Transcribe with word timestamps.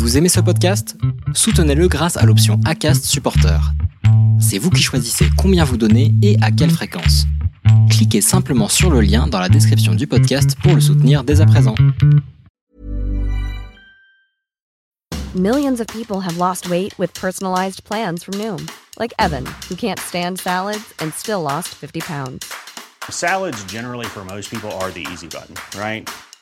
Vous 0.00 0.16
aimez 0.16 0.30
ce 0.30 0.40
podcast? 0.40 0.96
Soutenez-le 1.34 1.86
grâce 1.86 2.16
à 2.16 2.24
l'option 2.24 2.58
ACAST 2.64 3.04
Supporter. 3.04 3.60
C'est 4.40 4.56
vous 4.56 4.70
qui 4.70 4.82
choisissez 4.82 5.26
combien 5.36 5.62
vous 5.62 5.76
donnez 5.76 6.14
et 6.22 6.38
à 6.40 6.50
quelle 6.50 6.70
fréquence. 6.70 7.26
Cliquez 7.90 8.22
simplement 8.22 8.68
sur 8.68 8.90
le 8.90 9.02
lien 9.02 9.26
dans 9.26 9.38
la 9.38 9.50
description 9.50 9.94
du 9.94 10.06
podcast 10.06 10.56
pour 10.62 10.74
le 10.74 10.80
soutenir 10.80 11.22
dès 11.22 11.42
à 11.42 11.46
présent. 11.46 11.74
Millions 15.34 15.78
of 15.80 15.86
people 15.88 16.20
have 16.26 16.38
lost 16.38 16.70
weight 16.70 16.98
with 16.98 17.12
personalized 17.12 17.84
plans 17.84 18.24
from 18.24 18.38
Noom, 18.38 18.66
like 18.98 19.12
Evan, 19.18 19.44
who 19.68 19.76
can't 19.76 20.00
stand 20.00 20.38
salads 20.38 20.94
and 21.02 21.10
still 21.14 21.42
lost 21.42 21.74
50 21.74 22.00
pounds. 22.00 22.50
Salads, 23.10 23.62
generally, 23.64 24.06
for 24.06 24.24
most 24.24 24.50
people, 24.50 24.70
are 24.80 24.90
the 24.90 25.06
easy 25.12 25.28
button, 25.28 25.56
right? 25.78 26.08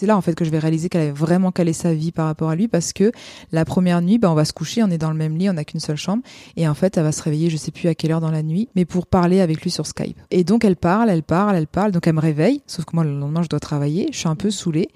C'est 0.00 0.06
là 0.06 0.16
en 0.16 0.22
fait 0.22 0.34
que 0.34 0.46
je 0.46 0.50
vais 0.50 0.58
réaliser 0.58 0.88
qu'elle 0.88 1.02
avait 1.02 1.10
vraiment 1.10 1.52
calé 1.52 1.74
sa 1.74 1.92
vie 1.92 2.10
par 2.10 2.24
rapport 2.24 2.48
à 2.48 2.56
lui 2.56 2.68
parce 2.68 2.94
que 2.94 3.12
la 3.52 3.66
première 3.66 4.00
nuit, 4.00 4.16
bah, 4.16 4.30
on 4.30 4.34
va 4.34 4.46
se 4.46 4.54
coucher, 4.54 4.82
on 4.82 4.88
est 4.88 4.96
dans 4.96 5.10
le 5.10 5.16
même 5.18 5.36
lit, 5.36 5.50
on 5.50 5.52
n'a 5.52 5.64
qu'une 5.66 5.78
seule 5.78 5.98
chambre 5.98 6.22
et 6.56 6.66
en 6.66 6.72
fait 6.72 6.96
elle 6.96 7.02
va 7.02 7.12
se 7.12 7.22
réveiller, 7.22 7.50
je 7.50 7.58
sais 7.58 7.70
plus 7.70 7.86
à 7.86 7.94
quelle 7.94 8.12
heure 8.12 8.22
dans 8.22 8.30
la 8.30 8.42
nuit, 8.42 8.70
mais 8.74 8.86
pour 8.86 9.06
parler 9.06 9.42
avec 9.42 9.60
lui 9.60 9.70
sur 9.70 9.86
Skype. 9.86 10.18
Et 10.30 10.42
donc 10.42 10.64
elle 10.64 10.76
parle, 10.76 11.10
elle 11.10 11.22
parle, 11.22 11.54
elle 11.54 11.66
parle, 11.66 11.92
donc 11.92 12.06
elle 12.06 12.14
me 12.14 12.20
réveille, 12.20 12.62
sauf 12.66 12.86
que 12.86 12.92
moi 12.96 13.04
le 13.04 13.10
lendemain 13.12 13.42
je 13.42 13.50
dois 13.50 13.60
travailler, 13.60 14.08
je 14.10 14.16
suis 14.16 14.28
un 14.28 14.36
peu 14.36 14.50
saoulée 14.50 14.88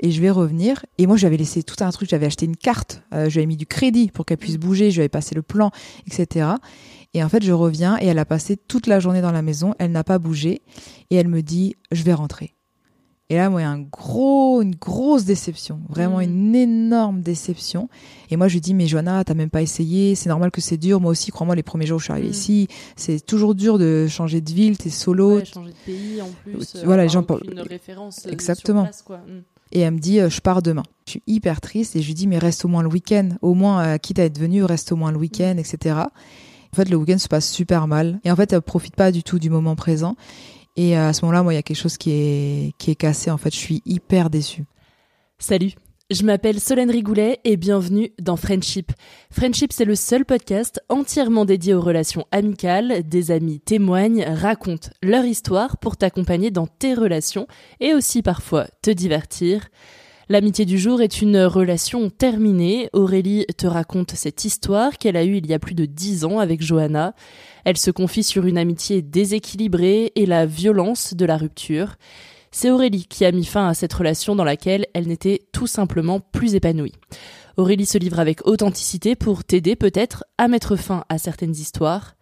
et 0.00 0.10
je 0.10 0.20
vais 0.20 0.30
revenir. 0.30 0.84
Et 0.98 1.06
moi 1.06 1.16
j'avais 1.16 1.36
laissé 1.36 1.62
tout 1.62 1.76
un 1.78 1.90
truc, 1.90 2.08
j'avais 2.08 2.26
acheté 2.26 2.44
une 2.44 2.56
carte, 2.56 3.04
euh, 3.14 3.30
j'avais 3.30 3.46
mis 3.46 3.56
du 3.56 3.66
crédit 3.66 4.10
pour 4.10 4.26
qu'elle 4.26 4.38
puisse 4.38 4.56
bouger, 4.56 4.90
j'avais 4.90 5.08
passé 5.08 5.36
le 5.36 5.42
plan, 5.42 5.70
etc. 6.08 6.48
Et 7.14 7.22
en 7.22 7.28
fait 7.28 7.44
je 7.44 7.52
reviens 7.52 7.96
et 8.00 8.06
elle 8.06 8.18
a 8.18 8.24
passé 8.24 8.56
toute 8.56 8.88
la 8.88 8.98
journée 8.98 9.22
dans 9.22 9.30
la 9.30 9.42
maison, 9.42 9.76
elle 9.78 9.92
n'a 9.92 10.02
pas 10.02 10.18
bougé 10.18 10.62
et 11.10 11.14
elle 11.14 11.28
me 11.28 11.42
dit 11.42 11.76
je 11.92 12.02
vais 12.02 12.12
rentrer. 12.12 12.57
Et 13.30 13.36
là, 13.36 13.50
moi, 13.50 13.60
il 13.60 13.64
y 13.64 13.66
a 13.66 13.70
un 13.70 13.80
gros, 13.80 14.62
une 14.62 14.74
grosse 14.74 15.26
déception, 15.26 15.80
vraiment 15.90 16.20
une 16.22 16.54
énorme 16.54 17.20
déception. 17.20 17.90
Et 18.30 18.36
moi, 18.38 18.48
je 18.48 18.54
lui 18.54 18.62
dis, 18.62 18.72
mais 18.72 18.86
Johanna, 18.86 19.22
t'as 19.22 19.34
même 19.34 19.50
pas 19.50 19.60
essayé, 19.60 20.14
c'est 20.14 20.30
normal 20.30 20.50
que 20.50 20.62
c'est 20.62 20.78
dur. 20.78 20.98
Moi 20.98 21.10
aussi, 21.10 21.30
crois-moi, 21.30 21.54
les 21.54 21.62
premiers 21.62 21.84
jours 21.84 21.96
où 21.96 21.98
je 21.98 22.04
suis 22.04 22.12
arrivée 22.12 22.28
ici, 22.30 22.68
c'est 22.96 23.20
toujours 23.24 23.54
dur 23.54 23.78
de 23.78 24.06
changer 24.08 24.40
de 24.40 24.50
ville, 24.50 24.78
t'es 24.78 24.88
solo. 24.88 25.36
Ouais, 25.36 25.44
changer 25.44 25.72
de 25.72 25.76
pays 25.84 26.22
en 26.22 26.30
plus. 26.42 26.76
Euh, 26.76 26.82
voilà, 26.86 27.02
les 27.02 27.10
gens 27.10 27.22
parlent- 27.22 27.42
référence 27.68 28.24
euh, 28.26 28.30
Exactement. 28.30 28.84
sur 28.84 28.90
place, 28.90 29.02
quoi. 29.02 29.18
Mm. 29.18 29.42
Et 29.72 29.80
elle 29.80 29.92
me 29.92 29.98
dit, 29.98 30.20
euh, 30.20 30.30
je 30.30 30.40
pars 30.40 30.62
demain. 30.62 30.84
Je 31.04 31.10
suis 31.10 31.22
hyper 31.26 31.60
triste 31.60 31.96
et 31.96 32.00
je 32.00 32.06
lui 32.06 32.14
dis, 32.14 32.26
mais 32.26 32.38
reste 32.38 32.64
au 32.64 32.68
moins 32.68 32.82
le 32.82 32.88
week-end. 32.88 33.28
Au 33.42 33.52
moins, 33.52 33.82
euh, 33.84 33.98
quitte 33.98 34.18
à 34.20 34.24
être 34.24 34.38
venu, 34.38 34.64
reste 34.64 34.90
au 34.92 34.96
moins 34.96 35.12
le 35.12 35.18
week-end, 35.18 35.56
etc. 35.58 35.96
En 36.72 36.76
fait, 36.76 36.88
le 36.88 36.96
week-end 36.96 37.18
se 37.18 37.28
passe 37.28 37.50
super 37.50 37.86
mal. 37.88 38.20
Et 38.24 38.30
en 38.30 38.36
fait, 38.36 38.54
elle 38.54 38.62
profite 38.62 38.96
pas 38.96 39.12
du 39.12 39.22
tout 39.22 39.38
du 39.38 39.50
moment 39.50 39.76
présent. 39.76 40.16
Et 40.78 40.96
euh, 40.96 41.08
à 41.08 41.12
ce 41.12 41.22
moment-là, 41.22 41.42
moi, 41.42 41.52
il 41.52 41.56
y 41.56 41.58
a 41.58 41.62
quelque 41.62 41.76
chose 41.76 41.98
qui 41.98 42.12
est, 42.12 42.72
qui 42.78 42.92
est 42.92 42.94
cassé. 42.94 43.32
En 43.32 43.36
fait, 43.36 43.52
je 43.52 43.58
suis 43.58 43.82
hyper 43.84 44.30
déçue. 44.30 44.64
Salut, 45.40 45.72
je 46.08 46.22
m'appelle 46.22 46.60
Solène 46.60 46.92
Rigoulet 46.92 47.40
et 47.42 47.56
bienvenue 47.56 48.12
dans 48.20 48.36
Friendship. 48.36 48.92
Friendship, 49.32 49.72
c'est 49.72 49.84
le 49.84 49.96
seul 49.96 50.24
podcast 50.24 50.80
entièrement 50.88 51.44
dédié 51.44 51.74
aux 51.74 51.80
relations 51.80 52.26
amicales. 52.30 53.02
Des 53.02 53.32
amis 53.32 53.58
témoignent, 53.58 54.22
racontent 54.22 54.90
leur 55.02 55.24
histoire 55.24 55.78
pour 55.78 55.96
t'accompagner 55.96 56.52
dans 56.52 56.68
tes 56.68 56.94
relations 56.94 57.48
et 57.80 57.92
aussi 57.92 58.22
parfois 58.22 58.68
te 58.80 58.92
divertir. 58.92 59.66
L'amitié 60.30 60.66
du 60.66 60.76
jour 60.76 61.00
est 61.00 61.22
une 61.22 61.38
relation 61.38 62.10
terminée. 62.10 62.90
Aurélie 62.92 63.46
te 63.56 63.66
raconte 63.66 64.10
cette 64.10 64.44
histoire 64.44 64.98
qu'elle 64.98 65.16
a 65.16 65.24
eue 65.24 65.38
il 65.38 65.46
y 65.46 65.54
a 65.54 65.58
plus 65.58 65.74
de 65.74 65.86
dix 65.86 66.26
ans 66.26 66.38
avec 66.38 66.60
Johanna. 66.60 67.14
Elle 67.64 67.78
se 67.78 67.90
confie 67.90 68.22
sur 68.22 68.44
une 68.44 68.58
amitié 68.58 69.00
déséquilibrée 69.00 70.12
et 70.16 70.26
la 70.26 70.44
violence 70.44 71.14
de 71.14 71.24
la 71.24 71.38
rupture. 71.38 71.96
C'est 72.50 72.70
Aurélie 72.70 73.06
qui 73.06 73.24
a 73.24 73.32
mis 73.32 73.46
fin 73.46 73.68
à 73.68 73.74
cette 73.74 73.94
relation 73.94 74.36
dans 74.36 74.44
laquelle 74.44 74.84
elle 74.92 75.08
n'était 75.08 75.46
tout 75.50 75.66
simplement 75.66 76.20
plus 76.20 76.54
épanouie. 76.54 76.92
Aurélie 77.56 77.86
se 77.86 77.96
livre 77.96 78.20
avec 78.20 78.46
authenticité 78.46 79.16
pour 79.16 79.44
t'aider 79.44 79.76
peut-être 79.76 80.24
à 80.36 80.46
mettre 80.46 80.76
fin 80.76 81.04
à 81.08 81.16
certaines 81.16 81.56
histoires. 81.56 82.17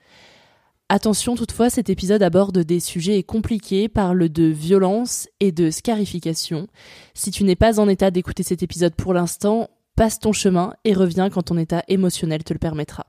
Attention 0.88 1.34
toutefois, 1.34 1.68
cet 1.68 1.90
épisode 1.90 2.22
aborde 2.22 2.60
des 2.60 2.78
sujets 2.78 3.24
compliqués, 3.24 3.88
parle 3.88 4.28
de 4.28 4.44
violence 4.44 5.28
et 5.40 5.50
de 5.50 5.72
scarification. 5.72 6.68
Si 7.12 7.32
tu 7.32 7.42
n'es 7.42 7.56
pas 7.56 7.80
en 7.80 7.88
état 7.88 8.12
d'écouter 8.12 8.44
cet 8.44 8.62
épisode 8.62 8.94
pour 8.94 9.12
l'instant, 9.12 9.68
passe 9.96 10.20
ton 10.20 10.32
chemin 10.32 10.74
et 10.84 10.94
reviens 10.94 11.28
quand 11.28 11.42
ton 11.42 11.58
état 11.58 11.82
émotionnel 11.88 12.44
te 12.44 12.52
le 12.52 12.60
permettra. 12.60 13.06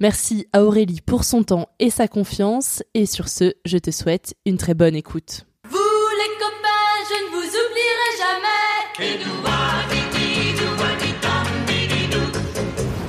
Merci 0.00 0.46
à 0.54 0.64
Aurélie 0.64 1.02
pour 1.02 1.24
son 1.24 1.42
temps 1.42 1.68
et 1.80 1.90
sa 1.90 2.08
confiance, 2.08 2.82
et 2.94 3.04
sur 3.04 3.28
ce, 3.28 3.52
je 3.66 3.76
te 3.76 3.90
souhaite 3.90 4.34
une 4.46 4.56
très 4.56 4.72
bonne 4.72 4.94
écoute. 4.94 5.44
Vous 5.68 5.76
les 5.76 6.32
copains, 6.38 6.96
je 7.10 7.24
ne 7.24 7.30
vous 7.30 7.46
oublierai 7.46 8.10
jamais. 8.18 9.36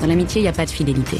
Dans 0.01 0.07
l'amitié, 0.07 0.41
il 0.41 0.43
n'y 0.43 0.49
a 0.49 0.53
pas 0.53 0.65
de 0.65 0.71
fidélité. 0.71 1.19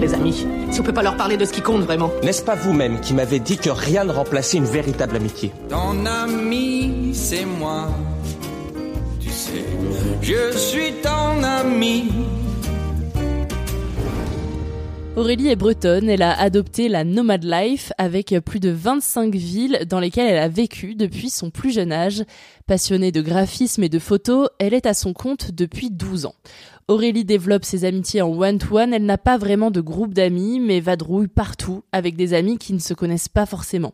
les 0.00 0.14
amis 0.14 0.46
Si 0.70 0.80
on 0.80 0.82
peut 0.82 0.92
pas 0.92 1.02
leur 1.02 1.16
parler 1.16 1.36
de 1.36 1.44
ce 1.44 1.52
qui 1.52 1.60
compte 1.62 1.82
vraiment 1.82 2.10
N'est-ce 2.22 2.42
pas 2.42 2.54
vous-même 2.54 3.00
qui 3.00 3.14
m'avez 3.14 3.38
dit 3.40 3.56
que 3.56 3.70
rien 3.70 4.04
ne 4.04 4.12
remplaçait 4.12 4.58
une 4.58 4.64
véritable 4.64 5.16
amitié? 5.16 5.52
Ton 5.68 6.06
ami, 6.06 7.10
c'est 7.12 7.44
moi. 7.44 7.88
Tu 9.20 9.30
sais, 9.30 9.64
je 10.22 10.56
suis 10.56 10.92
ton 11.02 11.42
ami. 11.42 12.10
Aurélie 15.16 15.48
est 15.48 15.56
bretonne, 15.56 16.10
elle 16.10 16.20
a 16.20 16.38
adopté 16.38 16.90
la 16.90 17.02
nomad 17.02 17.42
life 17.42 17.90
avec 17.96 18.34
plus 18.44 18.60
de 18.60 18.68
25 18.68 19.34
villes 19.34 19.86
dans 19.88 19.98
lesquelles 19.98 20.30
elle 20.30 20.42
a 20.42 20.48
vécu 20.48 20.94
depuis 20.94 21.30
son 21.30 21.48
plus 21.48 21.70
jeune 21.70 21.90
âge. 21.90 22.22
Passionnée 22.66 23.12
de 23.12 23.22
graphisme 23.22 23.82
et 23.82 23.88
de 23.88 23.98
photos, 23.98 24.50
elle 24.58 24.74
est 24.74 24.84
à 24.84 24.92
son 24.92 25.14
compte 25.14 25.52
depuis 25.52 25.90
12 25.90 26.26
ans. 26.26 26.34
Aurélie 26.88 27.24
développe 27.24 27.64
ses 27.64 27.84
amitiés 27.84 28.22
en 28.22 28.30
one-to-one, 28.30 28.94
elle 28.94 29.06
n'a 29.06 29.18
pas 29.18 29.38
vraiment 29.38 29.72
de 29.72 29.80
groupe 29.80 30.14
d'amis, 30.14 30.60
mais 30.60 30.78
vadrouille 30.78 31.26
partout 31.26 31.82
avec 31.90 32.14
des 32.14 32.32
amis 32.32 32.58
qui 32.58 32.72
ne 32.72 32.78
se 32.78 32.94
connaissent 32.94 33.28
pas 33.28 33.44
forcément. 33.44 33.92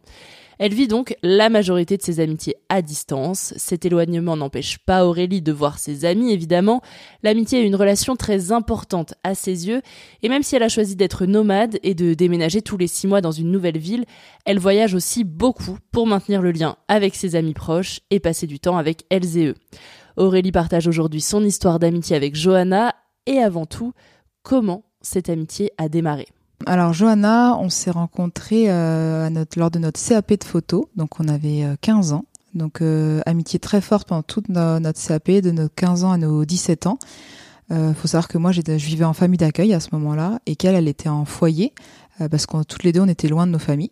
Elle 0.59 0.75
vit 0.75 0.89
donc 0.89 1.17
la 1.23 1.49
majorité 1.49 1.97
de 1.97 2.03
ses 2.03 2.21
amitiés 2.21 2.55
à 2.69 2.83
distance. 2.83 3.55
Cet 3.57 3.87
éloignement 3.87 4.37
n'empêche 4.37 4.77
pas 4.77 5.07
Aurélie 5.07 5.41
de 5.41 5.53
voir 5.53 5.79
ses 5.79 6.05
amis, 6.05 6.33
évidemment. 6.35 6.83
L'amitié 7.23 7.63
est 7.63 7.67
une 7.67 7.77
relation 7.77 8.15
très 8.15 8.53
importante 8.53 9.15
à 9.25 9.35
ses 9.35 9.69
yeux, 9.69 9.81
et 10.23 10.29
même 10.29 10.43
si 10.43 10.55
elle 10.55 10.63
a 10.63 10.69
choisi 10.69 10.95
d'être 10.95 11.25
nomade 11.25 11.79
et 11.83 11.95
de 11.95 12.13
déménager 12.13 12.61
tous 12.61 12.77
les 12.77 12.89
six 12.89 13.07
mois 13.07 13.23
dans 13.23 13.33
une 13.33 13.51
nouvelle 13.51 13.79
ville, 13.79 14.05
elle 14.45 14.59
voyage 14.59 14.93
aussi 14.93 15.25
beaucoup 15.25 15.79
pour 15.93 16.07
maintenir 16.07 16.43
le 16.43 16.53
lien 16.53 16.77
avec 16.89 17.15
ses 17.15 17.37
amis 17.37 17.55
proches 17.55 18.01
et 18.11 18.21
passer 18.21 18.47
du 18.47 18.61
temps 18.61 18.77
avec 18.77 19.07
elles 19.09 19.39
et 19.39 19.47
eux. 19.47 19.57
Aurélie 20.17 20.53
partage 20.53 20.89
aujourd'hui 20.89 21.21
son 21.21 21.45
histoire 21.45 21.79
d'amitié 21.79 22.17
avec 22.17 22.35
Johanna, 22.35 22.95
et 23.27 23.39
avant 23.39 23.67
tout, 23.67 23.93
comment 24.43 24.85
cette 25.01 25.29
amitié 25.29 25.73
a 25.79 25.89
démarré. 25.89 26.27
Alors 26.67 26.93
Johanna, 26.93 27.57
on 27.59 27.69
s'est 27.69 27.91
rencontrés 27.91 28.71
euh, 28.71 29.29
lors 29.57 29.71
de 29.71 29.79
notre 29.79 30.01
CAP 30.01 30.35
de 30.35 30.45
photo, 30.45 30.89
donc 30.97 31.19
on 31.21 31.29
avait 31.29 31.65
15 31.81 32.13
euh, 32.13 32.17
ans. 32.17 32.25
Donc 32.55 32.83
euh, 32.83 33.21
amitié 33.27 33.59
très 33.59 33.81
forte 33.81 34.09
pendant 34.09 34.23
toute 34.23 34.49
notre 34.49 35.01
CAP, 35.01 35.31
de 35.31 35.51
nos 35.51 35.69
15 35.69 36.05
ans 36.05 36.13
à 36.13 36.19
nos 36.19 36.45
17 36.45 36.87
ans. 36.87 36.99
Euh, 37.71 37.95
faut 37.95 38.09
savoir 38.09 38.29
que 38.29 38.39
moi 38.39 38.53
je 38.53 38.61
vivais 38.61 39.05
en 39.05 39.15
famille 39.15 39.39
d'accueil 39.39 39.73
à 39.73 39.81
ce 39.81 39.89
moment-là 39.93 40.39
et 40.47 40.57
qu'elle 40.57 40.75
elle 40.75 40.89
était 40.89 41.09
en 41.09 41.25
foyer 41.25 41.73
parce 42.31 42.47
que 42.47 42.63
toutes 42.65 42.85
les 42.85 42.93
deux 42.93 43.01
on 43.01 43.09
était 43.09 43.29
loin 43.29 43.47
de 43.47 43.53
nos 43.53 43.59
familles. 43.59 43.91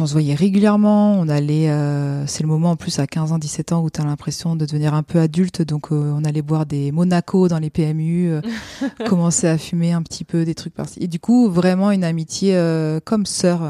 On 0.00 0.06
se 0.06 0.12
voyait 0.12 0.36
régulièrement, 0.36 1.18
on 1.18 1.28
allait, 1.28 1.68
euh, 1.70 2.24
c'est 2.28 2.44
le 2.44 2.48
moment 2.48 2.70
en 2.70 2.76
plus 2.76 3.00
à 3.00 3.08
15 3.08 3.32
ans, 3.32 3.38
17 3.38 3.72
ans 3.72 3.82
où 3.82 3.90
tu 3.90 4.00
as 4.00 4.04
l'impression 4.04 4.54
de 4.54 4.64
devenir 4.64 4.94
un 4.94 5.02
peu 5.02 5.18
adulte, 5.18 5.62
donc 5.62 5.90
euh, 5.90 6.14
on 6.16 6.22
allait 6.22 6.40
boire 6.40 6.66
des 6.66 6.92
Monaco 6.92 7.48
dans 7.48 7.58
les 7.58 7.68
PMU, 7.68 8.30
euh, 8.30 8.40
commencer 9.08 9.48
à 9.48 9.58
fumer 9.58 9.90
un 9.90 10.02
petit 10.02 10.22
peu, 10.22 10.44
des 10.44 10.54
trucs 10.54 10.72
par-ci. 10.72 11.00
Et 11.02 11.08
du 11.08 11.18
coup, 11.18 11.50
vraiment 11.50 11.90
une 11.90 12.04
amitié 12.04 12.56
comme 13.04 13.26
sœur, 13.26 13.60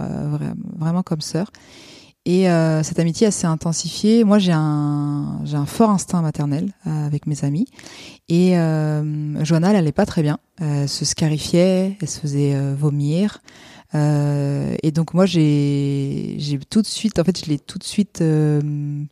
vraiment 0.76 1.02
comme 1.02 1.22
sœur. 1.22 1.50
Et 2.26 2.44
cette 2.82 2.98
amitié, 2.98 3.28
elle 3.28 3.32
s'est 3.32 3.46
intensifiée. 3.46 4.22
Moi, 4.22 4.38
j'ai 4.38 4.52
un, 4.52 5.40
j'ai 5.44 5.56
un 5.56 5.64
fort 5.64 5.88
instinct 5.88 6.20
maternel 6.20 6.72
avec 6.84 7.26
mes 7.26 7.42
amis. 7.42 7.66
Et 8.28 8.50
Johanna, 8.50 9.70
elle 9.70 9.76
allait 9.76 9.92
pas 9.92 10.04
très 10.04 10.20
bien. 10.20 10.38
Elle 10.60 10.90
se 10.90 11.06
scarifiait, 11.06 11.96
elle 12.02 12.08
se 12.08 12.20
faisait 12.20 12.54
vomir. 12.74 13.40
Euh, 13.94 14.76
et 14.82 14.90
donc 14.90 15.14
moi 15.14 15.25
j'ai 15.25 16.35
j'ai 16.38 16.58
tout 16.58 16.82
de 16.82 16.87
suite 16.87 17.19
en 17.19 17.25
fait 17.25 17.43
je 17.43 17.50
l'ai 17.50 17.58
tout 17.58 17.79
de 17.79 17.85
suite 17.85 18.20
euh, 18.20 18.61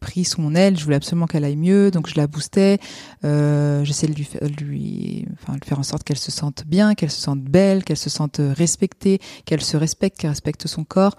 pris 0.00 0.25
sous 0.25 0.40
mon 0.40 0.55
aile. 0.55 0.76
Je 0.78 0.84
voulais 0.84 0.96
absolument 0.96 1.26
qu'elle 1.26 1.44
aille 1.44 1.56
mieux, 1.56 1.90
donc 1.90 2.08
je 2.08 2.14
la 2.17 2.26
boostais. 2.26 2.78
Euh, 3.25 3.84
J'essayais 3.84 4.12
de 4.12 4.19
lui, 4.19 4.28
lui 4.61 5.28
enfin 5.34 5.56
de 5.56 5.64
faire 5.64 5.78
en 5.78 5.82
sorte 5.82 6.05
qu'elle 6.05 6.19
se 6.19 6.31
sente 6.31 6.64
bien, 6.67 6.94
qu'elle 6.94 7.11
se 7.11 7.20
sente 7.20 7.40
belle, 7.40 7.84
qu'elle 7.84 7.96
se 7.96 8.11
sente 8.11 8.40
respectée, 8.40 9.19
qu'elle 9.46 9.62
se 9.62 9.76
respecte, 9.76 10.19
qu'elle 10.19 10.31
respecte 10.31 10.67
son 10.67 10.84
corps. 10.84 11.17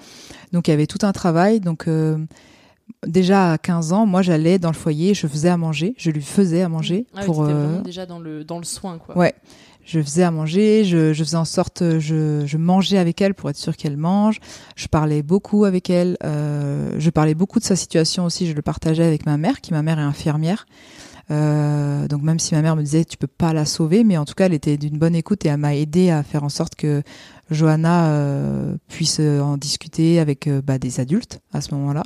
Donc 0.53 0.68
il 0.68 0.71
y 0.71 0.74
avait 0.74 0.88
tout 0.88 1.03
un 1.06 1.12
travail. 1.12 1.60
Donc 1.60 1.88
euh, 1.88 2.18
déjà 3.07 3.53
à 3.53 3.57
15 3.57 3.92
ans, 3.92 4.06
moi 4.06 4.21
j'allais 4.21 4.60
dans 4.60 4.71
le 4.71 4.75
foyer, 4.75 5.15
je 5.15 5.25
faisais 5.25 5.50
à 5.50 5.57
manger, 5.57 5.95
je 5.98 6.12
lui 6.12 6.21
faisais 6.21 6.62
à 6.62 6.69
manger 6.69 7.07
ah 7.15 7.24
pour 7.24 7.44
euh... 7.44 7.81
déjà 7.81 8.06
dans 8.06 8.19
le 8.19 8.44
dans 8.44 8.60
le 8.60 8.65
soin 8.65 9.00
quoi. 9.00 9.18
Ouais 9.18 9.33
je 9.88 10.01
faisais 10.01 10.24
à 10.24 10.31
manger, 10.31 10.84
je, 10.84 11.13
je 11.13 11.24
faisais 11.24 11.38
en 11.38 11.45
sorte, 11.45 11.98
je, 11.98 12.44
je, 12.45 12.57
mangeais 12.57 12.98
avec 12.98 13.22
elle 13.22 13.34
pour 13.34 13.50
être 13.50 13.57
sûre 13.57 13.75
qu'elle 13.75 13.98
mange. 13.98 14.39
Je 14.75 14.88
parlais 14.88 15.24
beaucoup 15.24 15.66
avec 15.66 15.89
elle. 15.89 16.18
Euh, 16.24 16.92
je 16.98 17.10
parlais 17.10 17.34
beaucoup 17.34 17.60
de 17.60 17.63
sa 17.63 17.75
situation 17.75 18.25
aussi. 18.25 18.48
Je 18.48 18.54
le 18.54 18.62
partageais 18.62 19.06
avec 19.06 19.25
ma 19.25 19.38
mère, 19.38 19.62
qui 19.62 19.74
ma 19.74 19.81
mère 19.81 19.98
est 19.98 20.04
infirmière. 20.04 20.68
Euh, 21.30 22.07
donc 22.07 22.22
même 22.22 22.39
si 22.39 22.54
ma 22.54 22.62
mère 22.62 22.78
me 22.78 22.84
disait 22.84 23.04
tu 23.04 23.18
peux 23.18 23.28
pas 23.28 23.51
la 23.51 23.66
sauver, 23.66 24.04
mais 24.04 24.18
en 24.18 24.24
tout 24.24 24.34
cas 24.34 24.45
elle 24.45 24.54
était 24.54 24.78
d'une 24.78 24.98
bonne 24.98 25.16
écoute 25.16 25.45
et 25.45 25.50
elle 25.50 25.57
m'a 25.57 25.75
aidé 25.75 26.10
à 26.10 26.24
faire 26.24 26.45
en 26.45 26.50
sorte 26.50 26.75
que 26.75 27.04
Johanna 27.51 28.12
euh, 28.12 28.75
puisse 28.88 29.19
en 29.19 29.57
discuter 29.57 30.19
avec 30.19 30.48
euh, 30.48 30.62
bah, 30.62 30.78
des 30.78 31.00
adultes 31.00 31.39
à 31.54 31.62
ce 31.62 31.74
moment-là. 31.75 32.04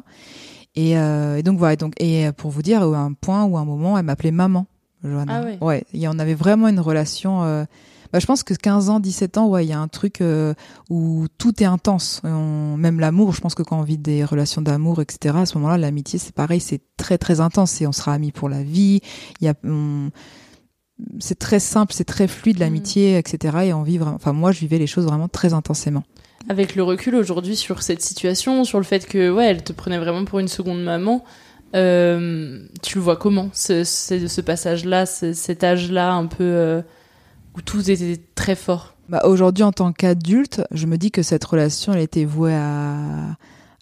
Et, 0.75 0.97
euh, 0.97 1.37
et, 1.37 1.43
donc 1.43 1.57
voilà. 1.57 1.75
Donc 1.75 1.93
et 1.99 2.31
pour 2.37 2.51
vous 2.51 2.61
dire, 2.61 2.81
à 2.81 2.99
un 2.99 3.13
point 3.13 3.43
ou 3.43 3.57
un 3.57 3.65
moment, 3.65 3.97
elle 3.97 4.05
m'appelait 4.05 4.31
maman. 4.31 4.67
Ah 5.03 5.41
ouais. 5.41 5.57
ouais. 5.61 5.83
Et 5.93 6.07
on 6.07 6.19
avait 6.19 6.35
vraiment 6.35 6.67
une 6.67 6.79
relation. 6.79 7.43
Euh... 7.43 7.65
Bah, 8.11 8.19
je 8.19 8.25
pense 8.25 8.43
que 8.43 8.53
15 8.53 8.89
ans, 8.89 8.99
17 8.99 9.37
ans, 9.37 9.47
ouais, 9.47 9.65
il 9.65 9.69
y 9.69 9.73
a 9.73 9.79
un 9.79 9.87
truc 9.87 10.19
euh, 10.19 10.53
où 10.89 11.27
tout 11.37 11.63
est 11.63 11.65
intense. 11.65 12.21
On... 12.23 12.75
Même 12.77 12.99
l'amour, 12.99 13.33
je 13.33 13.39
pense 13.39 13.55
que 13.55 13.63
quand 13.63 13.79
on 13.79 13.83
vit 13.83 13.97
des 13.97 14.25
relations 14.25 14.61
d'amour, 14.61 15.01
etc., 15.01 15.35
à 15.37 15.45
ce 15.45 15.57
moment-là, 15.57 15.77
l'amitié, 15.77 16.19
c'est 16.19 16.35
pareil, 16.35 16.59
c'est 16.59 16.81
très 16.97 17.17
très 17.17 17.39
intense 17.39 17.81
et 17.81 17.87
on 17.87 17.93
sera 17.93 18.13
amis 18.13 18.31
pour 18.31 18.49
la 18.49 18.63
vie. 18.63 18.99
Il 19.39 19.45
y 19.45 19.47
a, 19.47 19.53
c'est 21.19 21.39
très 21.39 21.59
simple, 21.59 21.93
c'est 21.93 22.03
très 22.03 22.27
fluide 22.27 22.57
mm. 22.57 22.59
l'amitié, 22.59 23.17
etc. 23.17 23.57
Et 23.65 23.73
on 23.73 23.83
vit 23.83 23.97
vraiment. 23.97 24.15
Enfin, 24.15 24.33
moi, 24.33 24.51
je 24.51 24.59
vivais 24.59 24.77
les 24.77 24.87
choses 24.87 25.05
vraiment 25.05 25.27
très 25.27 25.53
intensément. 25.53 26.03
Avec 26.49 26.75
le 26.75 26.83
recul 26.83 27.15
aujourd'hui 27.15 27.55
sur 27.55 27.81
cette 27.81 28.01
situation, 28.01 28.63
sur 28.63 28.79
le 28.79 28.83
fait 28.83 29.05
que 29.05 29.31
ouais, 29.31 29.45
elle 29.45 29.63
te 29.63 29.73
prenait 29.73 29.99
vraiment 29.99 30.25
pour 30.25 30.39
une 30.39 30.47
seconde 30.47 30.83
maman. 30.83 31.23
Euh, 31.75 32.59
tu 32.81 32.97
le 32.97 33.03
vois 33.03 33.15
comment, 33.15 33.49
ce, 33.53 33.83
ce, 33.83 34.27
ce 34.27 34.41
passage-là, 34.41 35.05
ce, 35.05 35.33
cet 35.33 35.63
âge-là, 35.63 36.13
un 36.13 36.27
peu 36.27 36.43
euh, 36.43 36.81
où 37.55 37.61
tout 37.61 37.89
était 37.89 38.21
très 38.35 38.55
fort 38.55 38.95
bah, 39.09 39.21
Aujourd'hui, 39.25 39.63
en 39.63 39.71
tant 39.71 39.91
qu'adulte, 39.93 40.61
je 40.71 40.85
me 40.85 40.97
dis 40.97 41.11
que 41.11 41.23
cette 41.23 41.43
relation, 41.45 41.93
elle 41.93 42.01
était 42.01 42.25
vouée 42.25 42.55
à, 42.55 43.37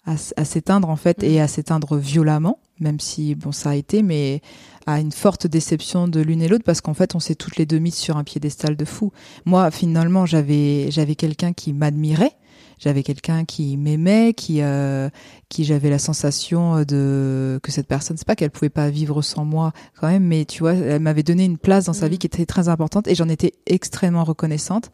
à, 0.06 0.14
à 0.36 0.44
s'éteindre, 0.44 0.88
en 0.88 0.96
fait, 0.96 1.22
et 1.22 1.38
mm. 1.38 1.42
à 1.42 1.48
s'éteindre 1.48 1.96
violemment, 1.96 2.58
même 2.78 3.00
si, 3.00 3.34
bon, 3.34 3.52
ça 3.52 3.70
a 3.70 3.74
été, 3.74 4.02
mais 4.02 4.40
à 4.86 5.00
une 5.00 5.12
forte 5.12 5.46
déception 5.46 6.08
de 6.08 6.20
l'une 6.20 6.42
et 6.42 6.48
l'autre, 6.48 6.64
parce 6.64 6.80
qu'en 6.80 6.94
fait, 6.94 7.14
on 7.14 7.20
s'est 7.20 7.34
toutes 7.34 7.56
les 7.56 7.66
deux 7.66 7.78
mises 7.78 7.96
sur 7.96 8.16
un 8.16 8.24
piédestal 8.24 8.76
de 8.76 8.84
fou. 8.84 9.12
Moi, 9.44 9.70
finalement, 9.70 10.26
j'avais, 10.26 10.90
j'avais 10.90 11.16
quelqu'un 11.16 11.52
qui 11.52 11.72
m'admirait, 11.72 12.32
j'avais 12.80 13.04
quelqu'un 13.04 13.44
qui 13.44 13.76
m'aimait, 13.76 14.34
qui 14.34 14.62
euh, 14.62 15.08
qui 15.48 15.64
j'avais 15.64 15.90
la 15.90 15.98
sensation 16.00 16.82
de 16.82 17.60
que 17.62 17.70
cette 17.70 17.86
personne, 17.86 18.16
c'est 18.16 18.26
pas 18.26 18.34
qu'elle 18.34 18.50
pouvait 18.50 18.70
pas 18.70 18.90
vivre 18.90 19.22
sans 19.22 19.44
moi 19.44 19.72
quand 20.00 20.08
même, 20.08 20.24
mais 20.24 20.44
tu 20.46 20.60
vois, 20.60 20.72
elle 20.72 21.00
m'avait 21.00 21.22
donné 21.22 21.44
une 21.44 21.58
place 21.58 21.84
dans 21.84 21.92
sa 21.92 22.08
vie 22.08 22.16
mm. 22.16 22.18
qui 22.18 22.26
était 22.26 22.46
très 22.46 22.68
importante 22.68 23.06
et 23.06 23.14
j'en 23.14 23.28
étais 23.28 23.52
extrêmement 23.66 24.24
reconnaissante. 24.24 24.90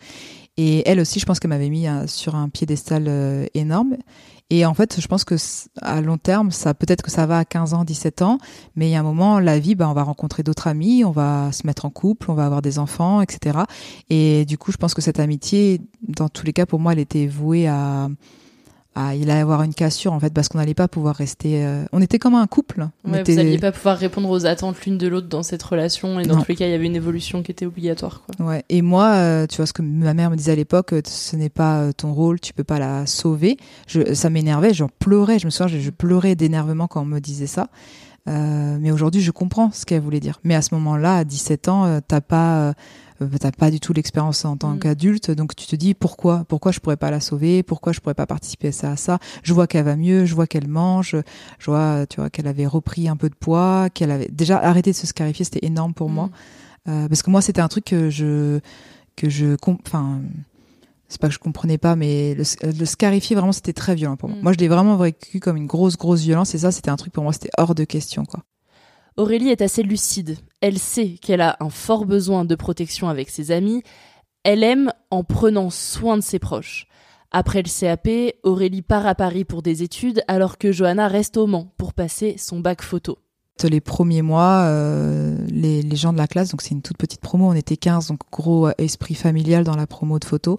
Et 0.57 0.89
elle 0.89 1.01
aussi, 1.01 1.21
je 1.21 1.27
pense 1.27 1.39
qu'elle 1.39 1.51
m'avait 1.51 1.69
mis 1.69 1.87
euh, 1.87 2.07
sur 2.07 2.35
un 2.35 2.49
piédestal 2.49 3.05
euh, 3.09 3.47
énorme. 3.55 3.97
Et 4.49 4.65
en 4.65 4.75
fait, 4.75 5.01
je 5.01 5.09
pense 5.09 5.25
que 5.25 5.35
à 5.83 6.01
long 6.01 6.19
terme, 6.19 6.53
ça 6.53 6.73
peut-être 6.73 7.03
que 7.03 7.11
ça 7.11 7.27
va 7.27 7.39
à 7.39 7.45
15 7.45 7.75
ans, 7.75 7.85
17 7.85 8.23
ans, 8.23 8.39
mais 8.77 8.89
il 8.89 8.93
y 8.93 8.95
a 8.95 9.01
un 9.01 9.03
moment, 9.03 9.41
la 9.41 9.59
vie, 9.59 9.75
bah, 9.75 9.89
on 9.89 9.93
va 9.93 10.05
rencontrer 10.05 10.45
d'autres 10.45 10.69
amis, 10.69 11.05
on 11.05 11.11
va 11.11 11.51
se 11.51 11.67
mettre 11.67 11.85
en 11.85 11.91
couple, 11.91 12.31
on 12.31 12.35
va 12.35 12.47
avoir 12.47 12.63
des 12.63 12.79
enfants, 12.79 13.21
etc. 13.21 13.59
Et 14.09 14.45
du 14.45 14.57
coup, 14.57 14.71
je 14.71 14.77
pense 14.77 14.95
que 14.95 15.03
cette 15.03 15.19
amitié, 15.19 15.81
dans 16.03 16.29
tous 16.29 16.47
les 16.47 16.53
cas, 16.53 16.65
pour 16.65 16.79
moi, 16.79 16.93
elle 16.93 17.01
était 17.01 17.27
vouée 17.27 17.67
à 17.67 18.09
ah, 18.99 19.15
il 19.15 19.31
allait 19.31 19.43
avoir 19.43 19.63
une 19.63 19.75
cassure 19.75 20.15
en 20.15 20.21
fait 20.21 20.33
parce 20.33 20.49
qu'on 20.49 20.57
n'allait 20.57 20.73
pas 20.73 20.89
pouvoir 20.89 21.15
rester. 21.15 21.67
Euh, 21.67 21.85
on 21.93 22.01
était 22.01 22.19
comme 22.19 22.35
un 22.35 22.47
couple. 22.47 22.89
On 23.05 23.13
était... 23.13 23.33
Vous 23.33 23.39
n'alliez 23.39 23.59
pas 23.59 23.71
pouvoir 23.71 23.99
répondre 23.99 24.31
aux 24.31 24.47
attentes 24.47 24.83
l'une 24.87 24.97
de 24.97 25.07
l'autre 25.07 25.29
dans 25.29 25.43
cette 25.43 25.63
relation 25.63 26.19
et 26.19 26.25
dans 26.25 26.41
tous 26.41 26.49
les 26.49 26.57
cas 26.57 26.67
il 26.67 26.71
y 26.71 26.75
avait 26.75 26.87
une 26.87 26.97
évolution 26.97 27.43
qui 27.43 27.51
était 27.51 27.67
obligatoire. 27.67 28.23
Quoi. 28.25 28.47
Ouais. 28.47 28.65
Et 28.71 28.81
moi, 28.81 29.09
euh, 29.17 29.47
tu 29.47 29.59
vois 29.59 29.67
ce 29.67 29.75
que 29.75 29.83
ma 29.83 30.15
mère 30.15 30.31
me 30.31 30.37
disait 30.37 30.53
à 30.53 30.57
l'époque, 30.57 30.95
euh, 30.95 31.03
ce 31.05 31.37
n'est 31.37 31.51
pas 31.51 31.93
ton 31.93 32.15
rôle, 32.15 32.41
tu 32.41 32.55
peux 32.55 32.65
pas 32.65 32.79
la 32.79 33.05
sauver. 33.05 33.59
Je, 33.87 34.15
ça 34.15 34.31
m'énervait, 34.31 34.73
j'en 34.73 34.89
pleurais. 34.99 35.39
Je 35.39 35.45
me 35.45 35.51
souviens, 35.51 35.77
je, 35.77 35.79
je 35.79 35.91
pleurais 35.91 36.35
d'énervement 36.35 36.87
quand 36.87 37.03
on 37.03 37.07
me 37.07 37.21
disait 37.21 37.47
ça. 37.47 37.69
Mais 38.27 38.91
aujourd'hui, 38.91 39.21
je 39.21 39.31
comprends 39.31 39.71
ce 39.73 39.87
qu'elle 39.87 40.01
voulait 40.01 40.21
dire. 40.21 40.41
Mais 40.45 40.55
à 40.55 40.63
ce 40.63 40.75
moment-là, 40.75 41.19
à 41.19 41.25
17 41.25 41.69
ans, 41.69 42.01
t'as 42.07 42.21
pas 42.21 42.75
euh, 43.23 43.29
t'as 43.41 43.51
pas 43.51 43.71
du 43.71 43.81
tout 43.81 43.93
l'expérience 43.93 44.45
en 44.45 44.57
tant 44.57 44.71
mm. 44.71 44.79
qu'adulte, 44.79 45.31
donc 45.31 45.55
tu 45.57 45.67
te 45.67 45.77
dis 45.77 45.95
pourquoi, 45.95 46.45
pourquoi 46.49 46.73
je 46.73 46.81
pourrais 46.81 46.97
pas 46.97 47.11
la 47.11 47.21
sauver, 47.21 47.63
pourquoi 47.63 47.93
je 47.93 48.01
pourrais 48.01 48.15
pas 48.15 48.27
participer 48.27 48.69
à 48.69 48.73
ça, 48.73 48.91
à 48.93 48.97
ça? 48.97 49.19
Je 49.43 49.55
vois 49.55 49.67
qu'elle 49.67 49.85
va 49.85 49.97
mieux, 49.97 50.25
je 50.25 50.35
vois 50.35 50.47
qu'elle 50.47 50.69
mange, 50.69 51.17
je 51.59 51.71
vois, 51.71 52.07
tu 52.07 52.21
vois, 52.21 52.31
qu'elle 52.31 52.47
avait 52.47 52.67
repris 52.67 53.09
un 53.09 53.17
peu 53.17 53.29
de 53.29 53.35
poids, 53.35 53.89
qu'elle 53.91 54.11
avait 54.11 54.29
déjà 54.31 54.59
arrêté 54.59 54.91
de 54.91 54.97
se 54.97 55.07
scarifier, 55.07 55.45
c'était 55.45 55.67
énorme 55.67 55.95
pour 55.95 56.11
moi, 56.11 56.27
mm. 56.27 56.91
euh, 56.91 57.09
parce 57.09 57.23
que 57.23 57.31
moi 57.31 57.41
c'était 57.41 57.61
un 57.61 57.69
truc 57.69 57.85
que 57.87 58.11
je 58.11 58.61
que 59.17 59.31
je, 59.31 59.57
enfin 59.67 60.21
c'est 61.09 61.21
pas 61.21 61.29
que 61.29 61.35
je 61.35 61.39
comprenais 61.39 61.79
pas, 61.79 61.97
mais 61.97 62.35
le, 62.35 62.45
le 62.79 62.85
scarifier 62.85 63.37
vraiment 63.37 63.53
c'était 63.53 63.73
très 63.73 63.95
violent 63.95 64.17
pour 64.17 64.29
moi. 64.29 64.39
Mm. 64.39 64.43
Moi 64.43 64.53
je 64.53 64.59
l'ai 64.59 64.69
vraiment 64.69 64.97
vécu 64.97 65.41
comme 65.41 65.57
une 65.57 65.67
grosse 65.67 65.97
grosse 65.97 66.21
violence 66.21 66.55
et 66.55 66.59
ça 66.59 66.73
c'était 66.73 66.91
un 66.91 66.97
truc 66.97 67.13
pour 67.13 67.23
moi 67.23 67.33
c'était 67.33 67.51
hors 67.59 67.75
de 67.75 67.85
question 67.85 68.25
quoi. 68.25 68.43
Aurélie 69.17 69.49
est 69.49 69.63
assez 69.63 69.83
lucide. 69.83 70.37
Elle 70.61 70.79
sait 70.79 71.17
qu'elle 71.23 71.41
a 71.41 71.57
un 71.61 71.71
fort 71.71 72.05
besoin 72.05 72.45
de 72.45 72.55
protection 72.55 73.09
avec 73.09 73.31
ses 73.31 73.51
amis. 73.51 73.83
Elle 74.45 74.63
aime 74.63 74.93
en 75.11 75.25
prenant 75.25 75.71
soin 75.71 76.17
de 76.17 76.23
ses 76.23 76.39
proches. 76.39 76.87
Après 77.33 77.63
le 77.63 77.69
CAP, 77.69 78.09
Aurélie 78.45 78.83
part 78.83 79.07
à 79.07 79.15
Paris 79.15 79.45
pour 79.45 79.63
des 79.63 79.83
études 79.83 80.23
alors 80.29 80.59
que 80.59 80.71
Johanna 80.71 81.09
reste 81.09 81.37
au 81.37 81.47
Mans 81.47 81.73
pour 81.77 81.95
passer 81.95 82.37
son 82.39 82.61
bac 82.61 82.83
photo. 82.83 83.19
Les 83.65 83.81
premiers 83.81 84.23
mois, 84.23 84.65
euh, 84.67 85.35
les, 85.49 85.81
les, 85.81 85.97
gens 85.97 86.13
de 86.13 86.19
la 86.19 86.27
classe, 86.27 86.51
donc 86.51 86.61
c'est 86.61 86.73
une 86.73 86.83
toute 86.83 86.99
petite 86.99 87.23
promo, 87.23 87.49
on 87.49 87.55
était 87.55 87.79
15, 87.79 88.09
donc 88.09 88.21
gros 88.31 88.69
esprit 88.77 89.15
familial 89.15 89.65
dans 89.65 89.77
la 89.77 89.87
promo 89.87 90.19
de 90.19 90.27
photo. 90.27 90.59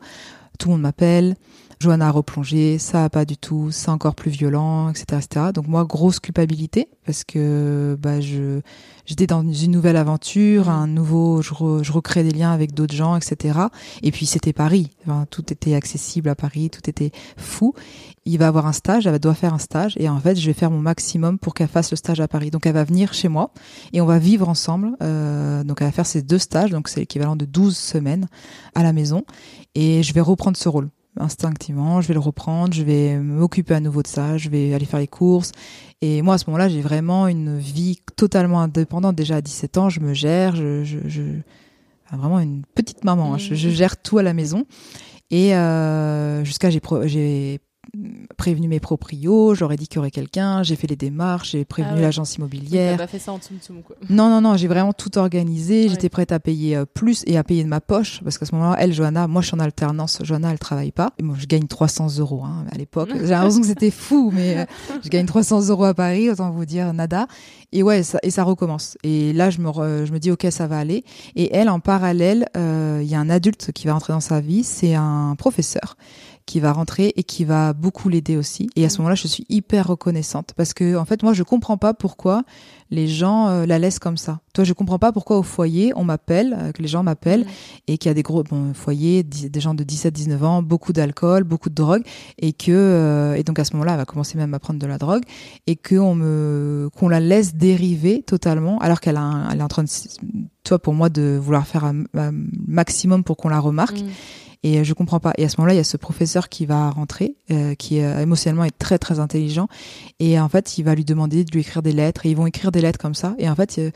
Tout 0.58 0.70
le 0.70 0.74
monde 0.74 0.82
m'appelle, 0.82 1.36
Johanna 1.80 2.08
a 2.08 2.12
replongé, 2.12 2.80
ça 2.80 3.04
a 3.04 3.10
pas 3.10 3.24
du 3.26 3.38
tout, 3.38 3.70
c'est 3.70 3.90
encore 3.90 4.16
plus 4.16 4.32
violent, 4.32 4.90
etc., 4.90 5.06
etc. 5.24 5.46
Donc 5.54 5.68
moi, 5.68 5.86
grosse 5.86 6.20
culpabilité 6.20 6.90
parce 7.06 7.24
que 7.24 7.96
bah, 8.02 8.20
je 8.20 8.62
j'étais 9.06 9.28
dans 9.28 9.42
une 9.50 9.72
nouvelle 9.72 9.96
aventure, 9.96 10.70
un 10.70 10.88
nouveau, 10.88 11.42
je, 11.42 11.54
re- 11.54 11.84
je 11.84 11.92
recrée 11.92 12.24
des 12.24 12.32
liens 12.32 12.52
avec 12.52 12.74
d'autres 12.74 12.96
gens, 12.96 13.16
etc. 13.16 13.60
Et 14.02 14.12
puis 14.12 14.26
c'était 14.26 14.54
Paris, 14.54 14.90
Enfin, 15.06 15.26
tout 15.30 15.54
était 15.54 15.76
accessible 15.76 16.28
à 16.30 16.36
Paris, 16.36 16.70
tout 16.70 16.90
était 16.90 17.12
fou. 17.38 17.74
Il 18.26 18.40
va 18.40 18.48
avoir 18.48 18.66
un 18.66 18.74
stage, 18.74 19.08
elle 19.08 19.18
doit 19.20 19.34
faire 19.36 19.54
un 19.54 19.58
stage, 19.60 19.94
et 19.98 20.10
en 20.10 20.20
fait, 20.20 20.36
je 20.36 20.46
vais 20.48 20.54
faire 20.54 20.70
mon 20.70 20.80
maximum 20.80 21.40
pour 21.40 21.54
qu'elle 21.54 21.70
fasse 21.70 21.92
le 21.92 21.98
stage 21.98 22.20
à 22.20 22.28
Paris. 22.28 22.50
Donc 22.52 22.66
elle 22.66 22.74
va 22.74 22.84
venir 22.84 23.14
chez 23.14 23.30
moi 23.30 23.52
et 23.94 24.02
on 24.02 24.06
va 24.06 24.20
vivre 24.20 24.50
ensemble. 24.50 24.98
Euh, 25.02 25.64
donc 25.64 25.78
elle 25.80 25.88
va 25.88 25.94
faire 25.94 26.06
ces 26.08 26.24
deux 26.24 26.40
stages, 26.40 26.72
donc 26.72 26.90
c'est 26.90 27.00
l'équivalent 27.00 27.36
de 27.38 27.46
12 27.46 27.78
semaines 27.78 28.28
à 28.76 28.84
la 28.84 28.92
maison, 28.92 29.24
et 29.80 30.02
je 30.02 30.12
vais 30.14 30.22
reprendre 30.22 30.58
ce 30.58 30.68
rôle 30.70 30.90
instinctivement, 31.20 32.02
je 32.02 32.08
vais 32.08 32.14
le 32.14 32.20
reprendre, 32.20 32.74
je 32.74 32.84
vais 32.84 33.18
m'occuper 33.18 33.74
à 33.74 33.80
nouveau 33.80 34.02
de 34.04 34.08
ça, 34.08 34.38
je 34.38 34.50
vais 34.50 34.74
aller 34.74 34.86
faire 34.86 35.00
les 35.00 35.08
courses. 35.08 35.52
Et 36.02 36.22
moi, 36.22 36.36
à 36.36 36.38
ce 36.38 36.46
moment-là, 36.48 36.70
j'ai 36.70 36.82
vraiment 36.82 37.28
une 37.28 37.58
vie 37.58 38.00
totalement 38.16 38.62
indépendante. 38.62 39.16
Déjà 39.16 39.38
à 39.38 39.42
17 39.42 39.78
ans, 39.78 39.90
je 39.90 40.00
me 40.00 40.14
gère, 40.14 40.56
je, 40.56 40.84
je, 40.84 41.00
je... 41.08 41.22
enfin, 42.06 42.18
vraiment 42.18 42.40
une 42.40 42.62
petite 42.76 43.04
maman. 43.04 43.34
hein. 43.34 43.38
Je, 43.40 43.56
je 43.56 43.70
gère 43.70 43.98
tout 44.02 44.18
à 44.20 44.24
la 44.24 44.34
maison. 44.34 44.66
Et 45.32 45.56
euh, 45.56 46.44
jusqu'à 46.46 46.70
j'ai 46.70 46.80
pro- 46.80 47.06
prévenu 48.38 48.68
mes 48.68 48.80
proprios, 48.80 49.56
j'aurais 49.56 49.76
dit 49.78 49.88
qu'il 49.88 49.98
y 49.98 50.00
aurait 50.00 50.12
quelqu'un, 50.12 50.64
j'ai 50.64 50.76
fait 50.76 50.88
les 50.88 50.96
démarches, 50.96 51.52
j'ai 51.52 51.66
prévenu 51.66 51.94
Ah 51.94 51.96
ouais. 51.98 52.02
l'agence 52.02 52.36
immobilière. 52.36 52.98
Pas 52.98 53.08
fait 53.08 53.20
ça 53.20 53.32
en 53.32 53.40
tsum 53.40 53.58
tsum 53.60 53.82
quoi. 53.82 53.96
Non, 54.10 54.30
non, 54.30 54.42
non, 54.42 54.58
j'ai 54.58 54.68
vraiment 54.68 54.94
tout 54.94 55.18
organisé. 55.18 55.90
J'étais 55.90 56.10
prête 56.10 56.32
à 56.32 56.40
payer 56.40 56.76
euh, 56.76 56.86
plus 56.86 57.24
et 57.28 57.38
à 57.38 57.44
payer 57.44 57.64
de 57.64 57.70
ma 57.70 57.82
poche. 57.82 58.22
Parce 58.24 58.38
qu'à 58.38 58.46
ce 58.46 58.54
moment-là, 58.56 58.76
elle, 58.80 58.94
Johanna, 58.94 59.28
moi, 59.28 59.42
je 59.42 59.48
suis 59.48 59.56
en 59.56 59.60
alternance. 59.60 60.20
Johanna, 60.24 60.52
elle 60.52 60.60
travaille 60.60 60.92
pas. 60.92 61.12
Et 61.18 61.24
moi, 61.24 61.36
je 61.40 61.46
gagne 61.46 61.68
300 61.68 62.18
euros 62.20 62.44
hein, 62.44 62.66
à 62.72 62.78
l'époque. 62.78 63.10
J'ai 63.16 63.28
l'impression 63.28 63.62
que 63.62 63.68
c'était 63.68 63.92
fou, 63.92 64.32
mais 64.34 64.60
euh, 64.60 64.66
je 65.04 65.10
gagne 65.10 65.26
300 65.26 65.68
euros 65.70 65.86
à 65.86 65.94
Paris, 65.94 66.30
autant 66.30 66.52
vous 66.52 66.66
dire 66.66 66.94
nada. 66.94 67.28
Et 67.74 67.84
ouais, 67.84 68.04
ça, 68.04 68.20
et 68.24 68.30
ça 68.32 68.44
recommence. 68.44 68.98
Et 69.04 69.34
là, 69.34 69.50
je 69.50 69.60
me, 69.60 69.68
re- 69.70 70.06
je 70.06 70.12
me 70.14 70.20
dis, 70.20 70.32
OK, 70.32 70.46
ça 70.52 70.68
va 70.68 70.78
aller. 70.80 71.04
Et 71.36 71.54
elle, 71.56 71.70
en 71.70 71.80
parallèle, 71.80 72.48
euh, 72.56 73.00
il 73.04 73.10
y 73.10 73.16
a 73.16 73.20
un 73.20 73.30
adulte 73.30 73.72
qui 73.74 73.88
va 73.88 73.94
rentrer 73.94 74.14
dans 74.14 74.20
sa 74.22 74.40
vie. 74.40 74.64
C'est 74.64 74.96
un 74.96 75.36
professeur 75.38 75.98
qui 76.48 76.62
va 76.62 76.72
rentrer 76.72 77.14
et 77.18 77.24
qui 77.24 77.44
va 77.44 77.74
beaucoup 77.74 78.08
l'aider 78.08 78.38
aussi. 78.38 78.70
Et 78.78 78.86
à 78.86 78.90
ce 78.90 79.00
moment-là, 79.00 79.16
je 79.16 79.28
suis 79.28 79.46
hyper 79.50 79.86
reconnaissante 79.86 80.54
parce 80.56 80.74
que 80.74 80.96
en 80.96 81.04
fait, 81.04 81.22
moi, 81.22 81.34
je 81.34 81.44
comprends 81.44 81.78
pas 81.78 81.94
pourquoi 81.94 82.44
les 82.90 83.10
gens 83.10 83.50
euh, 83.50 83.66
la 83.66 83.80
laissent 83.80 84.00
comme 84.00 84.16
ça. 84.16 84.40
Toi, 84.54 84.64
je 84.64 84.72
comprends 84.72 84.98
pas 84.98 85.12
pourquoi 85.12 85.38
au 85.38 85.44
foyer 85.44 85.92
on 85.98 86.06
m'appelle, 86.06 86.56
euh, 86.58 86.72
que 86.72 86.82
les 86.82 86.88
gens 86.88 87.04
m'appellent 87.04 87.46
et 87.88 87.98
qu'il 87.98 88.10
y 88.10 88.12
a 88.12 88.14
des 88.14 88.24
gros 88.24 88.44
bon, 88.44 88.74
foyers, 88.74 89.24
des 89.24 89.60
gens 89.60 89.74
de 89.74 89.84
17-19 89.84 90.44
ans, 90.44 90.64
beaucoup 90.64 90.94
d'alcool, 90.94 91.44
beaucoup 91.44 91.70
de 91.70 91.76
drogue 91.76 92.04
et 92.40 92.54
que 92.54 92.72
euh, 92.72 93.36
et 93.36 93.44
donc 93.44 93.60
à 93.60 93.66
ce 93.66 93.74
moment-là, 93.74 93.92
elle 93.92 93.98
va 93.98 94.06
commencer 94.06 94.38
même 94.38 94.54
à 94.54 94.60
prendre 94.60 94.80
de 94.80 94.88
la 94.88 94.98
drogue 94.98 95.24
et 95.68 95.76
que 95.76 95.96
on 95.96 96.16
me 96.16 96.90
qu'on 96.96 97.10
la 97.10 97.20
laisse 97.20 97.56
dériver 97.56 98.24
totalement 98.24 98.80
alors 98.80 99.02
qu'elle 99.02 99.20
elle 99.52 99.60
est 99.60 99.64
en 99.64 99.68
train 99.68 99.84
de 99.84 99.90
toi 100.64 100.80
pour 100.80 100.94
moi 100.94 101.10
de 101.10 101.38
vouloir 101.42 101.68
faire 101.68 101.84
un, 101.84 102.04
un 102.18 102.32
maximum 102.68 103.26
pour 103.26 103.36
qu'on 103.36 103.50
la 103.50 103.60
remarque. 103.60 104.02
Et 104.64 104.80
euh, 104.80 104.84
je 104.84 104.94
comprends 104.94 105.20
pas. 105.20 105.34
Et 105.38 105.46
à 105.46 105.50
ce 105.50 105.58
moment-là, 105.58 105.74
il 105.74 105.78
y 105.78 105.82
a 105.82 105.84
ce 105.84 105.98
professeur 105.98 106.50
qui 106.50 106.66
va 106.66 106.90
rentrer, 106.90 107.36
euh, 107.52 107.76
qui 107.76 108.02
euh, 108.02 108.22
émotionnellement 108.22 108.66
est 108.66 108.78
très 108.78 108.98
très 108.98 109.20
intelligent. 109.20 109.68
Et 110.20 110.40
en 110.40 110.50
fait, 110.50 110.78
il 110.78 110.84
va 110.84 110.96
lui 110.96 111.06
demander 111.06 111.44
de 111.44 111.52
lui 111.52 111.62
écrire 111.62 111.82
des 111.82 111.92
lettres. 111.92 112.26
Et 112.26 112.32
ils 112.32 112.38
vont 112.38 112.48
écrire 112.48 112.72
des 112.72 112.82
lettres 112.82 113.00
comme 113.00 113.16
ça. 113.16 113.36
Et 113.38 113.50
en 113.50 113.56
fait, 113.56 113.78
euh, 113.78 113.92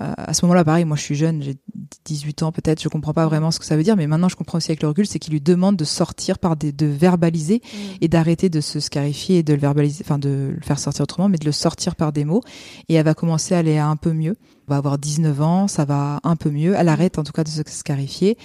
à 0.00 0.32
ce 0.32 0.44
moment-là, 0.44 0.64
pareil, 0.64 0.84
moi 0.84 0.96
je 0.96 1.02
suis 1.02 1.14
jeune, 1.16 1.42
j'ai 1.42 1.56
18 2.04 2.42
ans 2.44 2.52
peut-être, 2.52 2.80
je 2.82 2.88
comprends 2.88 3.12
pas 3.12 3.26
vraiment 3.26 3.50
ce 3.50 3.58
que 3.58 3.64
ça 3.64 3.76
veut 3.76 3.82
dire, 3.82 3.96
mais 3.96 4.06
maintenant 4.06 4.28
je 4.28 4.36
comprends 4.36 4.58
aussi 4.58 4.70
avec 4.70 4.82
le 4.82 4.88
recul, 4.88 5.06
c'est 5.06 5.18
qu'il 5.18 5.32
lui 5.32 5.40
demande 5.40 5.76
de 5.76 5.84
sortir 5.84 6.38
par 6.38 6.56
des, 6.56 6.70
de 6.72 6.86
verbaliser 6.86 7.62
et 8.00 8.08
d'arrêter 8.08 8.48
de 8.48 8.60
se 8.60 8.78
scarifier 8.80 9.38
et 9.38 9.42
de 9.42 9.54
le 9.54 9.58
verbaliser, 9.60 10.04
enfin 10.04 10.18
de 10.18 10.54
le 10.56 10.60
faire 10.62 10.78
sortir 10.78 11.02
autrement, 11.02 11.28
mais 11.28 11.38
de 11.38 11.44
le 11.46 11.52
sortir 11.52 11.96
par 11.96 12.12
des 12.12 12.24
mots. 12.24 12.42
Et 12.88 12.94
elle 12.94 13.04
va 13.04 13.14
commencer 13.14 13.54
à 13.54 13.58
aller 13.58 13.78
un 13.78 13.96
peu 13.96 14.12
mieux. 14.12 14.36
Elle 14.66 14.74
va 14.74 14.76
avoir 14.76 14.98
19 14.98 15.40
ans, 15.42 15.66
ça 15.68 15.84
va 15.84 16.20
un 16.22 16.36
peu 16.36 16.50
mieux. 16.50 16.74
Elle 16.76 16.88
arrête 16.88 17.18
en 17.18 17.24
tout 17.24 17.32
cas 17.32 17.42
de 17.42 17.48
se 17.48 17.62
scarifier. 17.66 18.36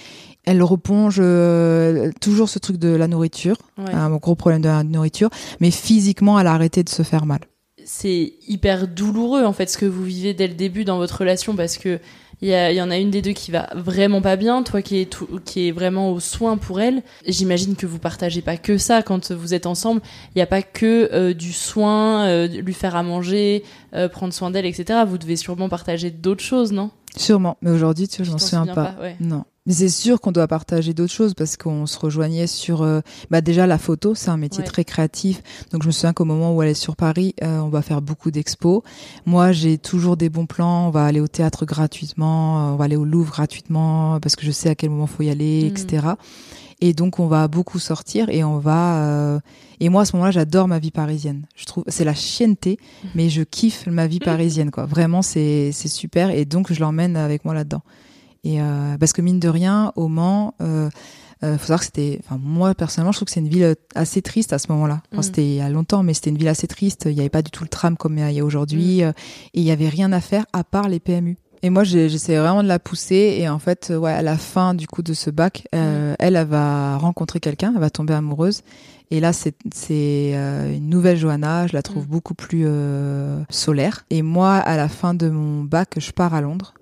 Elle 0.44 0.62
reponge 0.62 1.18
euh, 1.20 2.10
toujours 2.20 2.48
ce 2.48 2.58
truc 2.58 2.78
de 2.78 2.88
la 2.88 3.06
nourriture, 3.08 3.56
Ouais. 3.78 3.92
un 3.92 4.10
gros 4.16 4.34
problème 4.34 4.62
de 4.62 4.68
la 4.68 4.82
nourriture, 4.84 5.30
mais 5.60 5.70
physiquement 5.70 6.38
elle 6.40 6.46
a 6.46 6.52
arrêté 6.54 6.82
de 6.82 6.88
se 6.88 7.02
faire 7.02 7.26
mal. 7.26 7.40
C'est 7.84 8.34
hyper 8.48 8.88
douloureux 8.88 9.44
en 9.44 9.52
fait 9.52 9.70
ce 9.70 9.78
que 9.78 9.86
vous 9.86 10.04
vivez 10.04 10.34
dès 10.34 10.48
le 10.48 10.54
début 10.54 10.84
dans 10.84 10.96
votre 10.98 11.18
relation 11.20 11.54
parce 11.56 11.76
que 11.78 11.98
il 12.42 12.48
y, 12.48 12.52
y 12.74 12.82
en 12.82 12.90
a 12.90 12.98
une 12.98 13.10
des 13.10 13.22
deux 13.22 13.32
qui 13.32 13.52
va 13.52 13.68
vraiment 13.74 14.20
pas 14.20 14.36
bien, 14.36 14.62
toi 14.64 14.82
qui 14.82 14.98
est 14.98 15.06
tout- 15.06 15.40
qui 15.44 15.68
est 15.68 15.72
vraiment 15.72 16.10
au 16.10 16.20
soin 16.20 16.56
pour 16.58 16.80
elle. 16.80 17.02
J'imagine 17.26 17.74
que 17.76 17.86
vous 17.86 17.98
partagez 18.00 18.42
pas 18.42 18.56
que 18.56 18.76
ça 18.76 19.02
quand 19.02 19.30
vous 19.32 19.54
êtes 19.54 19.66
ensemble. 19.66 20.02
Il 20.34 20.38
n'y 20.38 20.42
a 20.42 20.46
pas 20.46 20.60
que 20.60 21.08
euh, 21.12 21.32
du 21.32 21.52
soin, 21.52 22.26
euh, 22.26 22.46
lui 22.48 22.74
faire 22.74 22.96
à 22.96 23.02
manger, 23.02 23.62
euh, 23.94 24.08
prendre 24.08 24.34
soin 24.34 24.50
d'elle, 24.50 24.66
etc. 24.66 25.04
Vous 25.06 25.16
devez 25.16 25.36
sûrement 25.36 25.68
partager 25.70 26.10
d'autres 26.10 26.42
choses, 26.44 26.72
non? 26.72 26.90
Sûrement, 27.16 27.56
mais 27.62 27.70
aujourd'hui, 27.70 28.08
tu 28.08 28.18
vois, 28.18 28.26
je 28.26 28.30
m'en 28.32 28.38
souviens 28.38 28.66
pas. 28.74 28.86
pas, 28.96 29.02
ouais. 29.02 29.16
Non. 29.20 29.44
Mais 29.66 29.72
c'est 29.72 29.88
sûr 29.88 30.20
qu'on 30.20 30.30
doit 30.30 30.46
partager 30.46 30.92
d'autres 30.92 31.12
choses 31.12 31.32
parce 31.32 31.56
qu'on 31.56 31.86
se 31.86 31.98
rejoignait 31.98 32.46
sur. 32.46 32.82
euh, 32.82 33.00
bah 33.30 33.40
déjà 33.40 33.66
la 33.66 33.78
photo, 33.78 34.14
c'est 34.14 34.28
un 34.28 34.36
métier 34.36 34.58
Ouais. 34.60 34.66
très 34.66 34.84
créatif. 34.84 35.42
Donc 35.72 35.82
je 35.82 35.86
me 35.86 35.92
souviens 35.92 36.12
qu'au 36.12 36.26
moment 36.26 36.54
où 36.54 36.62
elle 36.62 36.68
est 36.68 36.74
sur 36.74 36.96
Paris, 36.96 37.34
euh, 37.42 37.60
on 37.60 37.70
va 37.70 37.80
faire 37.80 38.02
beaucoup 38.02 38.30
d'expos. 38.30 38.82
Moi, 39.24 39.52
j'ai 39.52 39.78
toujours 39.78 40.18
des 40.18 40.28
bons 40.28 40.44
plans. 40.44 40.88
On 40.88 40.90
va 40.90 41.06
aller 41.06 41.20
au 41.20 41.28
théâtre 41.28 41.64
gratuitement, 41.64 42.68
euh, 42.68 42.72
on 42.72 42.76
va 42.76 42.84
aller 42.84 42.96
au 42.96 43.06
Louvre 43.06 43.32
gratuitement 43.32 44.20
parce 44.20 44.36
que 44.36 44.44
je 44.44 44.50
sais 44.50 44.68
à 44.68 44.74
quel 44.74 44.90
moment 44.90 45.06
faut 45.06 45.22
y 45.22 45.30
aller, 45.30 45.60
etc. 45.66 46.08
Et 46.82 46.92
donc 46.92 47.18
on 47.18 47.26
va 47.26 47.48
beaucoup 47.48 47.78
sortir 47.78 48.28
et 48.28 48.44
on 48.44 48.58
va. 48.58 49.02
euh, 49.02 49.40
Et 49.80 49.88
moi 49.88 50.02
à 50.02 50.04
ce 50.04 50.14
moment-là, 50.16 50.30
j'adore 50.32 50.68
ma 50.68 50.78
vie 50.78 50.90
parisienne. 50.90 51.46
Je 51.56 51.64
trouve 51.64 51.84
c'est 51.86 52.04
la 52.04 52.14
chienneté, 52.14 52.78
mais 53.14 53.30
je 53.30 53.42
kiffe 53.42 53.86
ma 53.86 54.06
vie 54.06 54.18
parisienne 54.18 54.70
quoi. 54.70 54.84
Vraiment, 54.84 55.22
c'est 55.22 55.70
c'est 55.72 55.88
super 55.88 56.28
et 56.28 56.44
donc 56.44 56.70
je 56.70 56.80
l'emmène 56.80 57.16
avec 57.16 57.46
moi 57.46 57.54
là-dedans. 57.54 57.80
Et 58.44 58.60
euh, 58.60 58.96
parce 58.98 59.12
que 59.12 59.22
mine 59.22 59.40
de 59.40 59.48
rien, 59.48 59.92
au 59.96 60.08
Mans, 60.08 60.54
euh, 60.60 60.88
euh, 61.42 61.58
faut 61.58 61.66
savoir 61.66 61.80
que 61.80 61.86
c'était, 61.86 62.20
enfin 62.24 62.38
moi 62.42 62.74
personnellement, 62.74 63.12
je 63.12 63.18
trouve 63.18 63.26
que 63.26 63.32
c'est 63.32 63.40
une 63.40 63.48
ville 63.48 63.64
euh, 63.64 63.74
assez 63.94 64.22
triste 64.22 64.52
à 64.52 64.58
ce 64.58 64.70
moment-là. 64.72 65.02
Enfin, 65.12 65.20
Mm. 65.20 65.22
C'était 65.22 65.44
il 65.44 65.54
y 65.54 65.60
a 65.60 65.68
longtemps, 65.68 66.02
mais 66.02 66.14
c'était 66.14 66.30
une 66.30 66.38
ville 66.38 66.48
assez 66.48 66.66
triste. 66.66 67.04
Il 67.06 67.14
n'y 67.14 67.20
avait 67.20 67.28
pas 67.28 67.42
du 67.42 67.50
tout 67.50 67.64
le 67.64 67.68
tram 67.68 67.96
comme 67.96 68.18
il 68.18 68.32
y 68.32 68.40
a 68.40 68.44
aujourd'hui, 68.44 69.02
euh, 69.02 69.10
et 69.54 69.60
il 69.60 69.64
y 69.64 69.70
avait 69.70 69.88
rien 69.88 70.12
à 70.12 70.20
faire 70.20 70.44
à 70.52 70.62
part 70.64 70.88
les 70.88 71.00
PMU. 71.00 71.36
Et 71.62 71.70
moi, 71.70 71.82
j'essayais 71.82 72.38
vraiment 72.38 72.62
de 72.62 72.68
la 72.68 72.78
pousser. 72.78 73.36
Et 73.38 73.48
en 73.48 73.58
fait, 73.58 73.90
ouais, 73.96 74.12
à 74.12 74.20
la 74.20 74.36
fin 74.36 74.74
du 74.74 74.86
coup 74.86 75.02
de 75.02 75.14
ce 75.14 75.30
bac, 75.30 75.66
euh, 75.74 76.14
elle, 76.18 76.36
elle 76.36 76.46
va 76.46 76.98
rencontrer 76.98 77.40
quelqu'un, 77.40 77.72
elle 77.74 77.80
va 77.80 77.88
tomber 77.88 78.12
amoureuse. 78.12 78.60
Et 79.10 79.18
là, 79.20 79.32
c'est 79.32 79.54
c'est 79.74 80.32
euh, 80.34 80.76
une 80.76 80.90
nouvelle 80.90 81.16
Johanna. 81.16 81.66
Je 81.66 81.72
la 81.72 81.80
trouve 81.82 82.06
beaucoup 82.06 82.34
plus 82.34 82.64
euh, 82.66 83.42
solaire. 83.48 84.04
Et 84.10 84.20
moi, 84.20 84.56
à 84.56 84.76
la 84.76 84.88
fin 84.88 85.14
de 85.14 85.30
mon 85.30 85.64
bac, 85.64 85.94
je 85.96 86.10
pars 86.12 86.34
à 86.34 86.42
Londres. 86.42 86.74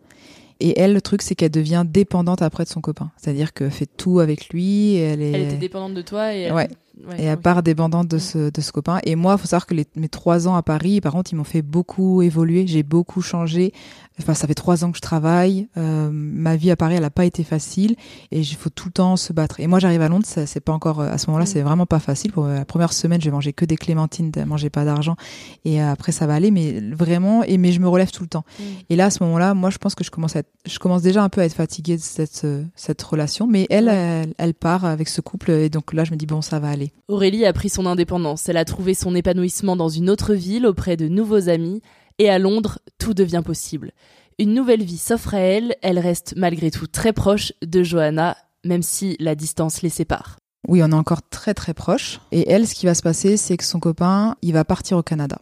Et 0.62 0.78
elle, 0.78 0.92
le 0.92 1.00
truc, 1.00 1.22
c'est 1.22 1.34
qu'elle 1.34 1.50
devient 1.50 1.84
dépendante 1.84 2.40
après 2.40 2.62
de 2.62 2.68
son 2.68 2.80
copain. 2.80 3.10
C'est-à-dire 3.16 3.52
qu'elle 3.52 3.72
fait 3.72 3.88
tout 3.96 4.20
avec 4.20 4.50
lui. 4.50 4.94
et 4.94 5.00
Elle, 5.00 5.20
est... 5.20 5.32
Elle 5.32 5.42
était 5.42 5.56
dépendante 5.56 5.94
de 5.94 6.02
toi 6.02 6.32
et 6.34 6.42
elle... 6.42 6.52
Ouais. 6.52 6.68
Ouais, 7.08 7.24
et 7.24 7.32
ok. 7.32 7.40
part 7.40 7.62
dépendante 7.62 8.06
de 8.08 8.18
ce, 8.18 8.50
de 8.50 8.60
ce 8.60 8.70
copain. 8.70 8.98
Et 9.04 9.16
moi, 9.16 9.38
faut 9.38 9.46
savoir 9.46 9.66
que 9.66 9.74
les, 9.74 9.86
mes 9.96 10.08
trois 10.08 10.46
ans 10.46 10.54
à 10.56 10.62
Paris, 10.62 11.00
par 11.00 11.12
contre, 11.12 11.32
ils 11.32 11.36
m'ont 11.36 11.44
fait 11.44 11.62
beaucoup 11.62 12.20
évoluer. 12.22 12.66
J'ai 12.66 12.82
beaucoup 12.82 13.22
changé. 13.22 13.72
Enfin, 14.20 14.34
ça 14.34 14.46
fait 14.46 14.54
trois 14.54 14.84
ans 14.84 14.90
que 14.90 14.98
je 14.98 15.02
travaille. 15.02 15.68
Euh, 15.78 16.10
ma 16.12 16.54
vie 16.56 16.70
à 16.70 16.76
Paris, 16.76 16.96
elle 16.96 17.04
a 17.04 17.10
pas 17.10 17.24
été 17.24 17.44
facile. 17.44 17.96
Et 18.30 18.40
il 18.40 18.54
faut 18.56 18.68
tout 18.68 18.88
le 18.88 18.92
temps 18.92 19.16
se 19.16 19.32
battre. 19.32 19.58
Et 19.58 19.66
moi, 19.66 19.78
j'arrive 19.78 20.02
à 20.02 20.08
Londres, 20.08 20.26
c'est 20.26 20.60
pas 20.60 20.72
encore, 20.74 21.00
à 21.00 21.16
ce 21.16 21.28
moment-là, 21.28 21.44
Mm. 21.44 21.46
c'est 21.46 21.62
vraiment 21.62 21.86
pas 21.86 21.98
facile. 21.98 22.30
Pour 22.30 22.46
la 22.46 22.66
première 22.66 22.92
semaine, 22.92 23.20
je 23.20 23.24
vais 23.26 23.32
manger 23.32 23.54
que 23.54 23.64
des 23.64 23.76
clémentines, 23.76 24.30
je 24.36 24.42
mangeais 24.42 24.68
pas 24.70 24.84
d'argent. 24.84 25.16
Et 25.64 25.80
euh, 25.82 25.90
après, 25.90 26.12
ça 26.12 26.26
va 26.26 26.34
aller. 26.34 26.50
Mais 26.50 26.78
vraiment, 26.92 27.42
et, 27.42 27.56
mais 27.56 27.72
je 27.72 27.80
me 27.80 27.88
relève 27.88 28.10
tout 28.10 28.22
le 28.22 28.28
temps. 28.28 28.44
Mm. 28.60 28.62
Et 28.90 28.96
là, 28.96 29.06
à 29.06 29.10
ce 29.10 29.22
moment-là, 29.24 29.54
moi, 29.54 29.70
je 29.70 29.78
pense 29.78 29.94
que 29.94 30.04
je 30.04 30.10
commence 30.10 30.36
à 30.36 30.40
être, 30.40 30.50
je 30.66 30.78
commence 30.78 31.00
déjà 31.00 31.24
un 31.24 31.30
peu 31.30 31.40
à 31.40 31.46
être 31.46 31.54
fatiguée 31.54 31.96
de 31.96 32.02
cette, 32.02 32.42
euh, 32.44 32.64
cette 32.76 33.00
relation. 33.02 33.46
Mais 33.46 33.66
elle, 33.70 33.88
elle, 33.88 34.34
elle 34.36 34.52
part 34.54 34.84
avec 34.84 35.08
ce 35.08 35.22
couple. 35.22 35.50
Et 35.52 35.70
donc 35.70 35.94
là, 35.94 36.04
je 36.04 36.10
me 36.10 36.16
dis, 36.16 36.26
bon, 36.26 36.42
ça 36.42 36.58
va 36.60 36.68
aller. 36.68 36.81
Aurélie 37.08 37.44
a 37.44 37.52
pris 37.52 37.68
son 37.68 37.86
indépendance. 37.86 38.48
Elle 38.48 38.56
a 38.56 38.64
trouvé 38.64 38.94
son 38.94 39.14
épanouissement 39.14 39.76
dans 39.76 39.88
une 39.88 40.10
autre 40.10 40.34
ville 40.34 40.66
auprès 40.66 40.96
de 40.96 41.08
nouveaux 41.08 41.48
amis. 41.48 41.80
Et 42.18 42.28
à 42.28 42.38
Londres, 42.38 42.78
tout 42.98 43.14
devient 43.14 43.42
possible. 43.44 43.92
Une 44.38 44.54
nouvelle 44.54 44.82
vie 44.82 44.98
s'offre 44.98 45.34
à 45.34 45.40
elle. 45.40 45.76
Elle 45.82 45.98
reste 45.98 46.34
malgré 46.36 46.70
tout 46.70 46.86
très 46.86 47.12
proche 47.12 47.52
de 47.64 47.82
Johanna, 47.82 48.36
même 48.64 48.82
si 48.82 49.16
la 49.20 49.34
distance 49.34 49.82
les 49.82 49.88
sépare. 49.88 50.38
Oui, 50.68 50.82
on 50.82 50.90
est 50.90 50.94
encore 50.94 51.22
très 51.28 51.54
très 51.54 51.74
proches. 51.74 52.20
Et 52.30 52.48
elle, 52.50 52.66
ce 52.66 52.74
qui 52.74 52.86
va 52.86 52.94
se 52.94 53.02
passer, 53.02 53.36
c'est 53.36 53.56
que 53.56 53.64
son 53.64 53.80
copain, 53.80 54.36
il 54.42 54.52
va 54.52 54.64
partir 54.64 54.96
au 54.96 55.02
Canada. 55.02 55.40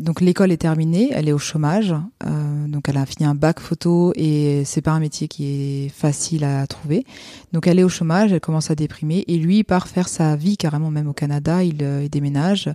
Donc 0.00 0.20
l'école 0.20 0.52
est 0.52 0.58
terminée, 0.58 1.10
elle 1.14 1.26
est 1.26 1.32
au 1.32 1.38
chômage, 1.38 1.94
euh, 2.26 2.68
donc 2.68 2.86
elle 2.90 2.98
a 2.98 3.06
fini 3.06 3.26
un 3.26 3.34
bac 3.34 3.60
photo 3.60 4.12
et 4.14 4.62
c'est 4.66 4.82
pas 4.82 4.90
un 4.90 5.00
métier 5.00 5.26
qui 5.26 5.46
est 5.46 5.88
facile 5.88 6.44
à 6.44 6.66
trouver. 6.66 7.06
Donc 7.54 7.66
elle 7.66 7.78
est 7.78 7.82
au 7.82 7.88
chômage, 7.88 8.30
elle 8.30 8.40
commence 8.40 8.70
à 8.70 8.74
déprimer 8.74 9.24
et 9.26 9.38
lui 9.38 9.64
part 9.64 9.88
faire 9.88 10.08
sa 10.08 10.36
vie 10.36 10.58
carrément 10.58 10.90
même 10.90 11.08
au 11.08 11.14
Canada, 11.14 11.62
il, 11.64 11.82
euh, 11.82 12.02
il 12.02 12.10
déménage 12.10 12.70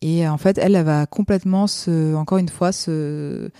et 0.00 0.28
en 0.28 0.38
fait 0.38 0.58
elle, 0.58 0.76
elle 0.76 0.84
va 0.84 1.06
complètement 1.06 1.66
se, 1.66 2.14
encore 2.14 2.38
une 2.38 2.48
fois 2.48 2.70
se 2.70 3.50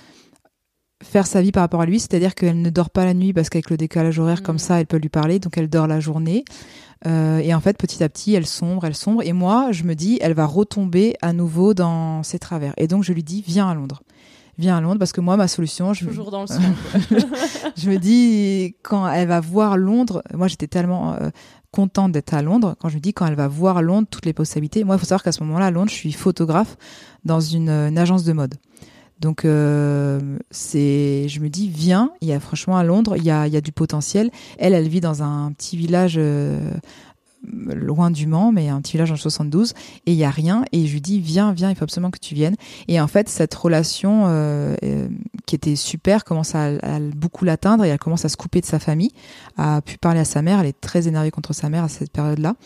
faire 1.02 1.26
sa 1.26 1.40
vie 1.40 1.52
par 1.52 1.62
rapport 1.62 1.80
à 1.80 1.87
lui, 1.87 1.99
c'est-à-dire 1.99 2.35
qu'elle 2.35 2.61
ne 2.61 2.71
dort 2.71 2.90
pas 2.90 3.04
la 3.04 3.14
nuit 3.14 3.33
parce 3.33 3.49
qu'avec 3.49 3.71
le 3.71 3.76
décalage 3.76 4.19
horaire 4.19 4.42
comme 4.42 4.59
ça, 4.59 4.80
elle 4.80 4.87
peut 4.87 4.99
lui 4.99 5.09
parler, 5.09 5.38
donc 5.38 5.57
elle 5.57 5.69
dort 5.69 5.87
la 5.87 6.00
journée. 6.00 6.45
Euh, 7.07 7.38
et 7.38 7.54
en 7.54 7.61
fait, 7.61 7.78
petit 7.78 8.04
à 8.04 8.09
petit, 8.09 8.35
elle 8.35 8.47
sombre, 8.47 8.85
elle 8.85 8.95
sombre. 8.95 9.23
Et 9.23 9.33
moi, 9.33 9.73
je 9.73 9.85
me 9.85 9.95
dis, 9.95 10.19
elle 10.21 10.35
va 10.35 10.47
retomber 10.47 11.14
à 11.23 11.33
nouveau 11.33 11.73
dans 11.73 12.23
ses 12.23 12.38
travers. 12.38 12.75
Et 12.76 12.87
donc, 12.87 13.04
je 13.04 13.12
lui 13.12 13.23
dis, 13.23 13.42
viens 13.47 13.69
à 13.69 13.75
Londres. 13.75 14.02
Viens 14.59 14.76
à 14.76 14.80
Londres 14.83 14.99
parce 14.99 15.12
que 15.12 15.23
moi, 15.23 15.38
ma 15.38 15.49
solution, 15.49 15.95
je, 15.95 16.04
Toujours 16.04 16.30
dans 16.30 16.42
le 16.42 16.47
son. 16.47 16.61
je 17.78 17.90
me 17.90 17.97
dis, 17.97 18.76
quand 18.83 19.09
elle 19.09 19.28
va 19.28 19.40
voir 19.40 19.78
Londres, 19.78 20.23
moi, 20.35 20.49
j'étais 20.49 20.66
tellement 20.66 21.14
euh, 21.14 21.30
contente 21.71 22.12
d'être 22.12 22.35
à 22.35 22.42
Londres. 22.42 22.76
Quand 22.78 22.90
je 22.90 22.97
me 22.97 23.00
dis, 23.00 23.14
quand 23.14 23.26
elle 23.26 23.37
va 23.37 23.49
voir 23.49 23.80
Londres, 23.80 24.09
toutes 24.11 24.26
les 24.26 24.35
possibilités. 24.35 24.85
Moi, 24.85 24.97
il 24.97 24.99
faut 24.99 25.07
savoir 25.07 25.23
qu'à 25.23 25.33
ce 25.33 25.42
moment-là, 25.45 25.66
à 25.66 25.71
Londres, 25.71 25.88
je 25.88 25.95
suis 25.95 26.12
photographe 26.12 26.76
dans 27.25 27.40
une, 27.40 27.71
une 27.71 27.97
agence 27.97 28.25
de 28.25 28.35
mode. 28.35 28.57
Donc 29.21 29.45
euh, 29.45 30.39
c'est, 30.50 31.29
je 31.29 31.41
me 31.41 31.49
dis 31.49 31.69
viens, 31.69 32.12
il 32.21 32.29
y 32.29 32.33
a 32.33 32.41
franchement 32.41 32.77
à 32.77 32.85
Londres, 32.85 33.17
il 33.17 33.25
y 33.25 33.31
a, 33.31 33.47
il 33.47 33.53
y 33.53 33.57
a 33.57 33.61
du 33.61 33.73
potentiel. 33.73 34.31
Elle, 34.59 34.75
elle 34.75 34.89
vit 34.89 35.00
dans 35.00 35.23
un 35.23 35.53
petit 35.53 35.77
village 35.77 36.15
euh, 36.17 36.59
loin 37.43 38.11
du 38.11 38.27
Mans, 38.27 38.53
mais 38.53 38.69
un 38.69 38.81
petit 38.81 38.93
village 38.93 39.12
en 39.12 39.17
72, 39.17 39.75
et 40.07 40.12
il 40.12 40.19
y 40.19 40.25
a 40.25 40.31
rien. 40.31 40.65
Et 40.73 40.87
je 40.87 40.93
lui 40.93 41.00
dis 41.00 41.21
viens, 41.21 41.53
viens, 41.53 41.71
il 41.71 41.77
faut 41.77 41.85
absolument 41.85 42.11
que 42.11 42.19
tu 42.19 42.35
viennes. 42.35 42.57
Et 42.89 43.00
en 43.00 43.07
fait, 43.07 43.29
cette 43.29 43.55
relation 43.55 44.25
euh, 44.27 44.75
euh, 44.83 45.09
qui 45.47 45.55
était 45.55 45.77
super 45.77 46.25
commence 46.25 46.55
à, 46.55 46.77
à 46.83 47.00
beaucoup 47.00 47.45
l'atteindre 47.45 47.85
et 47.85 47.89
elle 47.89 47.99
commence 47.99 48.25
à 48.25 48.29
se 48.29 48.37
couper 48.37 48.61
de 48.61 48.67
sa 48.67 48.79
famille, 48.79 49.12
a 49.57 49.81
pu 49.83 49.99
parler 49.99 50.21
à 50.21 50.25
sa 50.25 50.43
mère. 50.43 50.61
Elle 50.61 50.67
est 50.67 50.81
très 50.81 51.09
énervée 51.09 51.31
contre 51.31 51.53
sa 51.53 51.69
mère 51.69 51.85
à 51.85 51.89
cette 51.89 52.12
période-là. 52.12 52.57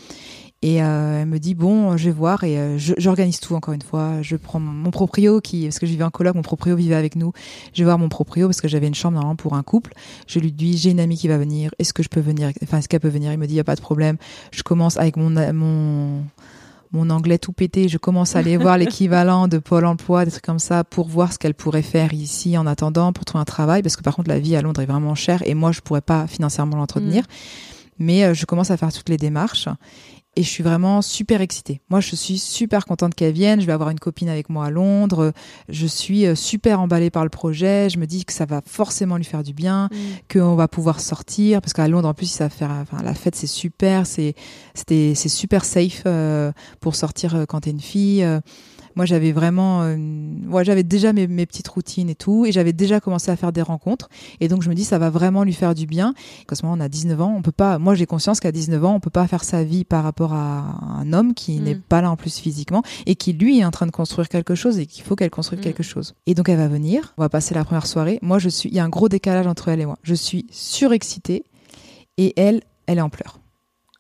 Et 0.65 0.83
euh, 0.83 1.21
elle 1.21 1.29
me 1.29 1.39
dit 1.39 1.55
bon, 1.55 1.99
je 1.99 2.07
vais 2.07 2.11
voir 2.11 2.43
et 2.43 2.57
euh, 2.59 2.79
j'organise 2.79 3.39
tout 3.39 3.55
encore 3.55 3.75
une 3.75 3.83
fois. 3.83 4.23
Je 4.23 4.35
prends 4.35 4.59
mon, 4.59 4.73
mon 4.73 4.91
proprio 4.91 5.43
qui, 5.43 5.65
parce 5.65 5.79
que 5.79 5.85
je 5.85 5.91
vivais 5.91 6.05
en 6.05 6.11
coloc, 6.11 6.35
mon 6.35 6.41
proprio 6.41 6.75
vivait 6.75 6.95
avec 6.95 7.17
nous. 7.17 7.35
Je 7.75 7.83
vais 7.83 7.85
voir 7.85 7.99
mon 7.99 8.09
proprio 8.09 8.49
parce 8.49 8.63
que 8.63 8.69
j'avais 8.69 8.87
une 8.87 8.95
chambre 8.95 9.17
normalement 9.17 9.37
pour 9.37 9.53
un 9.53 9.63
couple. 9.63 9.93
Je 10.27 10.39
lui 10.39 10.53
dis 10.53 10.79
j'ai 10.79 10.93
une 10.93 11.01
amie 11.01 11.19
qui 11.19 11.29
va 11.29 11.37
venir. 11.37 11.71
Est-ce 11.79 11.93
que 11.93 12.03
je 12.03 12.09
peux 12.09 12.21
venir? 12.21 12.51
Enfin, 12.63 12.79
est-ce 12.79 12.89
qu'elle 12.89 13.01
peut 13.01 13.11
venir? 13.11 13.31
Il 13.31 13.39
me 13.39 13.47
dit 13.47 13.53
il 13.53 13.57
y 13.59 13.61
a 13.61 13.65
pas 13.65 13.77
de 13.77 13.83
problème. 13.83 14.17
Je 14.53 14.63
commence 14.63 14.97
avec 14.97 15.19
mon 15.19 15.29
mon 15.53 16.23
mon 16.93 17.11
anglais 17.11 17.37
tout 17.37 17.53
pété, 17.53 17.91
je 17.91 17.99
commence 17.99 18.35
à 18.35 18.39
aller 18.39 18.57
voir 18.65 18.79
l'équivalent 18.79 19.49
de 19.49 19.59
Pôle 19.59 19.85
emploi, 19.85 20.25
des 20.25 20.31
trucs 20.31 20.45
comme 20.45 20.59
ça, 20.59 20.83
pour 20.83 21.09
voir 21.09 21.35
ce 21.35 21.39
qu'elle 21.39 21.53
pourrait 21.53 21.83
faire 21.83 22.15
ici 22.15 22.57
en 22.57 22.67
attendant, 22.67 23.13
pour 23.13 23.27
trouver 23.27 23.43
un 23.43 23.45
travail, 23.45 23.83
parce 23.83 23.97
que 23.97 24.03
par 24.03 24.17
contre 24.17 24.31
la 24.31 24.39
vie 24.39 24.57
à 24.57 24.63
Londres 24.63 24.81
est 24.81 24.87
vraiment 24.87 25.15
chère 25.15 25.43
et 25.45 25.53
moi 25.53 25.73
je 25.73 25.81
pourrais 25.81 26.01
pas 26.01 26.27
financièrement 26.27 26.79
l'entretenir. 26.79 27.25
Mais 27.99 28.25
euh, 28.25 28.35
je 28.35 28.45
commence 28.47 28.71
à 28.71 28.77
faire 28.77 28.93
toutes 28.93 29.09
les 29.09 29.17
démarches 29.17 29.69
et 30.37 30.43
je 30.43 30.49
suis 30.49 30.63
vraiment 30.63 31.03
super 31.03 31.41
excitée. 31.41 31.81
Moi, 31.91 32.01
je 32.01 32.15
suis 32.17 32.39
super 32.39 32.87
contente 32.87 33.15
qu'elle 33.15 33.33
vienne. 33.33 33.61
Je 33.61 33.67
vais 33.67 33.73
avoir 33.73 33.91
une 33.91 34.01
copine 34.01 34.29
avec 34.29 34.49
moi 34.49 34.67
à 34.67 34.71
Londres. 34.71 35.33
Je 35.69 35.87
suis 35.87 36.27
euh, 36.27 36.35
super 36.35 36.81
emballée 36.81 37.11
par 37.11 37.25
le 37.25 37.31
projet. 37.31 37.89
Je 37.91 37.99
me 37.99 38.07
dis 38.07 38.25
que 38.25 38.33
ça 38.33 38.45
va 38.45 38.61
forcément 38.65 39.17
lui 39.17 39.25
faire 39.25 39.43
du 39.43 39.53
bien, 39.53 39.89
qu'on 40.31 40.55
va 40.55 40.69
pouvoir 40.69 41.01
sortir 41.01 41.61
parce 41.61 41.73
qu'à 41.73 41.89
Londres, 41.89 42.09
en 42.09 42.15
plus, 42.15 42.27
ça 42.27 42.45
va 42.45 42.51
faire, 42.51 42.71
enfin, 42.71 43.03
la 43.03 43.15
fête, 43.15 43.37
c'est 43.37 43.47
super. 43.47 44.07
C'est, 44.07 44.35
c'était, 44.75 45.13
c'est 45.15 45.29
super 45.29 45.65
safe 45.65 46.03
euh, 46.07 46.53
pour 46.81 46.97
sortir 46.97 47.35
euh, 47.35 47.45
quand 47.47 47.61
t'es 47.61 47.71
une 47.71 47.81
fille. 47.81 48.27
Moi, 48.97 49.07
j'avais 49.07 49.33
vraiment, 49.33 49.83
euh, 49.83 49.97
ouais, 50.49 50.65
j'avais 50.65 50.83
déjà 50.83 51.13
mes, 51.13 51.27
mes 51.27 51.47
petites 51.47 51.69
routines 51.69 52.09
et 52.09 52.15
tout, 52.15 52.47
et 52.47 52.53
j'avais 52.53 52.73
déjà 52.73 53.01
commencé 53.01 53.31
à 53.31 53.37
faire 53.37 53.53
des 53.53 53.63
rencontres. 53.63 54.09
Et 54.41 54.49
donc, 54.49 54.63
je 54.63 54.69
me 54.69 54.75
dis, 54.75 54.85
ça 54.85 54.99
va 54.99 55.11
vraiment 55.11 55.45
lui 55.45 55.53
faire 55.53 55.75
du 55.75 55.87
bien. 55.87 56.15
Parce 56.47 56.61
que 56.61 56.67
moi, 56.67 56.77
on 56.77 56.81
a 56.81 56.89
19 56.89 57.21
ans, 57.21 57.35
on 57.37 57.43
peut 57.43 57.53
pas. 57.53 57.79
Moi, 57.79 57.95
j'ai 57.95 58.07
conscience 58.07 58.41
qu'à 58.41 58.53
19 58.53 58.85
ans, 58.85 58.95
on 58.95 59.01
peut 59.01 59.11
pas 59.11 59.27
faire 59.27 59.45
sa 59.45 59.65
vie 59.65 59.85
par 59.85 60.05
rapport 60.05 60.33
à 60.33 60.79
un 61.01 61.13
homme 61.13 61.35
qui 61.35 61.59
n'est 61.61 61.75
pas 61.75 62.01
là 62.01 62.11
en 62.11 62.17
plus 62.17 62.39
physiquement 62.39 62.83
et 63.07 63.15
qui 63.15 63.33
lui 63.33 63.61
est 63.61 63.65
en 63.65 63.71
train 63.71 63.87
de 63.87 63.91
construire 63.91 64.29
quelque 64.29 64.55
chose 64.55 64.79
et 64.79 64.87
qu'il 64.87 65.05
faut 65.05 65.17
qu'elle 65.17 65.31
construise 65.31 65.61
quelque 65.61 65.83
chose. 65.83 66.15
Et 66.27 66.35
donc, 66.35 66.49
elle 66.49 66.59
va 66.59 66.69
venir. 66.69 67.15
On 67.19 67.23
va 67.23 67.29
passer 67.29 67.55
la 67.55 67.65
première 67.65 67.87
soirée. 67.87 68.19
Moi, 68.23 68.39
je 68.39 68.49
suis. 68.49 68.69
Il 68.69 68.75
y 68.75 68.79
a 68.79 68.85
un 68.85 68.89
gros 68.89 69.09
décalage 69.09 69.47
entre 69.47 69.69
elle 69.69 69.81
et 69.81 69.87
moi. 69.87 69.99
Je 70.03 70.15
suis 70.15 70.47
surexcitée 70.51 71.45
et 72.17 72.33
elle, 72.37 72.63
elle 72.87 72.99
est 72.99 73.03
en 73.03 73.11
pleurs. 73.11 73.41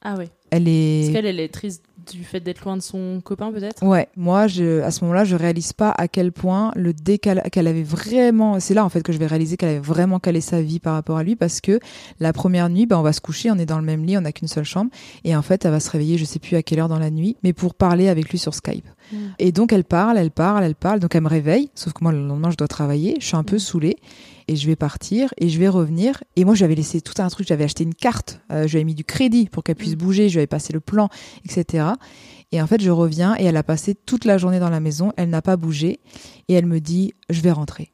Ah 0.02 0.16
oui. 0.18 0.26
Elle 0.50 0.68
est. 0.68 1.00
Est-ce 1.00 1.12
qu'elle 1.12 1.26
elle 1.26 1.40
est 1.40 1.48
triste 1.48 1.84
du 2.10 2.24
fait 2.24 2.40
d'être 2.40 2.64
loin 2.64 2.76
de 2.76 2.82
son 2.82 3.20
copain 3.22 3.52
peut-être? 3.52 3.82
Ouais, 3.82 4.08
moi, 4.16 4.46
je, 4.46 4.80
à 4.82 4.90
ce 4.90 5.04
moment-là, 5.04 5.24
je 5.24 5.36
réalise 5.36 5.72
pas 5.72 5.90
à 5.90 6.08
quel 6.08 6.32
point 6.32 6.72
le 6.76 6.92
décalage 6.92 7.44
qu'elle 7.50 7.66
avait 7.66 7.82
vraiment. 7.82 8.60
C'est 8.60 8.74
là 8.74 8.84
en 8.84 8.88
fait 8.88 9.02
que 9.02 9.12
je 9.12 9.18
vais 9.18 9.26
réaliser 9.26 9.56
qu'elle 9.56 9.70
avait 9.70 9.78
vraiment 9.78 10.18
calé 10.18 10.40
sa 10.40 10.62
vie 10.62 10.80
par 10.80 10.94
rapport 10.94 11.16
à 11.16 11.22
lui 11.22 11.36
parce 11.36 11.60
que 11.60 11.80
la 12.20 12.32
première 12.32 12.68
nuit, 12.68 12.86
ben, 12.86 12.98
on 12.98 13.02
va 13.02 13.12
se 13.12 13.20
coucher, 13.20 13.50
on 13.50 13.58
est 13.58 13.66
dans 13.66 13.78
le 13.78 13.84
même 13.84 14.04
lit, 14.04 14.16
on 14.16 14.22
n'a 14.22 14.32
qu'une 14.32 14.48
seule 14.48 14.64
chambre, 14.64 14.90
et 15.24 15.34
en 15.36 15.42
fait, 15.42 15.64
elle 15.64 15.70
va 15.70 15.80
se 15.80 15.90
réveiller, 15.90 16.18
je 16.18 16.24
sais 16.24 16.38
plus 16.38 16.56
à 16.56 16.62
quelle 16.62 16.80
heure 16.80 16.88
dans 16.88 16.98
la 16.98 17.10
nuit, 17.10 17.36
mais 17.42 17.52
pour 17.52 17.74
parler 17.74 18.08
avec 18.08 18.30
lui 18.30 18.38
sur 18.38 18.54
Skype. 18.54 18.86
Mm. 19.12 19.16
Et 19.38 19.52
donc 19.52 19.72
elle 19.72 19.84
parle, 19.84 20.18
elle 20.18 20.30
parle, 20.30 20.64
elle 20.64 20.74
parle, 20.74 21.00
donc 21.00 21.14
elle 21.14 21.22
me 21.22 21.28
réveille, 21.28 21.70
sauf 21.74 21.92
que 21.92 22.02
moi 22.02 22.12
le 22.12 22.26
lendemain 22.26 22.50
je 22.50 22.56
dois 22.56 22.68
travailler, 22.68 23.16
je 23.20 23.26
suis 23.26 23.36
un 23.36 23.44
peu 23.44 23.58
saoulée 23.58 23.96
et 24.48 24.56
je 24.56 24.66
vais 24.66 24.76
partir 24.76 25.32
et 25.38 25.48
je 25.48 25.58
vais 25.58 25.68
revenir. 25.68 26.22
Et 26.36 26.44
moi 26.44 26.54
j'avais 26.54 26.74
laissé 26.74 27.00
tout 27.00 27.20
un 27.22 27.28
truc, 27.28 27.46
j'avais 27.48 27.64
acheté 27.64 27.84
une 27.84 27.94
carte, 27.94 28.40
euh, 28.52 28.66
je 28.66 28.72
lui 28.72 28.76
avais 28.78 28.84
mis 28.84 28.94
du 28.94 29.04
crédit 29.04 29.48
pour 29.50 29.62
qu'elle 29.64 29.76
puisse 29.76 29.94
bouger, 29.96 30.28
je 30.28 30.34
lui 30.34 30.40
avais 30.40 30.46
passé 30.46 30.72
le 30.72 30.80
plan, 30.80 31.08
etc. 31.44 31.86
Et 32.52 32.60
en 32.62 32.66
fait 32.66 32.80
je 32.82 32.90
reviens 32.90 33.36
et 33.38 33.44
elle 33.44 33.56
a 33.56 33.62
passé 33.62 33.94
toute 33.94 34.24
la 34.24 34.38
journée 34.38 34.60
dans 34.60 34.70
la 34.70 34.80
maison, 34.80 35.12
elle 35.16 35.30
n'a 35.30 35.42
pas 35.42 35.56
bougé 35.56 36.00
et 36.48 36.54
elle 36.54 36.66
me 36.66 36.80
dit 36.80 37.12
je 37.30 37.40
vais 37.40 37.52
rentrer. 37.52 37.90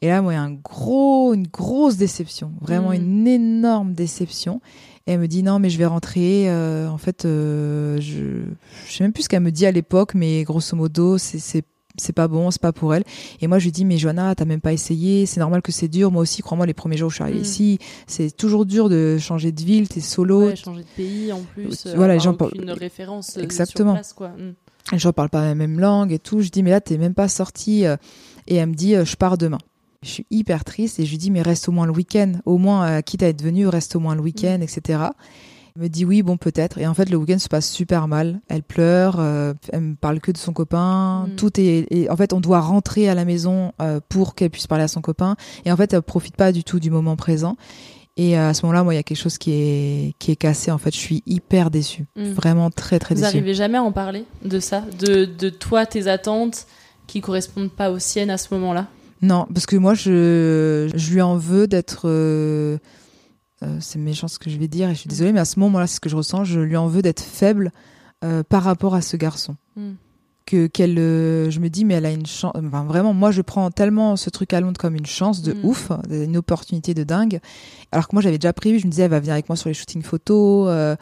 Et 0.00 0.06
là, 0.06 0.22
moi, 0.22 0.32
il 0.32 0.36
y 0.36 0.38
a 0.38 0.42
un 0.42 0.52
gros, 0.52 1.34
une 1.34 1.48
grosse 1.48 1.96
déception, 1.96 2.52
vraiment 2.60 2.90
Mm. 2.90 2.94
une 2.94 3.26
énorme 3.26 3.94
déception. 3.94 4.60
Et 5.08 5.12
elle 5.14 5.18
me 5.18 5.26
dit 5.26 5.42
non, 5.42 5.58
mais 5.58 5.70
je 5.70 5.78
vais 5.78 5.86
rentrer. 5.86 6.44
euh, 6.48 6.88
en 6.88 6.98
fait, 6.98 7.24
euh, 7.24 8.00
je, 8.00 8.44
je 8.86 8.92
sais 8.96 9.02
même 9.02 9.12
plus 9.12 9.24
ce 9.24 9.28
qu'elle 9.28 9.40
me 9.42 9.50
dit 9.50 9.66
à 9.66 9.72
l'époque, 9.72 10.14
mais 10.14 10.44
grosso 10.44 10.76
modo, 10.76 11.18
c'est 11.18 11.64
c'est 11.98 12.12
pas 12.12 12.26
bon, 12.28 12.50
c'est 12.50 12.60
pas 12.62 12.72
pour 12.72 12.94
elle. 12.94 13.04
Et 13.40 13.46
moi, 13.46 13.58
je 13.58 13.64
lui 13.64 13.72
dis 13.72 13.84
mais 13.84 13.98
Johanna, 13.98 14.34
t'as 14.34 14.44
même 14.44 14.60
pas 14.60 14.72
essayé. 14.72 15.26
C'est 15.26 15.40
normal 15.40 15.60
que 15.62 15.72
c'est 15.72 15.88
dur. 15.88 16.10
Moi 16.10 16.22
aussi, 16.22 16.42
crois-moi, 16.42 16.66
les 16.66 16.74
premiers 16.74 16.96
jours 16.96 17.08
où 17.08 17.10
je 17.10 17.16
suis 17.16 17.22
arrivée 17.24 17.40
Mm. 17.40 17.42
ici, 17.42 17.78
c'est 18.06 18.34
toujours 18.36 18.64
dur 18.66 18.88
de 18.88 19.18
changer 19.18 19.52
de 19.52 19.60
ville. 19.62 19.88
T'es 19.88 20.00
solo. 20.00 20.46
Ouais, 20.46 20.56
changer 20.56 20.82
de 20.82 20.86
pays 20.96 21.32
en 21.32 21.42
plus. 21.54 21.86
euh, 21.86 21.92
Voilà, 21.96 22.14
les 22.14 22.20
avoir 22.20 22.32
gens 22.32 22.34
parlent- 22.34 22.52
aucune 22.54 22.70
référence 22.70 23.36
euh, 23.36 23.42
Exactement. 23.42 23.92
sur 23.92 24.00
place 24.00 24.12
quoi. 24.12 24.28
Mm. 24.30 24.54
Les 24.92 24.98
gens 24.98 25.12
parlent 25.12 25.28
pas 25.28 25.44
la 25.44 25.54
même 25.54 25.78
langue 25.78 26.12
et 26.12 26.18
tout. 26.18 26.40
Je 26.40 26.48
dis, 26.48 26.62
mais 26.62 26.70
là, 26.70 26.80
t'es 26.80 26.96
même 26.96 27.12
pas 27.14 27.28
sorti. 27.28 27.84
euh, 27.84 27.96
Et 28.46 28.54
elle 28.56 28.70
me 28.70 28.74
dit, 28.74 28.94
euh, 28.96 29.04
je 29.04 29.16
pars 29.16 29.36
demain. 29.36 29.58
Je 30.02 30.08
suis 30.08 30.26
hyper 30.30 30.64
triste 30.64 30.98
et 31.00 31.04
je 31.04 31.10
lui 31.10 31.18
dis, 31.18 31.30
mais 31.30 31.42
reste 31.42 31.68
au 31.68 31.72
moins 31.72 31.84
le 31.84 31.92
week-end. 31.92 32.32
Au 32.46 32.56
moins, 32.56 32.86
euh, 32.88 33.00
quitte 33.02 33.22
à 33.22 33.28
être 33.28 33.42
venu, 33.42 33.66
reste 33.68 33.96
au 33.96 34.00
moins 34.00 34.14
le 34.14 34.22
week-end, 34.22 34.60
etc. 34.62 35.00
Elle 35.76 35.82
me 35.82 35.88
dit, 35.88 36.04
oui, 36.04 36.22
bon, 36.22 36.36
peut-être. 36.36 36.78
Et 36.78 36.86
en 36.86 36.94
fait, 36.94 37.08
le 37.10 37.16
week-end 37.16 37.38
se 37.38 37.48
passe 37.48 37.70
super 37.70 38.08
mal. 38.08 38.40
Elle 38.48 38.62
pleure, 38.62 39.16
euh, 39.20 39.54
elle 39.72 39.80
me 39.80 39.94
parle 39.94 40.20
que 40.20 40.32
de 40.32 40.36
son 40.38 40.52
copain. 40.52 41.26
Mm. 41.28 41.36
Tout 41.36 41.60
est, 41.60 41.86
et 41.90 42.10
en 42.10 42.16
fait, 42.16 42.32
on 42.32 42.40
doit 42.40 42.60
rentrer 42.60 43.08
à 43.08 43.14
la 43.14 43.24
maison 43.24 43.72
euh, 43.80 44.00
pour 44.08 44.34
qu'elle 44.34 44.50
puisse 44.50 44.66
parler 44.66 44.84
à 44.84 44.88
son 44.88 45.00
copain. 45.00 45.36
Et 45.64 45.72
en 45.72 45.76
fait, 45.76 45.92
elle 45.92 46.02
profite 46.02 46.36
pas 46.36 46.52
du 46.52 46.64
tout 46.64 46.80
du 46.80 46.90
moment 46.90 47.16
présent. 47.16 47.56
Et 48.16 48.36
euh, 48.36 48.48
à 48.50 48.54
ce 48.54 48.62
moment-là, 48.66 48.82
moi, 48.82 48.94
il 48.94 48.96
y 48.96 49.00
a 49.00 49.04
quelque 49.04 49.16
chose 49.18 49.38
qui 49.38 49.52
est, 49.52 50.14
qui 50.18 50.32
est 50.32 50.36
cassé. 50.36 50.72
En 50.72 50.78
fait, 50.78 50.92
je 50.92 50.98
suis 50.98 51.22
hyper 51.26 51.70
déçue. 51.70 52.06
Mm. 52.16 52.32
Vraiment 52.32 52.70
très, 52.70 52.98
très 52.98 53.14
Vous 53.14 53.20
déçue. 53.20 53.36
arrivez 53.36 53.54
jamais 53.54 53.78
à 53.78 53.82
en 53.82 53.92
parler 53.92 54.24
de 54.44 54.58
ça, 54.58 54.82
de, 54.98 55.24
de 55.24 55.48
toi, 55.50 55.86
tes 55.86 56.08
attentes 56.08 56.66
qui 57.06 57.20
correspondent 57.20 57.70
pas 57.70 57.90
aux 57.92 57.98
siennes 58.00 58.30
à 58.30 58.38
ce 58.38 58.52
moment-là? 58.54 58.88
Non, 59.22 59.46
parce 59.52 59.66
que 59.66 59.76
moi, 59.76 59.94
je, 59.94 60.90
je 60.94 61.12
lui 61.12 61.20
en 61.22 61.36
veux 61.36 61.66
d'être. 61.66 62.02
euh, 62.06 62.78
c'est 63.80 63.98
méchant 63.98 64.28
ce 64.28 64.38
que 64.38 64.50
je 64.50 64.58
vais 64.58 64.68
dire, 64.68 64.88
et 64.90 64.94
je 64.94 65.00
suis 65.00 65.08
désolée, 65.08 65.32
mais 65.32 65.40
à 65.40 65.44
ce 65.44 65.58
moment-là, 65.60 65.86
c'est 65.86 65.96
ce 65.96 66.00
que 66.00 66.08
je 66.08 66.16
ressens. 66.16 66.44
Je 66.44 66.60
lui 66.60 66.76
en 66.76 66.86
veux 66.86 67.02
d'être 67.02 67.20
faible 67.22 67.72
euh, 68.24 68.42
par 68.42 68.62
rapport 68.62 68.94
à 68.94 69.02
ce 69.02 69.16
garçon. 69.16 69.56
Mm. 69.76 69.92
Que 70.46 70.66
qu'elle, 70.66 70.98
euh, 70.98 71.50
je 71.50 71.60
me 71.60 71.68
dis, 71.68 71.84
mais 71.84 71.94
elle 71.94 72.06
a 72.06 72.10
une 72.10 72.24
chance. 72.24 72.52
Enfin, 72.56 72.84
vraiment, 72.84 73.12
moi, 73.12 73.30
je 73.32 73.42
prends 73.42 73.70
tellement 73.70 74.16
ce 74.16 74.30
truc 74.30 74.52
à 74.54 74.60
Londres 74.60 74.78
comme 74.80 74.94
une 74.94 75.04
chance 75.06 75.42
de 75.42 75.52
Mm. 75.52 75.64
ouf, 75.64 75.92
une 76.10 76.36
opportunité 76.36 76.94
de 76.94 77.04
dingue. 77.04 77.40
Alors 77.92 78.08
que 78.08 78.14
moi, 78.14 78.22
j'avais 78.22 78.38
déjà 78.38 78.52
prévu. 78.54 78.78
Je 78.78 78.86
me 78.86 78.90
disais, 78.90 79.02
elle 79.02 79.10
va 79.10 79.20
venir 79.20 79.34
avec 79.34 79.48
moi 79.48 79.56
sur 79.56 79.68
les 79.68 79.74
shootings 79.74 80.02
photos. 80.02 80.66
euh, 80.70 80.96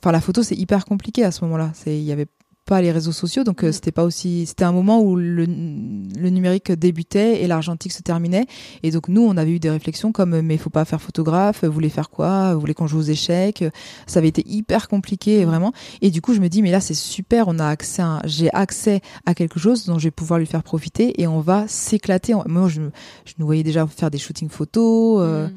Enfin, 0.00 0.12
la 0.12 0.20
photo, 0.20 0.42
c'est 0.42 0.54
hyper 0.56 0.84
compliqué 0.84 1.24
à 1.24 1.32
ce 1.32 1.42
moment-là. 1.44 1.70
C'est, 1.74 1.96
il 1.98 2.04
y 2.04 2.12
avait 2.12 2.26
pas 2.66 2.80
les 2.80 2.90
réseaux 2.92 3.12
sociaux, 3.12 3.44
donc 3.44 3.62
euh, 3.62 3.72
c'était 3.72 3.92
pas 3.92 4.04
aussi. 4.04 4.46
C'était 4.46 4.64
un 4.64 4.72
moment 4.72 5.00
où 5.00 5.16
le, 5.16 5.44
le 5.44 6.30
numérique 6.30 6.72
débutait 6.72 7.42
et 7.42 7.46
l'argentique 7.46 7.92
se 7.92 8.02
terminait. 8.02 8.46
Et 8.82 8.90
donc 8.90 9.08
nous, 9.08 9.22
on 9.22 9.36
avait 9.36 9.52
eu 9.52 9.58
des 9.60 9.70
réflexions 9.70 10.12
comme 10.12 10.40
mais 10.40 10.56
faut 10.56 10.70
pas 10.70 10.84
faire 10.84 11.00
photographe, 11.00 11.64
vous 11.64 11.72
voulez 11.72 11.88
faire 11.90 12.10
quoi, 12.10 12.54
vous 12.54 12.60
voulez 12.60 12.74
qu'on 12.74 12.86
joue 12.86 12.98
aux 12.98 13.02
échecs? 13.02 13.64
Ça 14.06 14.18
avait 14.18 14.28
été 14.28 14.42
hyper 14.46 14.88
compliqué 14.88 15.44
vraiment. 15.44 15.72
Et 16.00 16.10
du 16.10 16.20
coup, 16.20 16.32
je 16.34 16.40
me 16.40 16.48
dis 16.48 16.62
mais 16.62 16.70
là 16.70 16.80
c'est 16.80 16.94
super, 16.94 17.48
on 17.48 17.58
a 17.58 17.66
accès, 17.66 18.02
j'ai 18.24 18.52
accès 18.54 19.00
à 19.26 19.34
quelque 19.34 19.58
chose 19.58 19.84
dont 19.86 19.98
je 19.98 20.04
vais 20.04 20.10
pouvoir 20.10 20.38
lui 20.38 20.46
faire 20.46 20.62
profiter 20.62 21.20
et 21.20 21.26
on 21.26 21.40
va 21.40 21.66
s'éclater. 21.68 22.34
Moi, 22.46 22.68
je, 22.68 22.80
je 23.24 23.34
nous 23.38 23.46
voyais 23.46 23.62
déjà 23.62 23.86
faire 23.86 24.10
des 24.10 24.18
shootings 24.18 24.48
photos. 24.48 25.20
euh, 25.20 25.48
Mm. 25.48 25.52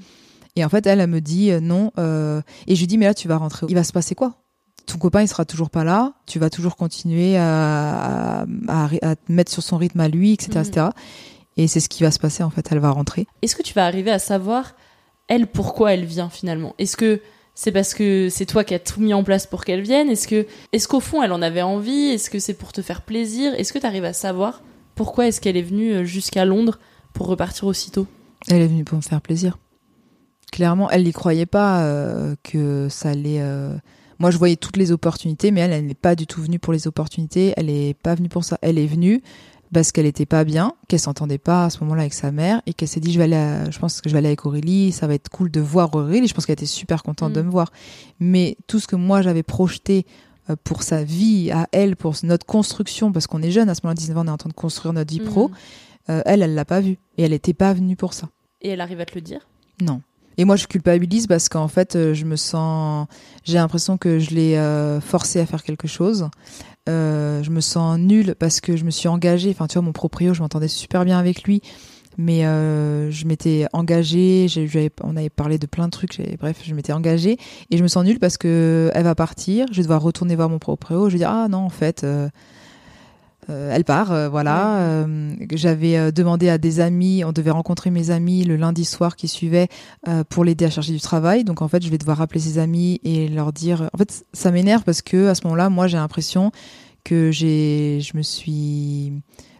Et 0.57 0.65
en 0.65 0.69
fait, 0.69 0.87
elle, 0.87 0.99
elle 0.99 1.09
me 1.09 1.21
dit 1.21 1.51
euh, 1.51 1.59
non. 1.59 1.91
euh, 1.99 2.41
et 2.65 2.73
je 2.73 2.79
lui 2.79 2.87
dis 2.87 2.97
mais 2.97 3.05
là 3.05 3.13
tu 3.13 3.27
vas 3.27 3.37
rentrer. 3.37 3.67
Il 3.69 3.75
va 3.75 3.83
se 3.83 3.93
passer 3.93 4.15
quoi? 4.15 4.33
Ton 4.87 4.97
copain 4.97 5.21
il 5.21 5.27
sera 5.27 5.45
toujours 5.45 5.69
pas 5.69 5.83
là, 5.83 6.13
tu 6.25 6.39
vas 6.39 6.49
toujours 6.49 6.75
continuer 6.75 7.37
à, 7.37 8.41
à, 8.41 8.45
à- 8.67 8.89
à 9.01 9.15
te 9.15 9.31
mettre 9.31 9.51
sur 9.51 9.61
son 9.61 9.77
rythme 9.77 9.99
à 9.99 10.07
lui, 10.07 10.33
etc. 10.33 10.49
Mhm. 10.55 10.61
etc. 10.65 10.85
Et 11.57 11.67
c'est 11.67 11.79
ce 11.79 11.89
qui 11.89 12.01
va 12.03 12.11
se 12.11 12.19
passer 12.19 12.41
en 12.43 12.49
fait, 12.49 12.67
elle 12.71 12.79
va 12.79 12.89
rentrer. 12.91 13.27
Est-ce 13.41 13.55
que 13.55 13.63
tu 13.63 13.73
vas 13.73 13.85
arriver 13.85 14.11
à 14.11 14.19
savoir, 14.19 14.73
elle, 15.27 15.47
pourquoi 15.47 15.93
elle 15.93 16.05
vient 16.05 16.29
finalement? 16.29 16.73
Est-ce 16.79 16.95
que 16.97 17.21
c'est 17.55 17.71
parce 17.71 17.93
que 17.95 18.29
c'est 18.29 18.45
toi 18.45 18.63
qui 18.63 18.75
as 18.75 18.79
tout 18.79 19.01
mis 19.01 19.13
en 19.15 19.23
place 19.23 19.47
pour 19.47 19.65
qu'elle 19.65 19.81
vienne? 19.81 20.09
Est-ce 20.09 20.27
que, 20.27 20.45
est-ce 20.73 20.87
qu'au 20.87 20.99
fond, 20.99 21.23
elle 21.23 21.31
en 21.31 21.41
avait 21.41 21.63
envie? 21.63 22.09
Est-ce 22.09 22.29
que 22.29 22.37
c'est 22.39 22.53
pour 22.53 22.71
te 22.71 22.81
faire 22.83 23.01
plaisir? 23.01 23.53
Est-ce 23.55 23.73
que 23.73 23.79
tu 23.79 23.85
arrives 23.87 24.05
à 24.05 24.13
savoir 24.13 24.61
pourquoi 24.93 25.27
est-ce 25.27 25.41
qu'elle 25.41 25.57
est 25.57 25.63
venue 25.63 25.91
euh, 25.93 26.03
jusqu'à 26.05 26.45
Londres 26.45 26.77
pour 27.13 27.25
repartir 27.27 27.65
aussitôt? 27.65 28.05
Elle 28.49 28.61
est 28.61 28.67
venue 28.67 28.83
pour 28.83 28.97
me 28.97 29.01
faire 29.01 29.21
plaisir. 29.21 29.57
Clairement, 30.51 30.89
elle 30.91 31.03
n'y 31.03 31.11
croyait 31.13 31.45
pas 31.47 31.81
euh, 31.83 32.35
que 32.43 32.87
ça 32.89 33.09
allait. 33.09 33.41
euh, 33.41 33.75
Moi, 34.19 34.31
je 34.31 34.37
voyais 34.37 34.55
toutes 34.55 34.77
les 34.77 34.91
opportunités, 34.91 35.51
mais 35.51 35.61
elle, 35.61 35.71
elle 35.73 35.85
n'est 35.85 35.93
pas 35.93 36.15
du 36.15 36.25
tout 36.27 36.41
venue 36.41 36.59
pour 36.59 36.73
les 36.73 36.87
opportunités. 36.87 37.53
Elle 37.57 37.67
n'est 37.67 37.93
pas 37.93 38.15
venue 38.15 38.29
pour 38.29 38.43
ça. 38.43 38.57
Elle 38.61 38.77
est 38.79 38.87
venue 38.87 39.21
parce 39.73 39.91
qu'elle 39.91 40.05
était 40.05 40.25
pas 40.25 40.43
bien, 40.45 40.73
qu'elle 40.87 40.99
s'entendait 40.99 41.37
pas 41.37 41.65
à 41.65 41.69
ce 41.69 41.79
moment-là 41.81 42.01
avec 42.01 42.13
sa 42.13 42.31
mère 42.31 42.61
et 42.65 42.73
qu'elle 42.73 42.87
s'est 42.87 43.01
dit 43.01 43.11
je 43.11 43.17
vais 43.17 43.25
aller, 43.25 43.35
à- 43.35 43.69
je 43.69 43.77
pense 43.79 43.99
que 44.01 44.07
je 44.09 44.13
vais 44.13 44.19
aller 44.19 44.29
avec 44.29 44.45
Aurélie, 44.45 44.91
ça 44.93 45.07
va 45.07 45.13
être 45.13 45.29
cool 45.29 45.51
de 45.51 45.59
voir 45.59 45.93
Aurélie. 45.93 46.27
Je 46.27 46.33
pense 46.33 46.45
qu'elle 46.45 46.53
était 46.53 46.65
super 46.65 47.03
contente 47.03 47.33
de 47.33 47.41
me 47.41 47.49
voir. 47.51 47.71
Mais 48.19 48.55
tout 48.67 48.79
ce 48.79 48.87
que 48.87 48.95
moi 48.95 49.21
j'avais 49.21 49.43
projeté 49.43 50.05
euh, 50.49 50.55
pour 50.63 50.83
sa 50.83 51.03
vie 51.03 51.51
à 51.51 51.67
elle, 51.73 51.97
pour 51.97 52.15
notre 52.23 52.45
construction, 52.45 53.11
parce 53.11 53.27
qu'on 53.27 53.41
est 53.41 53.51
jeune 53.51 53.67
à 53.69 53.75
ce 53.75 53.81
moment-là, 53.83 53.95
19 53.95 54.17
ans, 54.17 54.21
on 54.23 54.27
est 54.27 54.31
en 54.31 54.37
train 54.37 54.49
de 54.49 54.53
construire 54.53 54.93
notre 54.93 55.11
vie 55.11 55.19
pro. 55.19 55.51
euh, 56.09 56.21
elle, 56.25 56.41
elle 56.41 56.55
l'a 56.55 56.63
pas 56.63 56.79
vu 56.79 56.97
et 57.17 57.23
elle 57.23 57.33
était 57.33 57.53
pas 57.53 57.73
venue 57.73 57.97
pour 57.97 58.13
ça. 58.13 58.29
Et 58.61 58.69
elle 58.69 58.79
arrive 58.81 59.01
à 59.01 59.05
te 59.05 59.13
le 59.15 59.21
dire? 59.21 59.45
Non. 59.81 60.01
Et 60.37 60.45
moi, 60.45 60.55
je 60.55 60.67
culpabilise 60.67 61.27
parce 61.27 61.49
qu'en 61.49 61.67
fait, 61.67 61.95
euh, 61.95 62.13
je 62.13 62.25
me 62.25 62.35
sens, 62.35 63.07
j'ai 63.43 63.55
l'impression 63.55 63.97
que 63.97 64.19
je 64.19 64.31
l'ai 64.31 64.55
euh, 64.55 65.01
forcé 65.01 65.39
à 65.39 65.45
faire 65.45 65.63
quelque 65.63 65.87
chose. 65.87 66.29
Euh, 66.87 67.41
je 67.43 67.49
me 67.49 67.59
sens 67.59 67.97
nulle 67.97 68.35
parce 68.35 68.61
que 68.61 68.77
je 68.77 68.85
me 68.85 68.91
suis 68.91 69.07
engagée. 69.07 69.49
Enfin, 69.49 69.67
tu 69.67 69.73
vois, 69.73 69.81
mon 69.81 69.93
proprio, 69.93 70.33
je 70.33 70.41
m'entendais 70.41 70.67
super 70.67 71.05
bien 71.05 71.17
avec 71.17 71.43
lui, 71.43 71.61
mais 72.17 72.41
je 72.43 73.25
m'étais 73.25 73.65
engagée. 73.73 74.47
on 75.03 75.17
avait 75.17 75.29
parlé 75.29 75.57
de 75.57 75.65
plein 75.65 75.85
de 75.85 75.91
trucs. 75.91 76.21
Bref, 76.39 76.61
je 76.63 76.73
m'étais 76.75 76.93
engagée 76.93 77.37
et 77.71 77.77
je 77.77 77.83
me 77.83 77.87
sens 77.87 78.05
nulle 78.05 78.19
parce 78.19 78.37
que 78.37 78.91
elle 78.93 79.03
va 79.03 79.15
partir. 79.15 79.65
Je 79.71 79.77
vais 79.77 79.83
devoir 79.83 80.01
retourner 80.01 80.35
voir 80.35 80.49
mon 80.49 80.59
proprio. 80.59 81.09
Je 81.09 81.13
vais 81.13 81.19
dire 81.19 81.29
ah 81.29 81.47
non, 81.49 81.59
en 81.59 81.69
fait. 81.69 82.05
Euh, 83.49 83.71
elle 83.73 83.83
part, 83.83 84.11
euh, 84.11 84.29
voilà. 84.29 84.79
Euh, 84.79 85.33
J'avais 85.53 85.97
euh, 85.97 86.11
demandé 86.11 86.49
à 86.49 86.57
des 86.57 86.79
amis, 86.79 87.23
on 87.23 87.31
devait 87.31 87.51
rencontrer 87.51 87.89
mes 87.89 88.09
amis 88.09 88.43
le 88.43 88.55
lundi 88.55 88.85
soir 88.85 89.15
qui 89.15 89.27
suivait 89.27 89.67
euh, 90.07 90.23
pour 90.23 90.43
l'aider 90.43 90.65
à 90.65 90.69
chercher 90.69 90.91
du 90.91 91.01
travail. 91.01 91.43
Donc 91.43 91.61
en 91.61 91.67
fait, 91.67 91.83
je 91.83 91.89
vais 91.89 91.97
devoir 91.97 92.17
rappeler 92.17 92.39
ses 92.39 92.59
amis 92.59 92.99
et 93.03 93.27
leur 93.27 93.53
dire. 93.53 93.89
En 93.93 93.97
fait, 93.97 94.25
ça 94.33 94.51
m'énerve 94.51 94.83
parce 94.83 95.01
que 95.01 95.27
à 95.27 95.35
ce 95.35 95.43
moment-là, 95.45 95.69
moi, 95.69 95.87
j'ai 95.87 95.97
l'impression 95.97 96.51
que 97.03 97.31
j'ai, 97.31 97.99
je 98.01 98.17
me 98.17 98.21
suis 98.21 99.13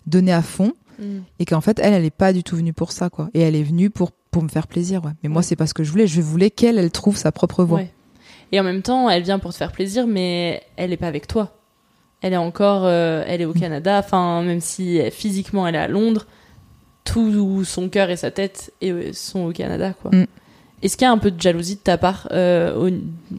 donnée 0.06 0.34
à 0.34 0.42
fond 0.42 0.74
Mm. 1.00 1.20
et 1.40 1.46
qu'en 1.46 1.62
fait, 1.62 1.80
elle, 1.80 1.94
elle 1.94 2.06
est 2.06 2.10
pas 2.10 2.34
du 2.34 2.44
tout 2.44 2.56
venue 2.56 2.74
pour 2.74 2.92
ça, 2.92 3.10
quoi. 3.10 3.30
Et 3.34 3.42
elle 3.42 3.56
est 3.56 3.64
venue 3.64 3.90
pour 3.90 4.12
pour 4.32 4.44
me 4.44 4.50
faire 4.50 4.68
plaisir, 4.68 5.04
ouais. 5.06 5.12
Mais 5.24 5.30
moi, 5.30 5.42
c'est 5.42 5.56
pas 5.56 5.68
ce 5.68 5.74
que 5.74 5.84
je 5.84 5.92
voulais. 5.92 6.06
Je 6.06 6.22
voulais 6.22 6.52
qu'elle, 6.52 6.78
elle 6.78 6.92
trouve 6.92 7.18
sa 7.18 7.32
propre 7.32 7.64
voix. 7.64 7.80
Ouais. 7.80 7.94
Et 8.52 8.60
en 8.60 8.64
même 8.64 8.82
temps, 8.82 9.10
elle 9.10 9.24
vient 9.24 9.40
pour 9.40 9.52
te 9.52 9.58
faire 9.58 9.72
plaisir, 9.72 10.06
mais 10.06 10.62
elle 10.76 10.94
est 10.94 10.98
pas 10.98 11.08
avec 11.08 11.28
toi. 11.28 11.57
Elle 12.22 12.34
est 12.34 12.38
encore, 12.38 12.82
euh, 12.86 13.24
elle 13.28 13.42
est 13.42 13.46
au 13.46 13.54
Canada. 13.54 14.00
Enfin, 14.00 14.42
même 14.44 14.62
si 14.62 15.00
euh, 15.00 15.10
physiquement 15.12 15.68
elle 15.68 15.76
est 15.76 15.80
à 15.80 15.88
Londres, 15.88 16.26
tout 17.04 17.64
son 17.64 17.90
cœur 17.90 18.10
et 18.10 18.18
sa 18.18 18.32
tête 18.32 18.74
est- 18.82 19.14
sont 19.14 19.46
au 19.46 19.52
Canada, 19.52 19.94
quoi. 20.02 20.12
Mm. 20.12 20.26
Est-ce 20.84 20.96
qu'il 20.98 21.06
y 21.06 21.08
a 21.08 21.12
un 21.12 21.18
peu 21.18 21.32
de 21.32 21.42
jalousie 21.42 21.76
de 21.76 21.80
ta 21.82 21.98
part 21.98 22.28
euh, 22.32 22.76
au- 22.76 22.94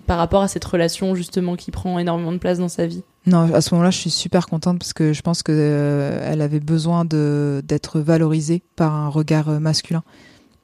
par 0.07 0.19
rapport 0.19 0.43
à 0.43 0.49
cette 0.49 0.65
relation 0.65 1.15
justement 1.15 1.55
qui 1.55 1.71
prend 1.71 1.99
énormément 1.99 2.33
de 2.33 2.39
place 2.39 2.59
dans 2.59 2.69
sa 2.69 2.87
vie? 2.87 3.03
Non, 3.27 3.53
à 3.55 3.61
ce 3.61 3.75
moment-là, 3.75 3.91
je 3.91 3.99
suis 3.99 4.11
super 4.11 4.47
contente 4.47 4.79
parce 4.79 4.93
que 4.93 5.13
je 5.13 5.23
pense 5.23 5.43
que 5.43 5.53
euh, 5.55 6.21
elle 6.25 6.41
avait 6.41 6.59
besoin 6.61 7.05
de 7.05 7.63
d'être 7.67 8.01
valorisée 8.01 8.63
par 8.75 8.95
un 8.95 9.09
regard 9.09 9.51
euh, 9.51 9.59
masculin. 9.61 10.03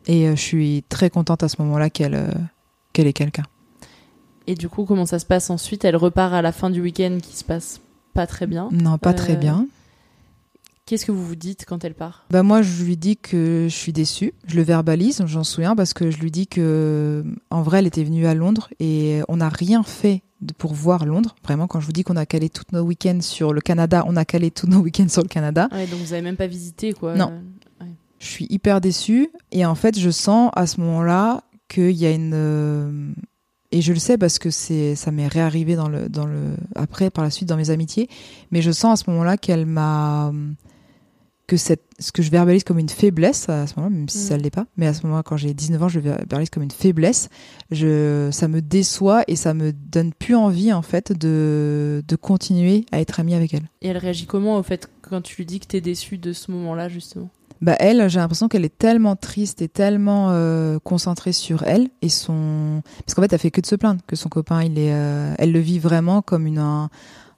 Et 0.06 0.26
euh, 0.28 0.36
je 0.36 0.40
suis 0.40 0.84
très 0.88 1.10
contente 1.10 1.42
à 1.42 1.48
ce 1.48 1.56
moment-là 1.62 1.90
qu'elle 1.90 2.14
euh, 2.14 2.28
qu'elle 2.92 3.06
ait 3.06 3.12
quelqu'un. 3.12 3.44
Et 4.46 4.54
du 4.54 4.68
coup, 4.68 4.84
comment 4.84 5.06
ça 5.06 5.18
se 5.18 5.26
passe 5.26 5.50
ensuite? 5.50 5.84
Elle 5.84 5.96
repart 5.96 6.32
à 6.34 6.42
la 6.42 6.52
fin 6.52 6.70
du 6.70 6.80
week-end? 6.80 7.18
Qui 7.22 7.36
se 7.36 7.44
passe? 7.44 7.80
Pas 8.14 8.26
très 8.26 8.46
bien. 8.46 8.68
Non, 8.72 8.96
pas 8.98 9.12
très 9.12 9.34
Euh, 9.34 9.36
bien. 9.36 9.66
Qu'est-ce 10.86 11.06
que 11.06 11.12
vous 11.12 11.24
vous 11.26 11.34
dites 11.36 11.64
quand 11.66 11.82
elle 11.84 11.94
part? 11.94 12.26
Bah 12.30 12.42
moi, 12.42 12.60
je 12.60 12.84
lui 12.84 12.96
dis 12.98 13.16
que 13.16 13.66
je 13.70 13.74
suis 13.74 13.92
déçue. 13.92 14.34
Je 14.46 14.56
le 14.56 14.62
verbalise, 14.62 15.22
j'en 15.26 15.42
souviens, 15.42 15.74
parce 15.74 15.94
que 15.94 16.10
je 16.10 16.18
lui 16.18 16.30
dis 16.30 16.46
que 16.46 17.24
en 17.50 17.62
vrai, 17.62 17.78
elle 17.78 17.86
était 17.86 18.04
venue 18.04 18.26
à 18.26 18.34
Londres 18.34 18.68
et 18.80 19.22
on 19.28 19.38
n'a 19.38 19.48
rien 19.48 19.82
fait 19.82 20.22
pour 20.58 20.74
voir 20.74 21.06
Londres. 21.06 21.34
Vraiment, 21.42 21.66
quand 21.66 21.80
je 21.80 21.86
vous 21.86 21.92
dis 21.92 22.04
qu'on 22.04 22.16
a 22.16 22.26
calé 22.26 22.50
tous 22.50 22.64
nos 22.72 22.82
week-ends 22.82 23.22
sur 23.22 23.54
le 23.54 23.62
Canada, 23.62 24.04
on 24.06 24.14
a 24.16 24.26
calé 24.26 24.50
tous 24.50 24.66
nos 24.66 24.80
week-ends 24.80 25.08
sur 25.08 25.22
le 25.22 25.28
Canada. 25.28 25.68
Ouais, 25.72 25.86
donc 25.86 26.00
vous 26.00 26.12
avez 26.12 26.20
même 26.22 26.36
pas 26.36 26.46
visité, 26.46 26.92
quoi. 26.92 27.14
Non. 27.14 27.32
Ouais. 27.80 27.86
Je 28.18 28.26
suis 28.26 28.46
hyper 28.50 28.82
déçue 28.82 29.30
et 29.52 29.64
en 29.64 29.74
fait, 29.74 29.98
je 29.98 30.10
sens 30.10 30.50
à 30.54 30.66
ce 30.66 30.80
moment-là 30.82 31.44
qu'il 31.68 31.92
y 31.92 32.04
a 32.04 32.10
une 32.10 32.32
euh, 32.34 33.12
et 33.74 33.82
je 33.82 33.92
le 33.92 33.98
sais 33.98 34.16
parce 34.16 34.38
que 34.38 34.50
c'est 34.50 34.94
ça 34.94 35.10
m'est 35.10 35.26
réarrivé 35.26 35.74
dans 35.74 35.88
le 35.88 36.08
dans 36.08 36.26
le 36.26 36.54
après 36.76 37.10
par 37.10 37.24
la 37.24 37.30
suite 37.30 37.48
dans 37.48 37.56
mes 37.56 37.70
amitiés, 37.70 38.08
mais 38.50 38.62
je 38.62 38.70
sens 38.70 39.00
à 39.00 39.04
ce 39.04 39.10
moment-là 39.10 39.36
qu'elle 39.36 39.66
m'a 39.66 40.32
que 41.46 41.58
cette, 41.58 41.82
ce 41.98 42.10
que 42.10 42.22
je 42.22 42.30
verbalise 42.30 42.64
comme 42.64 42.78
une 42.78 42.88
faiblesse 42.88 43.50
à 43.50 43.66
ce 43.66 43.74
moment-là, 43.76 43.94
même 43.94 44.08
si 44.08 44.16
Mm. 44.16 44.20
ça 44.28 44.38
ne 44.38 44.42
l'est 44.42 44.50
pas, 44.50 44.64
mais 44.78 44.86
à 44.86 44.94
ce 44.94 45.02
moment-là, 45.02 45.22
quand 45.22 45.36
j'ai 45.36 45.52
19 45.52 45.82
ans, 45.82 45.88
je 45.88 45.98
le 46.00 46.04
verbalise 46.08 46.48
comme 46.48 46.62
une 46.62 46.70
faiblesse. 46.70 47.28
Je, 47.70 48.30
ça 48.32 48.48
me 48.48 48.62
déçoit 48.62 49.24
et 49.28 49.36
ça 49.36 49.52
me 49.52 49.70
donne 49.74 50.14
plus 50.14 50.34
envie, 50.36 50.72
en 50.72 50.80
fait, 50.80 51.12
de, 51.12 52.02
de 52.08 52.16
continuer 52.16 52.86
à 52.92 53.00
être 53.02 53.20
amie 53.20 53.34
avec 53.34 53.52
elle. 53.52 53.68
Et 53.82 53.88
elle 53.88 53.98
réagit 53.98 54.24
comment 54.24 54.56
au 54.56 54.62
fait 54.62 54.88
quand 55.02 55.20
tu 55.20 55.36
lui 55.36 55.44
dis 55.44 55.60
que 55.60 55.66
t'es 55.66 55.82
déçue 55.82 56.16
de 56.16 56.32
ce 56.32 56.50
moment-là, 56.50 56.88
justement? 56.88 57.28
Bah 57.60 57.76
elle, 57.78 58.08
j'ai 58.10 58.18
l'impression 58.18 58.48
qu'elle 58.48 58.64
est 58.64 58.76
tellement 58.76 59.16
triste 59.16 59.62
et 59.62 59.68
tellement 59.68 60.28
euh, 60.30 60.78
concentrée 60.82 61.32
sur 61.32 61.62
elle 61.62 61.88
et 62.02 62.08
son 62.08 62.82
parce 63.06 63.14
qu'en 63.14 63.22
fait 63.22 63.32
elle 63.32 63.38
fait 63.38 63.50
que 63.50 63.60
de 63.60 63.66
se 63.66 63.76
plaindre 63.76 64.00
que 64.06 64.16
son 64.16 64.28
copain 64.28 64.62
il 64.62 64.78
est 64.78 64.92
euh, 64.92 65.34
elle 65.38 65.52
le 65.52 65.60
vit 65.60 65.78
vraiment 65.78 66.20
comme 66.20 66.46
une 66.46 66.58
un- 66.58 66.90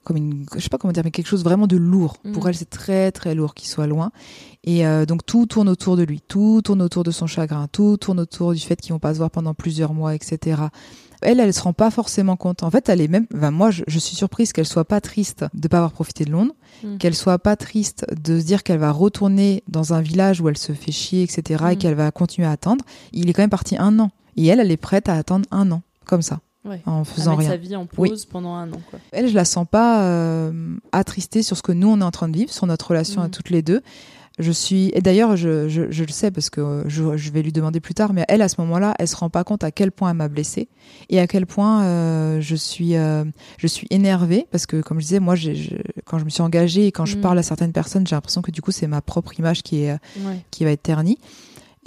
comme 0.03 0.17
une 0.17 0.45
je 0.55 0.59
sais 0.61 0.69
pas 0.69 0.77
comment 0.77 0.91
dire 0.91 1.03
mais 1.05 1.11
quelque 1.11 1.27
chose 1.27 1.43
vraiment 1.43 1.67
de 1.67 1.77
lourd. 1.77 2.17
Mhm. 2.25 2.31
pour 2.33 2.49
elle 2.49 2.55
c'est 2.55 2.69
très 2.69 3.11
très 3.11 3.35
lourd 3.35 3.53
qu'il 3.53 3.67
soit 3.69 3.87
loin. 3.87 4.11
Et 4.63 4.85
euh, 4.85 5.05
donc 5.05 5.25
tout 5.25 5.45
tourne 5.45 5.69
autour 5.69 5.95
de 5.95 6.03
lui. 6.03 6.19
Tout 6.27 6.61
tourne 6.61 6.81
autour 6.81 7.03
de 7.05 7.11
son 7.11 7.25
chagrin. 7.27 7.67
Tout 7.71 7.95
tourne 7.97 8.19
autour 8.19 8.53
du 8.53 8.59
fait 8.59 8.75
qu'ils 8.75 8.91
vont 8.91 8.99
pas 8.99 9.13
se 9.13 9.19
voir 9.19 9.31
pendant 9.31 9.53
plusieurs 9.53 9.93
mois 9.93 10.13
etc 10.15 10.61
elle, 11.21 11.39
elle 11.39 11.53
se 11.53 11.61
rend 11.61 11.73
pas 11.73 11.89
forcément 11.91 12.35
compte. 12.35 12.63
En 12.63 12.69
fait, 12.71 12.89
elle 12.89 13.01
est 13.01 13.07
même. 13.07 13.25
Enfin, 13.35 13.51
moi, 13.51 13.71
je, 13.71 13.83
je 13.87 13.99
suis 13.99 14.15
surprise 14.15 14.53
qu'elle 14.53 14.65
soit 14.67 14.85
pas 14.85 15.01
triste 15.01 15.45
de 15.53 15.67
pas 15.67 15.77
avoir 15.77 15.91
profité 15.91 16.25
de 16.25 16.31
Londres, 16.31 16.53
Mm. 16.83 16.97
qu'elle 16.97 17.15
soit 17.15 17.39
pas 17.39 17.55
triste 17.55 18.05
de 18.23 18.39
se 18.39 18.45
dire 18.45 18.61
qu'elle 18.63 18.77
va 18.77 18.91
retourner 18.91 19.63
dans 19.67 19.93
un 19.93 20.01
village 20.01 20.41
où 20.41 20.47
elle 20.49 20.57
se 20.57 20.73
fait 20.73 20.91
chier, 20.91 21.23
etc., 21.23 21.63
et 21.71 21.75
Mm. 21.75 21.77
qu'elle 21.79 21.95
va 21.95 22.11
continuer 22.11 22.47
à 22.47 22.51
attendre. 22.51 22.85
Il 23.13 23.29
est 23.29 23.33
quand 23.33 23.41
même 23.41 23.49
parti 23.49 23.75
un 23.77 23.97
an, 23.99 24.11
et 24.35 24.45
elle, 24.45 24.59
elle 24.59 24.69
est 24.71 24.77
prête 24.77 25.09
à 25.09 25.13
attendre 25.15 25.45
un 25.49 25.71
an, 25.71 25.81
comme 26.05 26.21
ça, 26.21 26.39
Ouais. 26.65 26.81
en 26.85 27.01
À 27.01 27.05
faisant 27.05 27.35
rien. 27.35 27.49
sa 27.49 27.57
vie 27.57 27.75
en 27.75 27.87
Oui. 27.97 28.09
pause 28.09 28.25
pendant 28.25 28.53
un 28.53 28.71
an, 28.71 28.79
quoi. 28.91 28.99
Elle, 29.11 29.27
je 29.27 29.33
la 29.33 29.45
sens 29.45 29.65
pas 29.69 30.03
euh, 30.03 30.75
attristée 30.91 31.41
sur 31.41 31.57
ce 31.57 31.63
que 31.63 31.71
nous 31.71 31.87
on 31.87 31.99
est 32.01 32.03
en 32.03 32.11
train 32.11 32.29
de 32.29 32.37
vivre, 32.37 32.51
sur 32.53 32.67
notre 32.67 32.89
relation 32.89 33.21
à 33.23 33.27
Mm. 33.27 33.31
toutes 33.31 33.49
les 33.49 33.61
deux. 33.63 33.81
Je 34.39 34.51
suis 34.51 34.91
et 34.93 35.01
d'ailleurs 35.01 35.35
je, 35.35 35.67
je, 35.67 35.89
je 35.89 36.03
le 36.03 36.11
sais 36.11 36.29
parce 36.29 36.51
que 36.51 36.61
euh, 36.61 36.83
je, 36.87 37.17
je 37.17 37.31
vais 37.31 37.41
lui 37.41 37.51
demander 37.51 37.79
plus 37.79 37.95
tard, 37.95 38.13
mais 38.13 38.23
elle 38.27 38.43
à 38.43 38.47
ce 38.49 38.61
moment-là, 38.61 38.93
elle 38.99 39.07
se 39.07 39.15
rend 39.15 39.31
pas 39.31 39.43
compte 39.43 39.63
à 39.63 39.71
quel 39.71 39.91
point 39.91 40.11
elle 40.11 40.17
m'a 40.17 40.27
blessée 40.27 40.69
et 41.09 41.19
à 41.19 41.25
quel 41.25 41.47
point 41.47 41.83
euh, 41.83 42.39
je 42.39 42.55
suis 42.55 42.95
euh, 42.97 43.23
je 43.57 43.65
suis 43.65 43.87
énervée 43.89 44.45
parce 44.51 44.67
que 44.67 44.79
comme 44.81 44.99
je 44.99 45.05
disais 45.05 45.19
moi 45.19 45.33
j'ai 45.33 45.81
quand 46.05 46.19
je 46.19 46.25
me 46.25 46.29
suis 46.29 46.43
engagée 46.43 46.85
et 46.85 46.91
quand 46.91 47.05
je 47.05 47.17
Mm. 47.17 47.21
parle 47.21 47.39
à 47.39 47.43
certaines 47.43 47.71
personnes, 47.73 48.05
j'ai 48.05 48.15
l'impression 48.15 48.43
que 48.43 48.51
du 48.51 48.61
coup 48.61 48.69
c'est 48.71 48.85
ma 48.85 49.01
propre 49.01 49.39
image 49.39 49.63
qui 49.63 49.81
est 49.83 49.93
Ouais. 50.23 50.39
qui 50.51 50.63
va 50.65 50.71
être 50.71 50.83
ternie. 50.83 51.17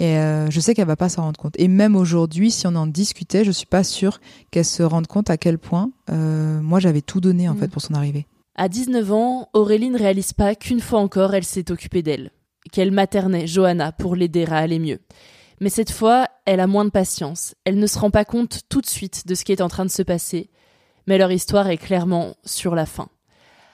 Et 0.01 0.17
euh, 0.17 0.49
je 0.49 0.59
sais 0.59 0.73
qu'elle 0.73 0.87
va 0.87 0.95
pas 0.97 1.09
s'en 1.09 1.21
rendre 1.21 1.39
compte. 1.39 1.53
Et 1.59 1.67
même 1.69 1.95
aujourd'hui, 1.95 2.49
si 2.51 2.65
on 2.67 2.75
en 2.75 2.87
discutait, 2.87 3.45
je 3.45 3.51
suis 3.51 3.67
pas 3.67 3.83
sûre 3.85 4.19
qu'elle 4.49 4.65
se 4.65 4.81
rende 4.83 5.05
compte 5.07 5.29
à 5.29 5.37
quel 5.37 5.57
point 5.59 5.91
moi 6.09 6.79
j'avais 6.81 7.01
tout 7.01 7.21
donné 7.21 7.47
en 7.47 7.53
Mm. 7.53 7.59
fait 7.59 7.67
pour 7.69 7.81
son 7.81 7.93
arrivée. 7.93 8.25
À 8.55 8.67
19 8.67 9.11
ans, 9.13 9.47
Aurélie 9.53 9.89
ne 9.89 9.97
réalise 9.97 10.33
pas 10.33 10.55
qu'une 10.55 10.81
fois 10.81 10.99
encore 10.99 11.33
elle 11.33 11.45
s'est 11.45 11.71
occupée 11.71 12.01
d'elle, 12.03 12.31
qu'elle 12.71 12.91
maternait 12.91 13.47
Johanna 13.47 13.91
pour 13.91 14.15
l'aider 14.15 14.45
à 14.45 14.57
aller 14.57 14.79
mieux. 14.79 14.99
Mais 15.59 15.69
cette 15.69 15.91
fois, 15.91 16.27
elle 16.45 16.59
a 16.59 16.67
moins 16.67 16.85
de 16.85 16.89
patience. 16.89 17.53
Elle 17.65 17.77
ne 17.77 17.85
se 17.87 17.99
rend 17.99 18.09
pas 18.09 18.25
compte 18.25 18.61
tout 18.69 18.81
de 18.81 18.87
suite 18.87 19.27
de 19.27 19.35
ce 19.35 19.43
qui 19.45 19.51
est 19.51 19.61
en 19.61 19.67
train 19.67 19.85
de 19.85 19.91
se 19.91 20.01
passer. 20.01 20.49
Mais 21.07 21.17
leur 21.17 21.31
histoire 21.31 21.67
est 21.69 21.77
clairement 21.77 22.35
sur 22.45 22.73
la 22.75 22.85
fin. 22.85 23.09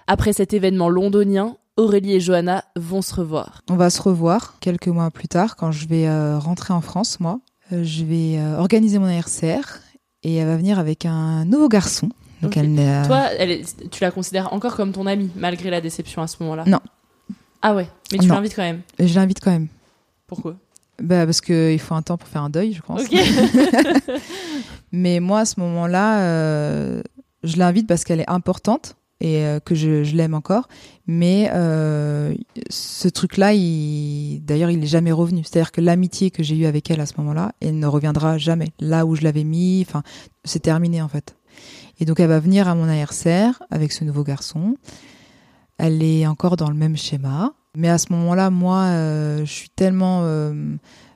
Après 0.07 0.33
cet 0.33 0.53
événement 0.53 0.89
londonien, 0.89 1.57
Aurélie 1.77 2.13
et 2.15 2.19
Johanna 2.19 2.63
vont 2.75 3.01
se 3.01 3.13
revoir. 3.15 3.61
On 3.69 3.75
va 3.75 3.89
se 3.89 4.01
revoir 4.01 4.55
quelques 4.59 4.87
mois 4.87 5.11
plus 5.11 5.27
tard 5.27 5.55
quand 5.55 5.71
je 5.71 5.87
vais 5.87 6.07
euh, 6.07 6.39
rentrer 6.39 6.73
en 6.73 6.81
France, 6.81 7.19
moi. 7.19 7.39
Euh, 7.71 7.83
je 7.83 8.03
vais 8.03 8.37
euh, 8.37 8.57
organiser 8.57 8.97
mon 8.99 9.05
anniversaire 9.05 9.79
et 10.23 10.35
elle 10.35 10.47
va 10.47 10.57
venir 10.57 10.79
avec 10.79 11.05
un 11.05 11.45
nouveau 11.45 11.67
garçon. 11.69 12.09
Donc 12.41 12.55
elle 12.57 12.75
Toi, 13.07 13.31
elle 13.37 13.51
est- 13.51 13.89
tu 13.89 14.01
la 14.03 14.11
considères 14.11 14.53
encore 14.53 14.75
comme 14.75 14.91
ton 14.91 15.05
amie, 15.07 15.29
malgré 15.35 15.69
la 15.69 15.81
déception 15.81 16.21
à 16.21 16.27
ce 16.27 16.37
moment-là? 16.41 16.63
Non. 16.65 16.79
Ah 17.61 17.75
ouais, 17.75 17.87
mais 18.11 18.19
tu 18.19 18.27
l'invites 18.27 18.55
quand 18.55 18.63
même. 18.63 18.81
je 18.99 19.13
l'invite 19.15 19.39
quand 19.39 19.51
même. 19.51 19.67
Pourquoi? 20.27 20.55
Bah, 21.01 21.25
parce 21.25 21.41
qu'il 21.41 21.79
faut 21.79 21.93
un 21.93 22.01
temps 22.01 22.17
pour 22.17 22.27
faire 22.27 22.43
un 22.43 22.49
deuil, 22.49 22.73
je 22.73 22.81
pense. 22.81 23.01
Ok. 23.01 23.13
Mais 24.91 25.19
moi, 25.19 25.41
à 25.41 25.45
ce 25.45 25.59
moment-là, 25.59 26.21
euh, 26.21 27.01
je 27.43 27.57
l'invite 27.57 27.87
parce 27.87 28.03
qu'elle 28.03 28.19
est 28.19 28.29
importante 28.29 28.95
et 29.19 29.43
euh, 29.45 29.59
que 29.59 29.75
je, 29.75 30.03
je 30.03 30.15
l'aime 30.15 30.33
encore. 30.33 30.67
Mais 31.05 31.49
euh, 31.53 32.33
ce 32.69 33.07
truc-là, 33.07 33.53
il... 33.53 34.41
d'ailleurs, 34.43 34.71
il 34.71 34.79
n'est 34.79 34.87
jamais 34.87 35.11
revenu. 35.11 35.43
C'est-à-dire 35.43 35.71
que 35.71 35.81
l'amitié 35.81 36.31
que 36.31 36.41
j'ai 36.41 36.55
eue 36.55 36.65
avec 36.65 36.89
elle 36.89 37.01
à 37.01 37.05
ce 37.05 37.13
moment-là, 37.17 37.51
elle 37.61 37.77
ne 37.77 37.87
reviendra 37.87 38.37
jamais. 38.37 38.69
Là 38.79 39.05
où 39.05 39.15
je 39.15 39.21
l'avais 39.21 39.43
mis, 39.43 39.85
enfin, 39.87 40.03
c'est 40.45 40.61
terminé 40.61 41.01
en 41.01 41.07
fait. 41.07 41.35
Et 41.99 42.05
donc, 42.05 42.19
elle 42.19 42.29
va 42.29 42.39
venir 42.39 42.67
à 42.67 42.75
mon 42.75 42.87
anniversaire 42.87 43.61
avec 43.71 43.91
ce 43.91 44.03
nouveau 44.03 44.23
garçon. 44.23 44.77
Elle 45.77 46.01
est 46.03 46.25
encore 46.25 46.55
dans 46.55 46.69
le 46.69 46.75
même 46.75 46.97
schéma. 46.97 47.53
Mais 47.77 47.87
à 47.89 47.97
ce 47.97 48.11
moment-là, 48.11 48.49
moi, 48.49 48.79
euh, 48.85 49.39
je 49.45 49.51
suis 49.51 49.69
tellement 49.69 50.21
euh, 50.23 50.53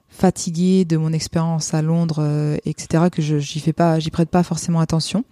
fatiguée 0.10 0.86
de 0.86 0.98
mon 0.98 1.12
expérience 1.14 1.74
à 1.74 1.82
Londres, 1.82 2.20
euh, 2.20 2.58
etc., 2.66 3.06
que 3.12 3.22
je 3.22 3.40
j'y 3.40 3.60
fais 3.60 3.74
pas, 3.74 4.00
j'y 4.00 4.12
prête 4.12 4.30
pas 4.30 4.44
forcément 4.44 4.80
attention. 4.80 5.24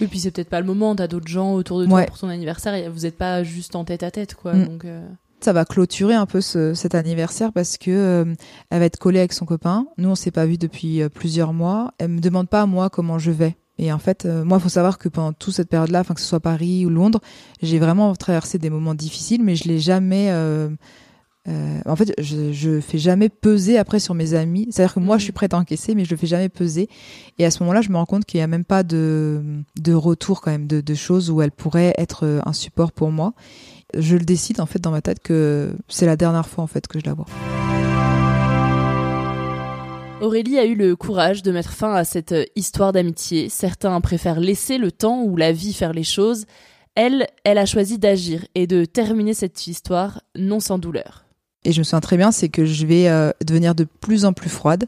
Oui, 0.00 0.08
puis 0.08 0.18
c'est 0.18 0.30
peut-être 0.32 0.48
pas 0.50 0.60
le 0.60 0.66
moment. 0.66 0.96
T'as 0.96 1.06
d'autres 1.06 1.28
gens 1.28 1.52
autour 1.54 1.78
de 1.80 1.86
toi 1.86 1.94
Ouais. 1.98 2.06
pour 2.06 2.18
ton 2.18 2.28
anniversaire. 2.28 2.74
et 2.74 2.88
Vous 2.88 3.06
êtes 3.06 3.16
pas 3.16 3.44
juste 3.44 3.76
en 3.76 3.84
tête 3.84 4.02
à 4.02 4.10
tête, 4.10 4.34
quoi. 4.34 4.52
Mm. 4.54 4.64
Donc, 4.66 4.84
euh, 4.84 5.06
Ça 5.40 5.52
va 5.52 5.64
clôturer 5.64 6.14
un 6.14 6.26
peu 6.26 6.40
ce- 6.40 6.74
cet 6.74 6.94
anniversaire 6.94 7.52
parce 7.52 7.76
que 7.76 7.90
euh, 7.90 8.24
elle 8.70 8.78
va 8.80 8.86
être 8.86 8.98
collée 8.98 9.18
avec 9.20 9.32
son 9.34 9.44
copain. 9.44 9.86
Nous, 9.98 10.08
on 10.08 10.14
s'est 10.14 10.30
pas 10.32 10.46
vu 10.46 10.56
depuis 10.58 11.02
euh, 11.02 11.08
plusieurs 11.08 11.52
mois. 11.52 11.92
Elle 11.98 12.08
me 12.08 12.20
demande 12.20 12.48
pas 12.48 12.64
moi 12.66 12.88
comment 12.90 13.18
je 13.18 13.30
vais. 13.30 13.54
Et 13.78 13.92
en 13.92 13.98
fait, 13.98 14.24
euh, 14.24 14.44
moi, 14.44 14.58
faut 14.60 14.68
savoir 14.68 14.98
que 14.98 15.08
pendant 15.08 15.32
toute 15.32 15.54
cette 15.54 15.68
période-là, 15.68 16.00
enfin 16.00 16.14
que 16.14 16.20
ce 16.20 16.26
soit 16.26 16.40
Paris 16.40 16.86
ou 16.86 16.90
Londres, 16.90 17.20
j'ai 17.62 17.78
vraiment 17.78 18.14
traversé 18.14 18.58
des 18.58 18.70
moments 18.70 18.94
difficiles, 18.94 19.42
mais 19.42 19.56
je 19.56 19.68
l'ai 19.68 19.78
jamais. 19.80 20.28
euh, 20.30 20.68
euh, 21.46 21.80
en 21.84 21.94
fait, 21.94 22.14
je, 22.18 22.52
je 22.52 22.80
fais 22.80 22.96
jamais 22.96 23.28
peser 23.28 23.76
après 23.76 23.98
sur 23.98 24.14
mes 24.14 24.32
amis. 24.32 24.66
C'est-à-dire 24.70 24.94
que 24.94 25.00
moi, 25.00 25.18
je 25.18 25.24
suis 25.24 25.32
prête 25.32 25.52
à 25.52 25.58
encaisser, 25.58 25.94
mais 25.94 26.04
je 26.06 26.10
le 26.10 26.16
fais 26.16 26.26
jamais 26.26 26.48
peser. 26.48 26.88
Et 27.38 27.44
à 27.44 27.50
ce 27.50 27.62
moment-là, 27.62 27.82
je 27.82 27.90
me 27.90 27.96
rends 27.96 28.06
compte 28.06 28.24
qu'il 28.24 28.40
y 28.40 28.42
a 28.42 28.46
même 28.46 28.64
pas 28.64 28.82
de, 28.82 29.42
de 29.78 29.92
retour 29.92 30.40
quand 30.40 30.52
même, 30.52 30.66
de, 30.66 30.80
de 30.80 30.94
choses 30.94 31.30
où 31.30 31.42
elle 31.42 31.50
pourrait 31.52 31.92
être 31.98 32.24
euh, 32.24 32.40
un 32.46 32.52
support 32.54 32.92
pour 32.92 33.10
moi. 33.10 33.34
Je 33.96 34.16
le 34.16 34.24
décide 34.24 34.60
en 34.60 34.66
fait 34.66 34.80
dans 34.80 34.90
ma 34.90 35.02
tête 35.02 35.20
que 35.20 35.74
c'est 35.88 36.06
la 36.06 36.16
dernière 36.16 36.48
fois 36.48 36.64
en 36.64 36.66
fait 36.66 36.86
que 36.86 36.98
je 36.98 37.04
la 37.04 37.12
vois. 37.14 37.26
Aurélie 40.24 40.58
a 40.58 40.64
eu 40.64 40.74
le 40.74 40.96
courage 40.96 41.42
de 41.42 41.52
mettre 41.52 41.70
fin 41.70 41.92
à 41.92 42.04
cette 42.04 42.32
euh, 42.32 42.44
histoire 42.56 42.92
d'amitié. 42.92 43.50
Certains 43.50 44.00
préfèrent 44.00 44.40
laisser 44.40 44.78
le 44.78 44.90
temps 44.90 45.22
ou 45.22 45.36
la 45.36 45.52
vie 45.52 45.74
faire 45.74 45.92
les 45.92 46.02
choses. 46.02 46.46
Elle, 46.94 47.26
elle 47.44 47.58
a 47.58 47.66
choisi 47.66 47.98
d'agir 47.98 48.46
et 48.54 48.66
de 48.66 48.86
terminer 48.86 49.34
cette 49.34 49.66
histoire 49.66 50.22
non 50.34 50.60
sans 50.60 50.78
douleur. 50.78 51.26
Et 51.64 51.72
je 51.72 51.78
me 51.80 51.84
souviens 51.84 52.00
très 52.00 52.16
bien, 52.16 52.32
c'est 52.32 52.48
que 52.48 52.64
je 52.64 52.86
vais 52.86 53.08
euh, 53.08 53.32
devenir 53.44 53.74
de 53.74 53.84
plus 53.84 54.24
en 54.24 54.32
plus 54.32 54.48
froide. 54.48 54.86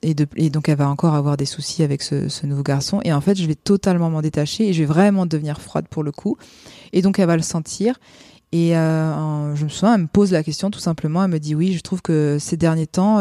Et, 0.00 0.14
donc 0.14 0.70
elle 0.70 0.78
va 0.78 0.88
encore 0.88 1.14
avoir 1.14 1.36
des 1.36 1.44
soucis 1.44 1.82
avec 1.82 2.00
ce, 2.00 2.46
nouveau 2.46 2.62
garçon. 2.62 3.00
Et 3.04 3.12
en 3.12 3.20
fait, 3.20 3.38
je 3.38 3.46
vais 3.46 3.54
totalement 3.54 4.08
m'en 4.08 4.22
détacher 4.22 4.68
et 4.68 4.72
je 4.72 4.80
vais 4.80 4.86
vraiment 4.86 5.26
devenir 5.26 5.60
froide 5.60 5.86
pour 5.90 6.02
le 6.02 6.12
coup. 6.12 6.38
Et 6.94 7.02
donc 7.02 7.18
elle 7.18 7.26
va 7.26 7.36
le 7.36 7.42
sentir. 7.42 8.00
Et 8.52 8.76
euh, 8.76 9.54
je 9.54 9.64
me 9.64 9.68
souviens, 9.68 9.94
elle 9.94 10.02
me 10.02 10.06
pose 10.06 10.32
la 10.32 10.42
question 10.42 10.70
tout 10.70 10.80
simplement. 10.80 11.22
Elle 11.24 11.30
me 11.30 11.38
dit 11.38 11.54
oui, 11.54 11.74
je 11.74 11.80
trouve 11.80 12.00
que 12.00 12.38
ces 12.40 12.56
derniers 12.56 12.86
temps, 12.86 13.18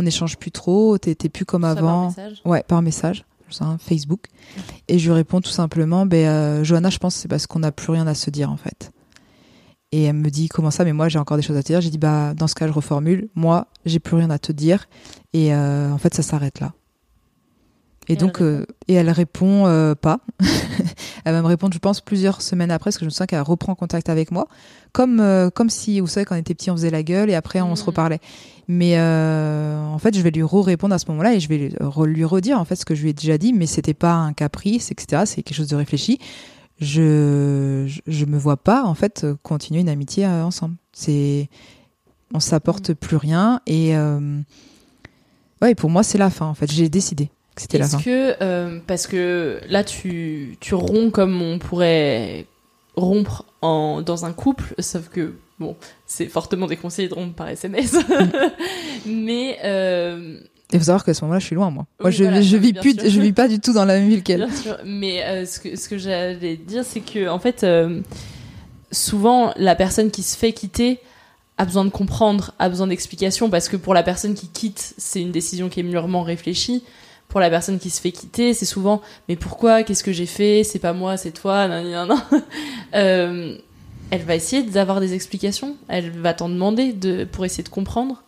on 0.00 0.02
n'échange 0.02 0.36
plus 0.36 0.50
trop. 0.50 0.98
T'es 0.98 1.14
plus 1.14 1.44
comme 1.44 1.62
Ça, 1.62 1.74
par 1.74 1.84
avant. 1.84 2.06
message 2.08 2.42
Ouais, 2.44 2.64
par 2.66 2.82
message. 2.82 3.24
Facebook. 3.80 4.26
Et 4.88 4.98
je 4.98 5.08
lui 5.08 5.14
réponds 5.14 5.40
tout 5.40 5.50
simplement, 5.50 6.06
ben 6.06 6.26
euh, 6.26 6.64
Johanna, 6.64 6.90
je 6.90 6.98
pense 6.98 7.14
que 7.14 7.20
c'est 7.20 7.28
parce 7.28 7.46
qu'on 7.46 7.58
n'a 7.58 7.72
plus 7.72 7.90
rien 7.92 8.06
à 8.06 8.14
se 8.14 8.30
dire 8.30 8.50
en 8.50 8.56
fait. 8.56 8.92
Et 9.92 10.04
elle 10.04 10.14
me 10.14 10.30
dit 10.30 10.48
comment 10.48 10.70
ça, 10.70 10.84
mais 10.84 10.92
moi 10.92 11.08
j'ai 11.08 11.18
encore 11.18 11.36
des 11.36 11.42
choses 11.42 11.56
à 11.56 11.62
te 11.62 11.66
dire. 11.66 11.80
J'ai 11.80 11.90
dit 11.90 11.98
bah 11.98 12.32
dans 12.34 12.46
ce 12.46 12.54
cas 12.54 12.68
je 12.68 12.72
reformule, 12.72 13.28
moi 13.34 13.66
j'ai 13.84 13.98
plus 13.98 14.16
rien 14.16 14.30
à 14.30 14.38
te 14.38 14.52
dire 14.52 14.86
et 15.32 15.52
euh, 15.52 15.90
en 15.90 15.98
fait 15.98 16.14
ça 16.14 16.22
s'arrête 16.22 16.60
là. 16.60 16.74
Et, 18.06 18.12
Et 18.12 18.16
donc 18.16 18.36
elle 18.38 18.46
euh, 18.46 18.66
et 18.86 18.94
elle 18.94 19.10
répond 19.10 19.64
pas. 20.00 20.20
elle 21.24 21.32
va 21.32 21.42
me 21.42 21.46
répondre 21.46 21.72
je 21.74 21.78
pense 21.78 22.00
plusieurs 22.00 22.42
semaines 22.42 22.70
après 22.70 22.88
parce 22.90 22.96
que 22.96 23.04
je 23.04 23.06
me 23.06 23.10
sens 23.10 23.26
qu'elle 23.26 23.40
reprend 23.42 23.74
contact 23.74 24.08
avec 24.08 24.30
moi 24.30 24.46
comme 24.92 25.20
euh, 25.20 25.50
comme 25.50 25.70
si 25.70 26.00
vous 26.00 26.06
savez 26.06 26.24
quand 26.26 26.34
on 26.34 26.38
était 26.38 26.54
petit 26.54 26.70
on 26.70 26.76
faisait 26.76 26.90
la 26.90 27.02
gueule 27.02 27.30
et 27.30 27.34
après 27.34 27.60
on 27.60 27.76
se 27.76 27.84
reparlait. 27.84 28.20
Mais 28.68 28.98
euh, 28.98 29.80
en 29.84 29.98
fait 29.98 30.16
je 30.16 30.20
vais 30.22 30.30
lui 30.30 30.42
re-répondre 30.42 30.94
à 30.94 30.98
ce 30.98 31.06
moment-là 31.08 31.34
et 31.34 31.40
je 31.40 31.48
vais 31.48 31.58
lui, 31.58 31.68
re- 31.68 32.06
lui 32.06 32.24
redire 32.24 32.58
en 32.60 32.64
fait 32.64 32.76
ce 32.76 32.84
que 32.84 32.94
je 32.94 33.02
lui 33.02 33.10
ai 33.10 33.12
déjà 33.12 33.36
dit 33.38 33.52
mais 33.52 33.66
c'était 33.66 33.94
pas 33.94 34.12
un 34.14 34.32
caprice 34.32 34.90
etc. 34.90 35.22
C'est 35.26 35.42
quelque 35.42 35.56
chose 35.56 35.68
de 35.68 35.76
réfléchi 35.76 36.18
je, 36.80 37.84
je, 37.86 38.00
je 38.06 38.24
me 38.24 38.38
vois 38.38 38.56
pas 38.56 38.84
en 38.84 38.94
fait 38.94 39.24
euh, 39.24 39.36
continuer 39.42 39.80
une 39.80 39.88
amitié 39.90 40.24
euh, 40.24 40.44
ensemble. 40.44 40.76
C'est 40.92 41.48
on 42.32 42.40
s'apporte 42.40 42.94
plus 42.94 43.16
rien 43.16 43.60
et 43.66 43.96
euh, 43.96 44.40
ouais 45.62 45.74
pour 45.74 45.90
moi 45.90 46.02
c'est 46.02 46.18
la 46.18 46.30
fin 46.30 46.46
en 46.46 46.54
fait. 46.54 46.70
J'ai 46.72 46.88
décidé 46.88 47.30
que 47.66 47.72
c'était 47.72 47.78
la 47.78 47.84
Est-ce 47.86 47.96
fin. 47.96 48.02
que, 48.02 48.36
euh, 48.42 48.78
parce 48.86 49.06
que 49.06 49.60
là, 49.68 49.84
tu, 49.84 50.56
tu 50.60 50.74
romps 50.74 51.10
comme 51.10 51.40
on 51.42 51.58
pourrait 51.58 52.46
rompre 52.96 53.44
en, 53.62 54.02
dans 54.02 54.24
un 54.24 54.32
couple, 54.32 54.74
sauf 54.78 55.08
que, 55.08 55.34
bon, 55.58 55.76
c'est 56.06 56.26
fortement 56.26 56.66
déconseillé 56.66 57.08
de 57.08 57.14
rompre 57.14 57.34
par 57.34 57.48
SMS. 57.48 57.96
Mais, 59.06 59.58
euh, 59.64 60.38
Il 60.72 60.78
faut 60.78 60.84
savoir 60.86 61.04
qu'à 61.04 61.14
ce 61.14 61.22
moment-là 61.24 61.40
je 61.40 61.46
suis 61.46 61.54
loin 61.54 61.70
moi. 61.70 61.86
Moi 62.00 62.10
Oui, 62.10 62.12
je, 62.16 62.24
voilà, 62.24 62.42
je 62.42 62.56
vis 62.56 62.72
plus, 62.72 62.92
sûr. 62.94 63.08
je 63.08 63.20
vis 63.20 63.32
pas 63.32 63.48
du 63.48 63.60
tout 63.60 63.72
dans 63.72 63.84
la 63.84 63.98
même 63.98 64.08
ville 64.08 64.22
qu'elle. 64.22 64.46
Bien 64.46 64.54
sûr, 64.54 64.76
mais 64.84 65.24
euh, 65.24 65.46
ce 65.46 65.60
que, 65.60 65.76
ce 65.76 65.88
que 65.88 65.98
j'allais 65.98 66.56
dire, 66.56 66.84
c'est 66.84 67.00
que 67.00 67.28
en 67.28 67.38
fait, 67.38 67.64
euh, 67.64 68.00
souvent, 68.92 69.52
la 69.56 69.74
personne 69.74 70.10
qui 70.10 70.22
se 70.22 70.36
fait 70.36 70.52
quitter 70.52 70.98
a 71.58 71.64
besoin 71.64 71.84
de 71.84 71.90
comprendre, 71.90 72.54
a 72.58 72.68
besoin 72.68 72.86
d'explications, 72.86 73.50
parce 73.50 73.68
que 73.68 73.76
pour 73.76 73.94
la 73.94 74.02
personne 74.02 74.34
qui 74.34 74.48
quitte, 74.48 74.94
c'est 74.98 75.20
une 75.20 75.32
décision 75.32 75.68
qui 75.68 75.80
est 75.80 75.84
mûrement 75.84 76.22
réfléchie. 76.22 76.82
Pour 77.30 77.40
la 77.40 77.48
personne 77.48 77.78
qui 77.78 77.88
se 77.90 78.00
fait 78.00 78.12
quitter, 78.12 78.52
c'est 78.52 78.66
souvent 78.66 79.00
mais 79.28 79.36
pourquoi 79.36 79.82
Qu'est-ce 79.84 80.04
que 80.04 80.12
j'ai 80.12 80.26
fait 80.26 80.62
C'est 80.64 80.78
pas 80.80 80.92
moi, 80.92 81.16
c'est 81.16 81.30
toi. 81.30 81.66
Nan, 81.68 81.88
nan, 81.90 82.08
nan. 82.08 82.18
Euh, 82.94 83.56
elle 84.10 84.22
va 84.22 84.34
essayer 84.34 84.64
d'avoir 84.64 84.98
des 84.98 85.14
explications. 85.14 85.76
Elle 85.86 86.10
va 86.10 86.34
t'en 86.34 86.48
demander 86.48 86.92
de, 86.92 87.22
pour 87.22 87.44
essayer 87.44 87.62
de 87.62 87.68
comprendre. 87.68 88.24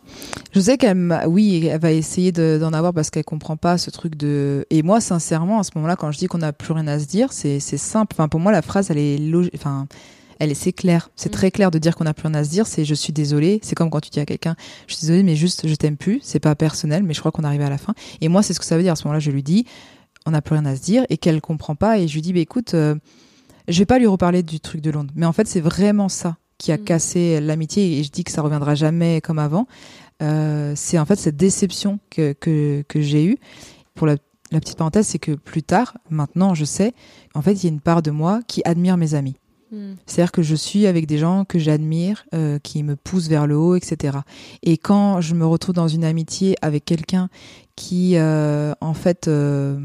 Je 0.53 0.61
sais 0.61 0.77
qu'elle 0.77 1.19
oui, 1.27 1.65
elle 1.67 1.81
va 1.81 1.91
essayer 1.91 2.31
de- 2.31 2.57
d'en 2.61 2.71
avoir 2.71 2.93
parce 2.93 3.09
qu'elle 3.09 3.25
comprend 3.25 3.57
pas 3.57 3.77
ce 3.77 3.89
truc 3.89 4.15
de. 4.15 4.65
Et 4.69 4.81
moi, 4.83 5.01
sincèrement, 5.01 5.59
à 5.59 5.63
ce 5.63 5.71
moment-là, 5.75 5.97
quand 5.97 6.09
je 6.13 6.17
dis 6.19 6.27
qu'on 6.27 6.37
n'a 6.37 6.53
plus 6.53 6.71
rien 6.71 6.87
à 6.87 6.97
se 6.99 7.05
dire, 7.05 7.33
c'est 7.33 7.59
c'est 7.59 7.75
simple. 7.77 8.15
Enfin, 8.17 8.29
pour 8.29 8.39
moi, 8.39 8.53
la 8.53 8.61
phrase, 8.61 8.89
elle 8.89 8.97
est 8.97 9.17
logique. 9.17 9.51
Enfin, 9.55 9.87
elle 10.39 10.51
est 10.51 10.55
c'est 10.55 10.73
clair. 10.73 11.09
C'est 11.15 11.29
très 11.29 11.51
clair 11.51 11.71
de 11.71 11.79
dire 11.79 11.95
qu'on 11.95 12.03
n'a 12.03 12.13
plus 12.13 12.27
rien 12.27 12.35
à 12.35 12.43
se 12.43 12.49
dire. 12.49 12.67
C'est 12.67 12.85
je 12.85 12.93
suis 12.93 13.13
désolée. 13.13 13.59
C'est 13.63 13.75
comme 13.75 13.89
quand 13.89 14.01
tu 14.01 14.09
dis 14.09 14.19
à 14.19 14.25
quelqu'un, 14.25 14.55
je 14.87 14.95
suis 14.95 15.01
désolée, 15.01 15.23
mais 15.23 15.35
juste 15.35 15.67
je 15.67 15.75
t'aime 15.75 15.97
plus. 15.97 16.19
C'est 16.23 16.39
pas 16.39 16.55
personnel, 16.55 17.03
mais 17.03 17.13
je 17.13 17.19
crois 17.19 17.31
qu'on 17.31 17.43
arrive 17.43 17.61
à 17.61 17.69
la 17.69 17.77
fin. 17.77 17.93
Et 18.21 18.27
moi, 18.27 18.43
c'est 18.43 18.53
ce 18.53 18.59
que 18.59 18.65
ça 18.65 18.77
veut 18.77 18.83
dire. 18.83 18.93
À 18.93 18.95
ce 18.95 19.03
moment-là, 19.05 19.19
je 19.19 19.31
lui 19.31 19.43
dis, 19.43 19.65
on 20.25 20.31
n'a 20.31 20.41
plus 20.41 20.53
rien 20.53 20.65
à 20.65 20.75
se 20.75 20.81
dire 20.81 21.05
et 21.09 21.17
qu'elle 21.17 21.41
comprend 21.41 21.75
pas. 21.75 21.99
Et 21.99 22.07
je 22.07 22.13
lui 22.13 22.21
dis, 22.21 22.33
bah, 22.33 22.39
écoute, 22.39 22.73
euh, 22.73 22.95
je 23.67 23.79
vais 23.79 23.85
pas 23.85 23.99
lui 23.99 24.07
reparler 24.07 24.43
du 24.43 24.59
truc 24.59 24.81
de 24.81 24.91
Londres. 24.91 25.13
Mais 25.15 25.25
en 25.25 25.33
fait, 25.33 25.47
c'est 25.47 25.61
vraiment 25.61 26.09
ça 26.09 26.37
qui 26.57 26.71
a 26.71 26.77
cassé 26.77 27.39
l'amitié. 27.41 27.99
Et 27.99 28.03
je 28.03 28.11
dis 28.11 28.23
que 28.23 28.31
ça 28.31 28.41
reviendra 28.41 28.75
jamais 28.75 29.21
comme 29.21 29.39
avant. 29.39 29.67
Euh, 30.21 30.73
c'est 30.75 30.99
en 30.99 31.05
fait 31.05 31.17
cette 31.17 31.35
déception 31.35 31.99
que, 32.09 32.33
que, 32.33 32.83
que 32.87 33.01
j'ai 33.01 33.25
eue. 33.25 33.37
Pour 33.95 34.07
la, 34.07 34.15
la 34.51 34.59
petite 34.59 34.77
parenthèse, 34.77 35.07
c'est 35.07 35.19
que 35.19 35.33
plus 35.33 35.63
tard, 35.63 35.97
maintenant, 36.09 36.53
je 36.53 36.65
sais, 36.65 36.93
en 37.33 37.41
fait, 37.41 37.53
il 37.53 37.63
y 37.63 37.67
a 37.67 37.69
une 37.69 37.81
part 37.81 38.01
de 38.01 38.11
moi 38.11 38.39
qui 38.47 38.61
admire 38.65 38.97
mes 38.97 39.15
amis. 39.15 39.35
Mm. 39.73 39.95
C'est-à-dire 40.05 40.31
que 40.31 40.43
je 40.43 40.55
suis 40.55 40.85
avec 40.85 41.07
des 41.07 41.17
gens 41.17 41.45
que 41.45 41.57
j'admire, 41.57 42.25
euh, 42.33 42.59
qui 42.59 42.83
me 42.83 42.95
poussent 42.95 43.27
vers 43.27 43.47
le 43.47 43.57
haut, 43.57 43.75
etc. 43.75 44.19
Et 44.61 44.77
quand 44.77 45.19
je 45.19 45.33
me 45.33 45.45
retrouve 45.45 45.75
dans 45.75 45.87
une 45.87 46.05
amitié 46.05 46.55
avec 46.61 46.85
quelqu'un 46.85 47.29
qui, 47.75 48.15
euh, 48.15 48.73
en 48.81 48.93
fait, 48.93 49.27
euh, 49.27 49.79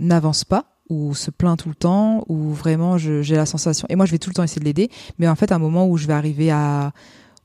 n'avance 0.00 0.44
pas, 0.44 0.64
ou 0.90 1.14
se 1.14 1.30
plaint 1.30 1.58
tout 1.58 1.68
le 1.68 1.74
temps, 1.74 2.24
ou 2.28 2.52
vraiment 2.52 2.98
j'ai 2.98 3.36
la 3.36 3.46
sensation, 3.46 3.86
et 3.88 3.96
moi 3.96 4.04
je 4.04 4.10
vais 4.10 4.18
tout 4.18 4.28
le 4.28 4.34
temps 4.34 4.42
essayer 4.42 4.60
de 4.60 4.66
l'aider, 4.66 4.90
mais 5.18 5.28
en 5.28 5.34
fait, 5.34 5.50
à 5.50 5.54
un 5.54 5.58
moment 5.58 5.88
où 5.88 5.96
je 5.96 6.06
vais 6.06 6.12
arriver 6.12 6.50
à, 6.50 6.92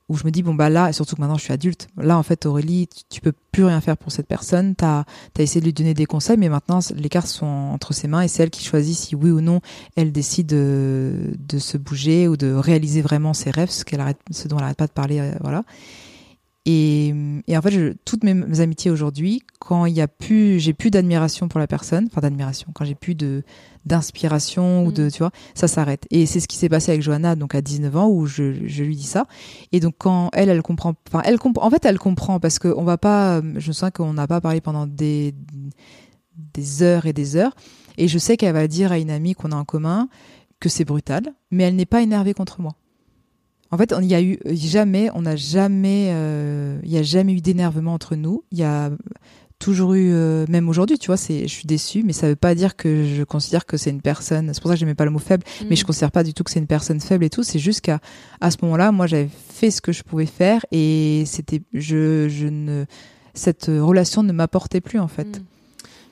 où 0.09 0.17
je 0.17 0.25
me 0.25 0.31
dis 0.31 0.43
bon 0.43 0.55
bah 0.55 0.69
là 0.69 0.89
et 0.89 0.93
surtout 0.93 1.15
que 1.15 1.21
maintenant 1.21 1.37
je 1.37 1.43
suis 1.43 1.53
adulte 1.53 1.87
là 1.97 2.17
en 2.17 2.23
fait 2.23 2.45
Aurélie 2.45 2.89
tu, 3.09 3.21
peux 3.21 3.33
plus 3.51 3.63
rien 3.63 3.79
faire 3.81 3.97
pour 3.97 4.11
cette 4.11 4.27
personne. 4.27 4.75
T'as 4.75 5.03
as 5.37 5.41
essayé 5.41 5.61
de 5.61 5.65
lui 5.65 5.73
donner 5.73 5.93
des 5.93 6.05
conseils 6.05 6.37
mais 6.37 6.49
maintenant 6.49 6.79
les 6.95 7.09
cartes 7.09 7.27
sont 7.27 7.45
entre 7.45 7.93
ses 7.93 8.07
mains 8.07 8.21
et 8.21 8.27
c'est 8.27 8.43
elle 8.43 8.49
qui 8.49 8.63
choisit 8.63 8.97
si 8.97 9.15
oui 9.15 9.31
ou 9.31 9.41
non 9.41 9.61
elle 9.95 10.11
décide 10.11 10.47
de, 10.47 11.33
de 11.47 11.59
se 11.59 11.77
bouger 11.77 12.27
ou 12.27 12.35
de 12.35 12.51
réaliser 12.51 13.01
vraiment 13.01 13.33
ses 13.33 13.51
rêves 13.51 13.69
ce 13.69 13.85
qu'elle 13.85 14.01
arrête 14.01 14.19
ce 14.31 14.47
dont 14.47 14.57
elle 14.57 14.63
arrête 14.63 14.77
pas 14.77 14.87
de 14.87 14.91
parler 14.91 15.19
euh, 15.19 15.31
voilà 15.41 15.63
et, 16.71 17.15
et 17.47 17.57
en 17.57 17.61
fait 17.63 17.71
je, 17.71 17.93
toutes 18.05 18.23
mes, 18.23 18.35
mes 18.35 18.59
amitiés 18.59 18.91
aujourd'hui 18.91 19.41
quand 19.57 19.87
il 19.87 19.95
y 19.95 20.01
a 20.01 20.07
plus 20.07 20.59
j'ai 20.59 20.73
plus 20.73 20.91
d'admiration 20.91 21.47
pour 21.47 21.59
la 21.59 21.65
personne 21.65 22.07
enfin 22.11 22.21
d'admiration 22.21 22.69
quand 22.75 22.85
j'ai 22.85 22.93
plus 22.93 23.15
de 23.15 23.41
d'inspiration 23.87 24.85
ou 24.85 24.91
de 24.91 25.09
tu 25.09 25.19
vois 25.19 25.31
ça 25.55 25.67
s'arrête. 25.67 26.05
Et 26.11 26.27
c'est 26.27 26.39
ce 26.39 26.47
qui 26.47 26.57
s'est 26.57 26.69
passé 26.69 26.91
avec 26.91 27.01
Johanna 27.01 27.35
donc 27.35 27.55
à 27.55 27.61
19 27.61 27.97
ans 27.97 28.07
où 28.07 28.27
je, 28.27 28.67
je 28.67 28.83
lui 28.83 28.95
dis 28.95 29.07
ça. 29.07 29.25
Et 29.71 29.79
donc 29.79 29.95
quand 29.97 30.29
elle 30.33 30.49
elle 30.49 30.61
comprend 30.61 30.93
enfin 31.07 31.23
elle 31.25 31.39
comprend 31.39 31.65
en 31.65 31.71
fait 31.71 31.85
elle 31.85 31.97
comprend 31.97 32.39
parce 32.39 32.59
que 32.59 32.67
on 32.67 32.83
va 32.83 32.99
pas 32.99 33.41
je 33.55 33.71
sens 33.71 33.89
qu'on 33.91 34.13
n'a 34.13 34.27
pas 34.27 34.39
parlé 34.39 34.61
pendant 34.61 34.85
des 34.85 35.33
des 36.53 36.83
heures 36.83 37.07
et 37.07 37.13
des 37.13 37.35
heures. 37.35 37.55
Et 37.97 38.07
je 38.07 38.19
sais 38.19 38.37
qu'elle 38.37 38.53
va 38.53 38.67
dire 38.67 38.91
à 38.91 38.99
une 38.99 39.09
amie 39.09 39.33
qu'on 39.33 39.53
a 39.53 39.55
en 39.55 39.65
commun 39.65 40.07
que 40.59 40.69
c'est 40.69 40.85
brutal 40.85 41.23
mais 41.49 41.63
elle 41.63 41.75
n'est 41.75 41.87
pas 41.87 42.03
énervée 42.03 42.35
contre 42.35 42.61
moi 42.61 42.75
en 43.71 43.77
fait, 43.77 43.93
il 44.01 44.07
y 44.07 44.15
a 44.15 44.21
eu 44.21 44.39
jamais, 44.45 45.09
on 45.13 45.21
n'a 45.23 45.35
jamais, 45.35 46.09
euh, 46.11 46.79
il 46.83 46.91
y 46.91 46.97
a 46.97 47.03
jamais 47.03 47.33
eu 47.33 47.41
d'énervement 47.41 47.93
entre 47.93 48.15
nous. 48.15 48.43
Il 48.51 48.57
y 48.57 48.63
a 48.63 48.89
toujours 49.59 49.93
eu, 49.93 50.11
euh, 50.13 50.45
même 50.47 50.69
aujourd'hui, 50.69 50.97
tu 50.97 51.07
vois, 51.07 51.17
c'est, 51.17 51.41
je 51.43 51.53
suis 51.53 51.65
déçue, 51.65 52.01
mais 52.03 52.13
ça 52.13 52.27
veut 52.27 52.35
pas 52.37 52.55
dire 52.55 52.75
que 52.77 53.03
je 53.05 53.23
considère 53.23 53.65
que 53.65 53.75
c'est 53.77 53.89
une 53.89 54.01
personne. 54.01 54.51
C'est 54.53 54.61
pour 54.61 54.69
ça 54.69 54.75
que 54.75 54.79
j'aimais 54.79 54.95
pas 54.95 55.03
le 55.05 55.11
mot 55.11 55.19
faible, 55.19 55.43
Mm. 55.61 55.65
mais 55.69 55.75
je 55.75 55.83
considère 55.85 56.11
pas 56.11 56.23
du 56.23 56.33
tout 56.33 56.43
que 56.43 56.49
c'est 56.51 56.59
une 56.59 56.67
personne 56.67 56.99
faible 57.01 57.25
et 57.25 57.29
tout. 57.29 57.43
C'est 57.43 57.59
juste 57.59 57.81
qu'à 57.81 57.99
à 58.41 58.51
ce 58.51 58.57
moment-là, 58.61 58.91
moi, 58.91 59.05
j'avais 59.05 59.29
fait 59.49 59.69
ce 59.69 59.81
que 59.81 59.91
je 59.91 60.03
pouvais 60.03 60.25
faire 60.25 60.65
et 60.71 61.23
c'était, 61.25 61.61
je, 61.73 62.29
je 62.29 62.47
ne, 62.47 62.85
cette 63.33 63.65
relation 63.65 64.23
ne 64.23 64.31
m'apportait 64.31 64.81
plus 64.81 64.99
en 64.99 65.09
fait. 65.09 65.41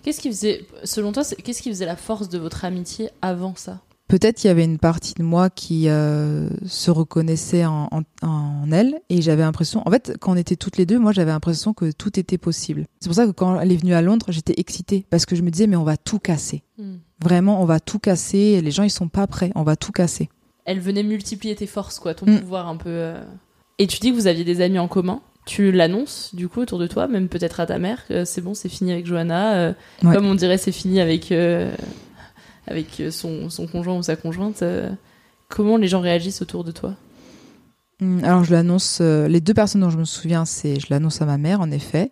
Qu'est-ce 0.04 0.20
qui 0.22 0.30
faisait, 0.30 0.66
selon 0.84 1.12
toi, 1.12 1.24
qu'est-ce 1.44 1.62
qui 1.62 1.70
faisait 1.70 1.86
la 1.86 1.96
force 1.96 2.30
de 2.30 2.38
votre 2.38 2.66
amitié 2.66 3.10
avant 3.22 3.56
ça? 3.56 3.80
Peut-être 4.08 4.38
qu'il 4.38 4.48
y 4.48 4.52
avait 4.52 4.64
une 4.64 4.78
partie 4.78 5.14
de 5.14 5.24
moi 5.24 5.50
qui 5.50 5.90
euh, 5.90 6.50
se 6.66 6.92
reconnaissait 6.92 7.66
en, 7.66 7.90
en, 7.92 8.28
en 8.28 8.72
elle 8.72 9.00
et 9.10 9.22
j'avais 9.22 9.42
l'impression 9.44 9.82
en 9.86 9.92
fait 9.92 10.14
quand 10.20 10.32
on 10.34 10.36
était 10.38 10.56
toutes 10.56 10.78
les 10.78 10.86
deux 10.86 10.98
moi 11.00 11.12
j'avais 11.12 11.32
l'impression 11.32 11.74
que 11.74 11.92
tout 11.92 12.20
était 12.20 12.38
possible 12.38 12.86
c'est 13.00 13.10
pour 13.10 13.16
ça 13.16 13.26
que 13.26 13.32
quand 13.32 13.60
elle 13.60 13.72
est 13.72 13.78
venue 13.78 13.94
à 13.94 14.02
Londres 14.02 14.28
j'étais 14.30 14.54
excitée 14.58 15.06
parce 15.10 15.26
que 15.26 15.36
je 15.36 15.42
me 15.42 15.50
disais 15.52 15.68
mais 15.68 15.76
on 15.76 15.84
va 15.84 15.98
tout 15.98 16.20
casser 16.20 16.64
Mm. 16.80 16.98
vraiment 17.24 17.62
on 17.62 17.66
va 17.66 17.80
tout 17.80 17.98
casser 18.00 18.62
les 18.62 18.70
gens 18.72 18.84
ils 18.84 18.92
sont 18.92 19.08
pas 19.10 19.26
prêts 19.28 19.52
on 19.56 19.64
va 19.64 19.76
tout 19.76 19.92
casser 19.92 20.30
Elle 20.66 20.80
venait 20.80 21.02
multiplier 21.04 21.56
tes 21.56 21.66
forces, 21.66 21.98
quoi, 22.00 22.14
ton 22.14 22.26
Mm. 22.28 22.40
pouvoir 22.42 22.68
un 22.68 22.76
peu. 22.78 22.90
euh. 22.90 23.24
Et 23.80 23.88
tu 23.88 24.00
dis 24.00 24.12
que 24.12 24.16
vous 24.16 24.28
aviez 24.28 24.44
des 24.44 24.60
amis 24.62 24.78
en 24.80 24.88
commun. 24.88 25.22
Tu 25.46 25.72
l'annonces, 25.72 26.32
du 26.36 26.50
coup, 26.50 26.60
autour 26.60 26.78
de 26.78 26.88
toi, 26.88 27.08
même 27.08 27.30
peut-être 27.30 27.60
à 27.62 27.66
ta 27.66 27.80
mère, 27.80 28.06
que 28.08 28.26
c'est 28.26 28.42
bon, 28.42 28.54
c'est 28.54 28.68
fini 28.70 28.92
avec 28.92 29.06
Johanna. 29.06 29.56
euh, 29.56 29.74
Ouais. 30.04 30.14
Comme 30.14 30.26
on 30.26 30.36
dirait, 30.36 30.58
c'est 30.58 30.74
fini 30.74 31.00
avec, 31.00 31.32
euh, 31.32 31.74
avec 32.68 33.00
euh, 33.00 33.12
son, 33.12 33.50
son 33.50 33.68
conjoint 33.68 33.98
ou 33.98 34.04
sa 34.04 34.16
conjointe. 34.16 34.62
euh. 34.64 34.90
Comment 35.50 35.78
les 35.78 35.88
gens 35.88 36.02
réagissent 36.02 36.42
autour 36.42 36.64
de 36.64 36.72
toi? 36.72 36.96
Hum, 38.02 38.22
Alors 38.24 38.44
je 38.44 38.52
l'annonce, 38.52 39.00
euh, 39.02 39.28
les 39.28 39.42
deux 39.42 39.54
personnes 39.54 39.82
dont 39.82 39.90
je 39.90 39.98
me 39.98 40.06
souviens, 40.06 40.46
c'est 40.46 40.80
je 40.80 40.88
l'annonce 40.90 41.22
à 41.22 41.26
ma 41.26 41.38
mère 41.38 41.62
en 41.62 41.72
effet, 41.72 42.12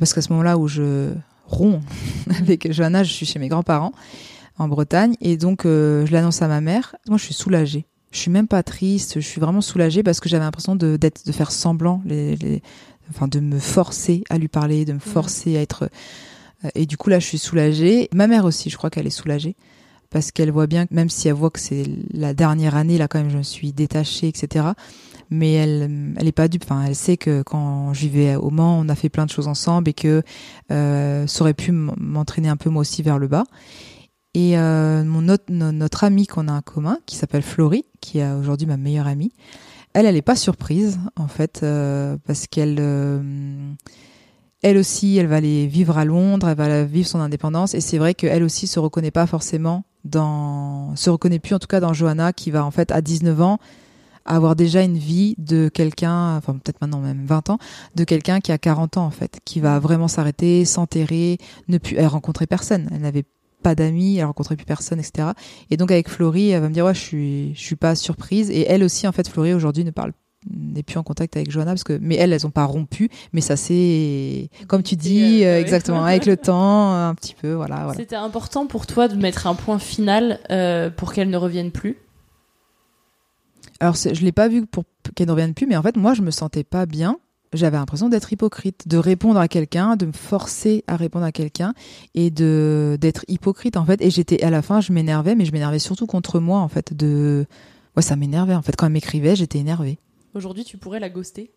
parce 0.00 0.12
qu'à 0.12 0.20
ce 0.22 0.30
moment-là 0.32 0.58
où 0.58 0.66
je 0.68 1.12
romps 1.46 1.80
avec 2.40 2.70
Johanna, 2.72 3.04
je 3.04 3.12
suis 3.12 3.24
chez 3.26 3.38
mes 3.38 3.48
grands-parents 3.48 3.92
en 4.58 4.66
Bretagne 4.68 5.14
et 5.20 5.36
donc 5.36 5.60
je 5.64 6.10
l'annonce 6.12 6.42
à 6.42 6.48
ma 6.48 6.60
mère. 6.60 6.96
Moi 7.08 7.16
je 7.16 7.24
suis 7.24 7.32
soulagée, 7.34 7.86
je 8.10 8.18
suis 8.18 8.30
même 8.30 8.48
pas 8.48 8.62
triste, 8.64 9.14
je 9.20 9.26
suis 9.26 9.40
vraiment 9.40 9.60
soulagée 9.60 10.02
parce 10.02 10.18
que 10.20 10.28
j'avais 10.28 10.44
l'impression 10.44 10.74
de 10.74 10.96
d'être 10.96 11.24
de 11.24 11.30
faire 11.32 11.52
semblant, 11.52 12.02
les, 12.04 12.34
les- 12.36 12.60
enfin 13.10 13.28
de 13.28 13.38
me 13.40 13.58
forcer 13.60 14.24
à 14.30 14.36
lui 14.36 14.48
parler, 14.48 14.84
de 14.84 14.92
me 14.94 14.98
forcer 14.98 15.56
à 15.56 15.60
être 15.62 15.88
et 16.74 16.86
du 16.86 16.96
coup 16.96 17.10
là 17.10 17.18
je 17.18 17.26
suis 17.26 17.38
soulagée. 17.38 18.08
Ma 18.14 18.26
mère 18.26 18.44
aussi, 18.44 18.70
je 18.70 18.76
crois 18.76 18.90
qu'elle 18.90 19.06
est 19.06 19.10
soulagée 19.10 19.56
parce 20.10 20.30
qu'elle 20.32 20.50
voit 20.50 20.66
bien, 20.66 20.86
même 20.90 21.10
si 21.10 21.28
elle 21.28 21.34
voit 21.34 21.50
que 21.50 21.60
c'est 21.60 21.84
la 22.12 22.32
dernière 22.34 22.76
année, 22.76 22.96
là 22.98 23.08
quand 23.08 23.18
même 23.18 23.30
je 23.30 23.36
me 23.38 23.42
suis 23.42 23.72
détachée, 23.72 24.28
etc. 24.28 24.68
Mais 25.30 25.52
elle, 25.52 26.14
elle 26.16 26.26
est 26.26 26.32
pas 26.32 26.48
dupe. 26.48 26.64
Enfin, 26.64 26.84
elle 26.86 26.94
sait 26.96 27.18
que 27.18 27.42
quand 27.42 27.92
je 27.92 28.00
vivais 28.00 28.34
au 28.36 28.48
Mans, 28.48 28.78
on 28.80 28.88
a 28.88 28.94
fait 28.94 29.10
plein 29.10 29.26
de 29.26 29.30
choses 29.30 29.46
ensemble 29.46 29.90
et 29.90 29.92
que 29.92 30.22
euh, 30.72 31.26
ça 31.26 31.42
aurait 31.42 31.52
pu 31.52 31.70
m'entraîner 31.72 32.48
un 32.48 32.56
peu 32.56 32.70
moi 32.70 32.80
aussi 32.80 33.02
vers 33.02 33.18
le 33.18 33.28
bas. 33.28 33.44
Et 34.32 34.56
euh, 34.58 35.04
mon 35.04 35.28
autre, 35.28 35.44
no- 35.50 35.72
notre 35.72 36.04
amie 36.04 36.26
qu'on 36.26 36.48
a 36.48 36.52
en 36.52 36.62
commun, 36.62 36.98
qui 37.04 37.16
s'appelle 37.16 37.42
Florie, 37.42 37.84
qui 38.00 38.20
est 38.20 38.32
aujourd'hui 38.32 38.66
ma 38.66 38.78
meilleure 38.78 39.06
amie, 39.06 39.32
elle, 39.92 40.06
elle 40.06 40.16
est 40.16 40.22
pas 40.22 40.36
surprise 40.36 40.98
en 41.16 41.28
fait, 41.28 41.60
euh, 41.62 42.16
parce 42.26 42.46
qu'elle, 42.46 42.76
euh, 42.78 43.20
elle 44.62 44.76
aussi, 44.76 45.16
elle 45.16 45.26
va 45.26 45.36
aller 45.36 45.66
vivre 45.66 45.98
à 45.98 46.04
Londres, 46.04 46.48
elle 46.48 46.56
va 46.56 46.84
vivre 46.84 47.08
son 47.08 47.20
indépendance, 47.20 47.74
et 47.74 47.80
c'est 47.80 47.98
vrai 47.98 48.14
qu'elle 48.14 48.42
aussi 48.42 48.66
se 48.66 48.80
reconnaît 48.80 49.10
pas 49.10 49.26
forcément 49.26 49.84
dans, 50.04 50.94
se 50.96 51.10
reconnaît 51.10 51.38
plus 51.38 51.54
en 51.54 51.58
tout 51.58 51.66
cas 51.66 51.80
dans 51.80 51.92
Johanna, 51.92 52.32
qui 52.32 52.50
va 52.50 52.64
en 52.64 52.70
fait 52.70 52.90
à 52.90 53.00
19 53.00 53.40
ans 53.40 53.58
avoir 54.24 54.56
déjà 54.56 54.82
une 54.82 54.98
vie 54.98 55.34
de 55.38 55.68
quelqu'un, 55.68 56.36
enfin 56.36 56.54
peut-être 56.54 56.80
maintenant 56.80 57.00
même 57.00 57.24
20 57.24 57.50
ans, 57.50 57.58
de 57.94 58.04
quelqu'un 58.04 58.40
qui 58.40 58.52
a 58.52 58.58
40 58.58 58.98
ans 58.98 59.06
en 59.06 59.10
fait, 59.10 59.40
qui 59.44 59.60
va 59.60 59.78
vraiment 59.78 60.08
s'arrêter, 60.08 60.64
s'enterrer, 60.64 61.38
ne 61.68 61.78
plus, 61.78 61.96
elle 61.96 62.06
rencontrait 62.06 62.46
personne, 62.46 62.88
elle 62.92 63.00
n'avait 63.00 63.24
pas 63.62 63.74
d'amis, 63.74 64.18
elle 64.18 64.26
rencontrait 64.26 64.56
plus 64.56 64.66
personne, 64.66 65.00
etc. 65.00 65.30
Et 65.70 65.76
donc 65.76 65.90
avec 65.90 66.08
Florie, 66.08 66.50
elle 66.50 66.60
va 66.60 66.68
me 66.68 66.74
dire 66.74 66.84
ouais, 66.84 66.94
je 66.94 67.00
suis, 67.00 67.54
je 67.54 67.60
suis 67.60 67.76
pas 67.76 67.94
surprise. 67.94 68.50
Et 68.50 68.66
elle 68.68 68.84
aussi 68.84 69.08
en 69.08 69.12
fait, 69.12 69.28
Florie 69.28 69.54
aujourd'hui 69.54 69.84
ne 69.84 69.90
parle 69.90 70.12
n'est 70.48 70.82
plus 70.82 70.98
en 70.98 71.02
contact 71.02 71.36
avec 71.36 71.50
Johanna 71.50 71.72
parce 71.72 71.84
que 71.84 71.98
mais 72.00 72.14
elles 72.14 72.32
elles 72.32 72.46
ont 72.46 72.50
pas 72.50 72.64
rompu 72.64 73.10
mais 73.32 73.40
ça 73.40 73.56
c'est 73.56 74.50
comme 74.68 74.84
tu 74.84 74.94
dis 74.94 75.44
euh, 75.44 75.56
euh, 75.56 75.60
exactement 75.60 76.04
avec 76.04 76.26
le 76.26 76.36
temps 76.36 76.94
un 76.94 77.14
petit 77.14 77.34
peu 77.34 77.54
voilà 77.54 77.82
voilà 77.84 77.98
C'était 77.98 78.16
important 78.16 78.66
pour 78.66 78.86
toi 78.86 79.08
de 79.08 79.16
mettre 79.16 79.46
un 79.46 79.54
point 79.54 79.78
final 79.78 80.38
euh, 80.50 80.90
pour 80.90 81.12
qu'elle 81.12 81.30
ne 81.30 81.36
revienne 81.36 81.70
plus? 81.70 81.96
Alors, 83.80 83.94
je 83.94 84.24
l'ai 84.24 84.32
pas 84.32 84.48
vu 84.48 84.66
pour 84.66 84.84
qu'elle 85.14 85.28
ne 85.28 85.32
revienne 85.32 85.54
plus, 85.54 85.66
mais 85.66 85.76
en 85.76 85.82
fait, 85.82 85.96
moi, 85.96 86.14
je 86.14 86.22
me 86.22 86.30
sentais 86.30 86.64
pas 86.64 86.86
bien. 86.86 87.18
J'avais 87.54 87.78
l'impression 87.78 88.08
d'être 88.08 88.30
hypocrite, 88.30 88.88
de 88.88 88.98
répondre 88.98 89.40
à 89.40 89.48
quelqu'un, 89.48 89.96
de 89.96 90.06
me 90.06 90.12
forcer 90.12 90.84
à 90.86 90.96
répondre 90.96 91.24
à 91.24 91.32
quelqu'un 91.32 91.72
et 92.14 92.30
de 92.30 92.98
d'être 93.00 93.24
hypocrite 93.26 93.78
en 93.78 93.86
fait. 93.86 94.02
Et 94.02 94.10
j'étais 94.10 94.42
à 94.44 94.50
la 94.50 94.60
fin, 94.60 94.82
je 94.82 94.92
m'énervais, 94.92 95.34
mais 95.34 95.46
je 95.46 95.52
m'énervais 95.52 95.78
surtout 95.78 96.06
contre 96.06 96.40
moi 96.40 96.58
en 96.58 96.68
fait. 96.68 96.94
De 96.94 97.46
ouais, 97.96 98.02
ça 98.02 98.16
m'énervait 98.16 98.54
en 98.54 98.60
fait. 98.60 98.76
Quand 98.76 98.84
elle 98.84 98.92
m'écrivait, 98.92 99.34
j'étais 99.34 99.58
énervée. 99.60 99.98
Aujourd'hui, 100.38 100.64
tu 100.64 100.78
pourrais 100.78 101.00
la 101.00 101.08
ghoster 101.10 101.50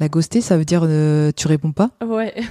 La 0.00 0.08
ghoster, 0.08 0.40
ça 0.40 0.56
veut 0.56 0.64
dire 0.64 0.82
euh, 0.84 1.30
tu 1.36 1.46
réponds 1.46 1.72
pas. 1.72 1.90
Ouais. 2.04 2.34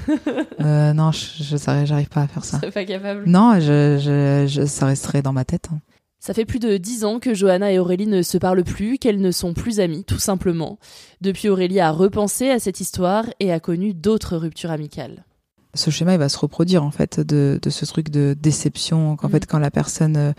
Euh, 0.61 0.93
non, 0.93 1.11
je, 1.11 1.43
je 1.43 1.57
j'arrive 1.57 2.07
pas 2.07 2.21
à 2.21 2.27
faire 2.27 2.45
ça. 2.45 2.57
serais 2.59 2.71
pas 2.71 2.85
capable. 2.85 3.23
Non, 3.27 3.55
je, 3.59 3.97
je, 3.99 4.45
je- 4.47 4.65
ça 4.65 4.85
resterait 4.85 5.21
dans 5.23 5.33
ma 5.33 5.43
tête. 5.43 5.67
hein. 5.73 5.79
Ça 6.19 6.33
fait 6.33 6.45
plus 6.45 6.59
de 6.59 6.77
dix 6.77 7.03
ans 7.03 7.19
que 7.19 7.33
Johanna 7.33 7.71
et 7.73 7.79
Aurélie 7.79 8.05
ne 8.07 8.21
se 8.21 8.37
parlent 8.37 8.63
plus, 8.63 8.97
qu'elles 8.97 9.19
ne 9.19 9.31
sont 9.31 9.53
plus 9.53 9.79
amies, 9.81 10.05
tout 10.05 10.19
simplement. 10.19 10.77
Depuis, 11.19 11.49
Aurélie 11.49 11.81
a 11.81 11.91
repensé 11.91 12.49
à 12.49 12.59
cette 12.59 12.79
histoire 12.79 13.25
et 13.41 13.51
a 13.51 13.59
connu 13.59 13.93
d'autres 13.93 14.37
ruptures 14.37 14.71
amicales. 14.71 15.25
ce 15.73 15.89
schéma 15.89 16.13
il 16.13 16.19
va 16.19 16.29
se 16.29 16.37
reproduire 16.37 16.83
en 16.83 16.91
fait 16.91 17.19
de, 17.19 17.59
de 17.61 17.69
ce 17.71 17.83
truc 17.85 18.09
de 18.09 18.35
déception 18.39 19.15
qu'en 19.17 19.27
Mhm. 19.27 19.31
fait 19.33 19.45
quand 19.47 19.59
la 19.59 19.71
personne 19.71 20.15
euh, 20.15 20.31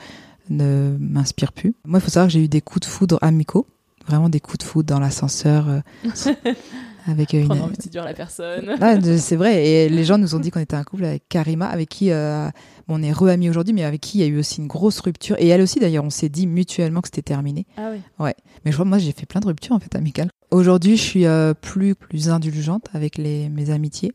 ne 0.49 0.97
m'inspire 1.01 1.53
plus. 1.53 1.75
Moi 1.85 1.99
il 1.99 2.03
faut 2.03 2.09
savoir 2.11 2.29
que 2.29 2.33
j'ai 2.33 2.45
eu 2.45 2.49
des 2.49 2.61
coups 2.63 2.87
de 2.87 2.91
foudre 2.91 3.19
amicaux, 3.21 3.67
vraiment 4.07 4.29
des 4.29 4.41
coups 4.41 4.59
de 4.59 4.63
foudre 4.65 4.89
dans 4.95 5.01
l'ascenseur 5.01 5.69
euh, 5.69 5.81
avec 7.07 7.35
euh, 7.35 7.41
une 7.41 7.47
Prendre 7.47 7.65
en 7.65 7.69
petit 7.69 7.91
dur 7.91 8.05
la 8.05 8.15
personne. 8.15 8.77
De- 9.01 9.17
c'est 9.17 9.37
vrai 9.37 9.67
et 9.67 9.89
les 9.89 10.05
gens 10.07 10.19
nous 10.19 10.35
ont 10.35 10.39
dit 10.41 10.51
qu'on 10.51 10.61
était 10.61 10.77
un 10.77 10.85
couple 10.85 11.05
avec 11.05 11.29
Karima 11.29 11.67
avec 11.67 11.89
qui 11.89 12.11
euh, 12.11 12.49
bon, 12.89 12.99
on 12.99 13.03
est 13.03 13.13
re-amis 13.13 13.51
aujourd'hui 13.51 13.75
mais 13.75 13.85
avec 13.85 14.01
qui 14.01 14.19
il 14.19 14.21
y 14.23 14.25
a 14.25 14.27
eu 14.27 14.39
aussi 14.39 14.61
une 14.61 14.67
grosse 14.67 15.01
rupture 15.01 15.37
et 15.39 15.49
elle 15.49 15.61
aussi 15.61 15.79
d'ailleurs 15.81 16.05
on 16.05 16.11
s'est 16.11 16.29
dit 16.29 16.47
mutuellement 16.47 17.01
que 17.01 17.09
c'était 17.09 17.23
terminé. 17.23 17.67
Ah 17.77 17.91
oui. 17.93 17.99
Ouais, 18.19 18.35
mais 18.65 18.71
je 18.71 18.77
crois 18.77 18.85
moi 18.87 18.99
j'ai 18.99 19.13
fait 19.13 19.27
plein 19.27 19.41
de 19.41 19.47
ruptures 19.47 19.75
en 19.75 19.81
fait 19.81 19.95
amicales. 19.97 20.29
Aujourd'hui, 20.51 20.97
je 20.97 21.03
suis 21.03 21.27
euh, 21.27 21.53
plus 21.53 21.95
plus 21.95 22.29
indulgente 22.31 22.87
avec 22.95 23.19
les 23.19 23.49
mes 23.49 23.71
amitiés. 23.71 24.13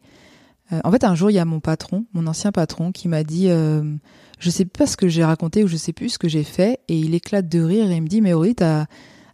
Euh, 0.72 0.80
en 0.84 0.92
fait, 0.92 1.04
un 1.04 1.16
jour, 1.16 1.32
il 1.32 1.34
y 1.34 1.40
a 1.40 1.46
mon 1.46 1.60
patron, 1.60 2.06
mon 2.14 2.28
ancien 2.28 2.52
patron, 2.52 2.92
qui 2.92 3.08
m'a 3.08 3.24
dit, 3.24 3.50
je 3.50 4.50
sais 4.52 4.66
pas 4.66 4.86
ce 4.86 4.96
que 4.98 5.08
j'ai 5.08 5.24
raconté 5.26 5.64
ou 5.64 5.68
je 5.68 5.76
sais 5.76 5.94
plus 5.94 6.10
ce 6.10 6.20
que 6.20 6.30
j'ai 6.30 6.44
fait, 6.44 6.80
et 6.88 6.98
il 6.98 7.16
éclate 7.16 7.50
de 7.50 7.60
rire 7.60 7.90
et 7.90 7.96
il 7.96 8.02
me 8.04 8.08
dit, 8.08 8.22
mais 8.22 8.34
Aurélie, 8.34 8.54
t'as, 8.54 8.86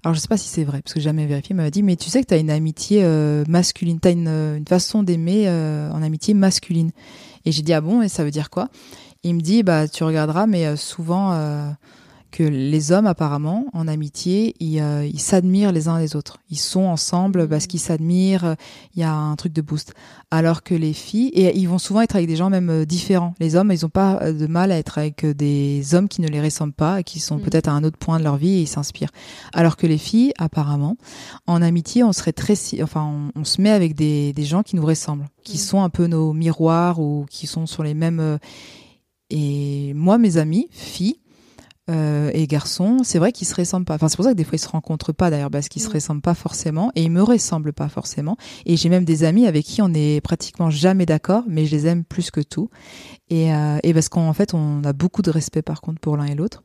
alors 0.05 0.13
je 0.13 0.19
sais 0.19 0.27
pas 0.27 0.37
si 0.37 0.47
c'est 0.47 0.63
vrai 0.63 0.83
parce 0.83 0.93
que 0.93 0.99
j'ai 0.99 1.05
jamais 1.05 1.25
vérifié, 1.25 1.53
il 1.53 1.55
m'a 1.55 1.71
dit, 1.71 1.81
mais 1.81 1.95
tu 1.95 2.11
sais 2.11 2.21
que 2.21 2.27
t'as 2.27 2.37
une 2.37 2.51
amitié 2.51 3.01
euh, 3.03 3.43
masculine, 3.47 3.99
t'as 3.99 4.11
une, 4.11 4.27
euh, 4.27 4.55
une 4.55 4.67
façon 4.67 5.01
d'aimer 5.01 5.45
euh, 5.47 5.91
en 5.91 6.03
amitié 6.03 6.35
masculine. 6.35 6.91
Et 7.43 7.51
j'ai 7.51 7.63
dit 7.63 7.73
ah 7.73 7.81
bon 7.81 8.03
et 8.03 8.07
ça 8.07 8.23
veut 8.23 8.29
dire 8.29 8.51
quoi? 8.51 8.69
Il 9.23 9.33
me 9.33 9.41
dit 9.41 9.63
bah 9.63 9.87
tu 9.87 10.03
regarderas, 10.03 10.45
mais 10.45 10.75
souvent 10.75 11.31
que 12.35 12.43
les 12.43 12.91
hommes 12.91 13.07
apparemment 13.07 13.65
en 13.71 13.87
amitié 13.87 14.55
ils 14.59 14.81
euh, 14.81 15.05
ils 15.05 15.21
s'admirent 15.21 15.71
les 15.71 15.87
uns 15.87 15.97
les 15.99 16.17
autres. 16.17 16.39
Ils 16.49 16.59
sont 16.59 16.81
ensemble 16.83 17.47
parce 17.47 17.65
qu'ils 17.65 17.79
s'admirent 17.79 18.43
euh, 18.43 18.55
il 18.93 18.99
y 18.99 19.03
a 19.03 19.13
un 19.13 19.37
truc 19.37 19.53
de 19.53 19.61
boost. 19.61 19.93
Alors 20.31 20.61
que 20.61 20.75
les 20.75 20.91
filles 20.91 21.29
et 21.29 21.57
ils 21.57 21.69
vont 21.69 21.77
souvent 21.77 22.01
être 22.01 22.17
avec 22.17 22.27
des 22.27 22.35
gens 22.35 22.49
même 22.49 22.69
euh, 22.69 22.85
différents. 22.85 23.35
Les 23.39 23.55
hommes 23.55 23.71
ils 23.71 23.85
ont 23.85 23.89
pas 23.89 24.33
de 24.33 24.47
mal 24.47 24.73
à 24.73 24.77
être 24.77 24.97
avec 24.97 25.25
des 25.25 25.95
hommes 25.95 26.09
qui 26.09 26.19
ne 26.19 26.27
les 26.27 26.41
ressemblent 26.41 26.73
pas 26.73 26.99
et 26.99 27.03
qui 27.05 27.21
sont 27.21 27.37
Mm. 27.37 27.41
peut-être 27.41 27.69
à 27.69 27.71
un 27.71 27.85
autre 27.85 27.97
point 27.97 28.19
de 28.19 28.25
leur 28.25 28.35
vie 28.35 28.55
et 28.55 28.61
ils 28.63 28.67
s'inspirent. 28.67 29.11
Alors 29.53 29.77
que 29.77 29.87
les 29.87 29.97
filles 29.97 30.33
apparemment 30.37 30.97
en 31.47 31.61
amitié 31.61 32.03
on 32.03 32.11
serait 32.11 32.33
très 32.33 32.55
enfin 32.83 33.31
on, 33.35 33.39
on 33.39 33.45
se 33.45 33.61
met 33.61 33.71
avec 33.71 33.95
des 33.95 34.33
des 34.33 34.43
gens 34.43 34.61
qui 34.61 34.75
nous 34.75 34.85
ressemblent 34.85 35.27
qui 35.45 35.55
Mm. 35.55 35.61
sont 35.69 35.81
un 35.83 35.89
peu 35.89 36.07
nos 36.07 36.33
miroirs 36.33 36.99
ou 36.99 37.25
qui 37.29 37.47
sont 37.47 37.65
sur 37.65 37.81
les 37.83 37.93
mêmes 37.93 38.39
et 39.29 39.93
moi 39.95 40.17
mes 40.17 40.35
amis 40.35 40.67
filles 40.71 41.19
euh, 41.89 42.31
et 42.33 42.47
garçons, 42.47 42.99
c'est 43.03 43.19
vrai 43.19 43.31
qu'ils 43.31 43.47
se 43.47 43.53
ressemblent 43.53 43.85
pas. 43.85 43.95
Enfin, 43.95 44.07
c'est 44.07 44.15
pour 44.15 44.25
ça 44.25 44.31
que 44.31 44.37
des 44.37 44.43
fois 44.43 44.55
ils 44.55 44.59
se 44.59 44.67
rencontrent 44.67 45.13
pas 45.13 45.29
d'ailleurs, 45.29 45.51
parce 45.51 45.69
qu'ils 45.69 45.81
se 45.81 45.89
ressemblent 45.89 46.21
pas 46.21 46.33
forcément 46.33 46.91
et 46.95 47.03
ils 47.03 47.11
me 47.11 47.21
ressemblent 47.21 47.73
pas 47.73 47.89
forcément. 47.89 48.37
Et 48.65 48.75
j'ai 48.75 48.89
même 48.89 49.05
des 49.05 49.23
amis 49.23 49.45
avec 49.45 49.65
qui 49.65 49.81
on 49.81 49.93
est 49.93 50.19
pratiquement 50.21 50.69
jamais 50.69 51.05
d'accord, 51.05 51.43
mais 51.47 51.65
je 51.65 51.75
les 51.75 51.87
aime 51.87 52.03
plus 52.03 52.31
que 52.31 52.41
tout. 52.41 52.69
Et, 53.29 53.53
euh, 53.53 53.77
et 53.83 53.93
parce 53.93 54.09
qu'en 54.09 54.33
fait, 54.33 54.53
on 54.53 54.83
a 54.83 54.93
beaucoup 54.93 55.21
de 55.21 55.29
respect 55.29 55.61
par 55.61 55.81
contre 55.81 55.99
pour 55.99 56.17
l'un 56.17 56.25
et 56.25 56.35
l'autre. 56.35 56.63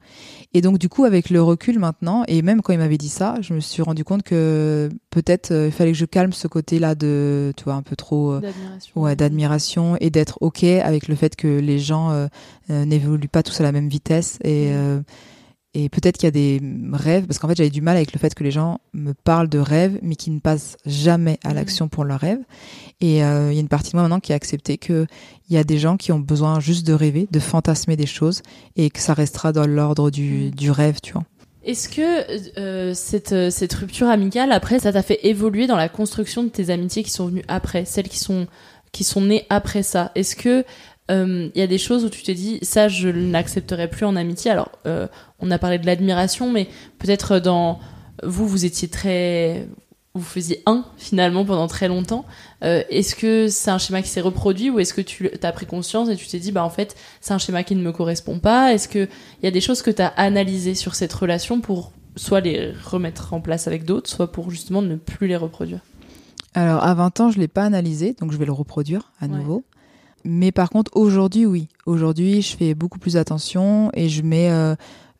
Et 0.52 0.62
donc 0.62 0.78
du 0.78 0.88
coup, 0.88 1.04
avec 1.04 1.30
le 1.30 1.40
recul 1.40 1.78
maintenant, 1.78 2.24
et 2.26 2.42
même 2.42 2.60
quand 2.60 2.72
il 2.72 2.78
m'avait 2.80 2.98
dit 2.98 3.08
ça, 3.08 3.36
je 3.40 3.54
me 3.54 3.60
suis 3.60 3.82
rendu 3.82 4.02
compte 4.02 4.24
que 4.24 4.88
peut-être 5.10 5.52
euh, 5.52 5.66
il 5.66 5.72
fallait 5.72 5.92
que 5.92 5.98
je 5.98 6.06
calme 6.06 6.32
ce 6.32 6.48
côté-là 6.48 6.96
de, 6.96 7.52
tu 7.56 7.64
vois, 7.64 7.74
un 7.74 7.82
peu 7.82 7.94
trop. 7.94 8.32
euh, 8.32 8.40
D'admiration. 8.40 9.00
Ouais, 9.00 9.14
d'admiration 9.14 9.96
et 10.00 10.10
d'être 10.10 10.38
ok 10.40 10.64
avec 10.64 11.06
le 11.06 11.14
fait 11.14 11.36
que 11.36 11.46
les 11.60 11.78
gens 11.78 12.10
euh, 12.10 12.26
n'évoluent 12.68 13.28
pas 13.28 13.44
tous 13.44 13.60
à 13.60 13.62
la 13.62 13.70
même 13.70 13.88
vitesse 13.88 14.38
et 14.42 14.70
euh, 14.72 15.00
et 15.74 15.88
peut-être 15.88 16.16
qu'il 16.18 16.26
y 16.26 16.28
a 16.28 16.30
des 16.32 16.60
rêves 16.92 17.26
parce 17.26 17.38
qu'en 17.38 17.46
fait 17.48 17.56
j'avais 17.56 17.70
du 17.70 17.80
mal 17.80 17.96
avec 17.96 18.12
le 18.12 18.18
fait 18.18 18.34
que 18.34 18.42
les 18.42 18.50
gens 18.50 18.80
me 18.92 19.12
parlent 19.14 19.48
de 19.48 19.58
rêves 19.60 19.98
mais 20.02 20.16
qui 20.16 20.30
ne 20.30 20.40
passent 20.40 20.76
jamais 20.84 21.38
à 21.44 21.50
Mhm. 21.50 21.54
l'action 21.54 21.88
pour 21.88 22.04
leurs 22.04 22.20
rêves 22.20 22.40
et 23.00 23.22
euh, 23.24 23.50
il 23.52 23.54
y 23.54 23.58
a 23.58 23.60
une 23.60 23.68
partie 23.68 23.92
de 23.92 23.96
moi 23.96 24.02
maintenant 24.02 24.20
qui 24.20 24.32
a 24.32 24.36
accepté 24.36 24.78
que 24.78 25.06
il 25.48 25.54
y 25.54 25.58
a 25.58 25.64
des 25.64 25.78
gens 25.78 25.96
qui 25.96 26.10
ont 26.12 26.18
besoin 26.20 26.60
juste 26.60 26.86
de 26.86 26.92
rêver, 26.92 27.28
de 27.30 27.38
fantasmer 27.40 27.96
des 27.96 28.06
choses 28.06 28.42
et 28.76 28.90
que 28.90 29.00
ça 29.00 29.14
restera 29.14 29.52
dans 29.52 29.66
l'ordre 29.66 30.10
du, 30.10 30.46
Mhm. 30.46 30.50
du 30.52 30.70
rêve, 30.70 31.00
tu 31.02 31.12
vois. 31.12 31.24
Est-ce 31.64 31.88
que 31.88 32.58
euh, 32.58 32.94
cette, 32.94 33.32
euh, 33.32 33.50
cette 33.50 33.74
rupture 33.74 34.08
amicale, 34.08 34.50
après, 34.50 34.78
ça 34.78 34.92
t'a 34.92 35.02
fait 35.02 35.20
évoluer 35.26 35.66
dans 35.66 35.76
la 35.76 35.88
construction 35.90 36.42
de 36.42 36.48
tes 36.48 36.70
amitiés 36.70 37.02
qui 37.02 37.10
sont 37.10 37.26
venues 37.26 37.44
après, 37.48 37.84
celles 37.84 38.08
qui 38.08 38.18
sont, 38.18 38.46
qui 38.92 39.04
sont 39.04 39.20
nées 39.20 39.44
après 39.50 39.82
ça? 39.82 40.10
Est-ce 40.14 40.34
que 40.36 40.64
il 41.12 41.50
y 41.56 41.60
a 41.60 41.66
des 41.66 41.76
choses 41.78 42.04
où 42.04 42.08
tu 42.08 42.22
t'es 42.22 42.34
dit 42.34 42.60
ça 42.62 42.86
je 42.86 43.08
n'accepterai 43.08 43.88
plus 43.90 44.06
en 44.06 44.14
amitié? 44.14 44.52
Alors 44.52 44.70
euh, 44.86 45.08
on 45.40 45.50
a 45.50 45.58
parlé 45.58 45.78
de 45.78 45.86
l'admiration, 45.86 46.50
mais 46.50 46.68
peut-être 46.98 47.38
dans 47.38 47.78
vous 48.22 48.46
vous 48.46 48.64
étiez 48.64 48.88
très 48.88 49.66
vous 50.14 50.22
faisiez 50.22 50.62
un 50.66 50.84
finalement 50.96 51.44
pendant 51.44 51.68
très 51.68 51.86
longtemps. 51.86 52.24
Euh, 52.64 52.82
est-ce 52.90 53.14
que 53.14 53.46
c'est 53.48 53.70
un 53.70 53.78
schéma 53.78 54.02
qui 54.02 54.08
s'est 54.08 54.20
reproduit 54.20 54.68
ou 54.68 54.80
est-ce 54.80 54.92
que 54.92 55.00
tu 55.00 55.30
as 55.40 55.52
pris 55.52 55.66
conscience 55.66 56.08
et 56.08 56.16
tu 56.16 56.26
t'es 56.26 56.40
dit 56.40 56.50
bah 56.50 56.64
en 56.64 56.70
fait 56.70 56.96
c'est 57.20 57.32
un 57.32 57.38
schéma 57.38 57.62
qui 57.62 57.76
ne 57.76 57.82
me 57.82 57.92
correspond 57.92 58.40
pas? 58.40 58.72
Est-ce 58.72 58.88
que 58.88 59.08
il 59.40 59.44
y 59.44 59.46
a 59.46 59.52
des 59.52 59.60
choses 59.60 59.82
que 59.82 59.90
tu 59.90 60.02
as 60.02 60.08
analysées 60.08 60.74
sur 60.74 60.94
cette 60.94 61.12
relation 61.12 61.60
pour 61.60 61.92
soit 62.16 62.40
les 62.40 62.72
remettre 62.72 63.34
en 63.34 63.40
place 63.40 63.68
avec 63.68 63.84
d'autres, 63.84 64.10
soit 64.10 64.32
pour 64.32 64.50
justement 64.50 64.82
ne 64.82 64.96
plus 64.96 65.28
les 65.28 65.36
reproduire? 65.36 65.80
Alors 66.54 66.82
à 66.82 66.92
20 66.94 67.20
ans 67.20 67.30
je 67.30 67.38
l'ai 67.38 67.48
pas 67.48 67.64
analysé 67.64 68.16
donc 68.20 68.32
je 68.32 68.36
vais 68.36 68.46
le 68.46 68.52
reproduire 68.52 69.12
à 69.20 69.28
nouveau. 69.28 69.64
Mais 70.24 70.50
par 70.50 70.70
contre 70.70 70.90
aujourd'hui 70.96 71.46
oui, 71.46 71.68
aujourd'hui 71.86 72.42
je 72.42 72.56
fais 72.56 72.74
beaucoup 72.74 72.98
plus 72.98 73.16
attention 73.16 73.90
et 73.94 74.08
je 74.08 74.22
mets 74.22 74.50
euh, 74.50 74.74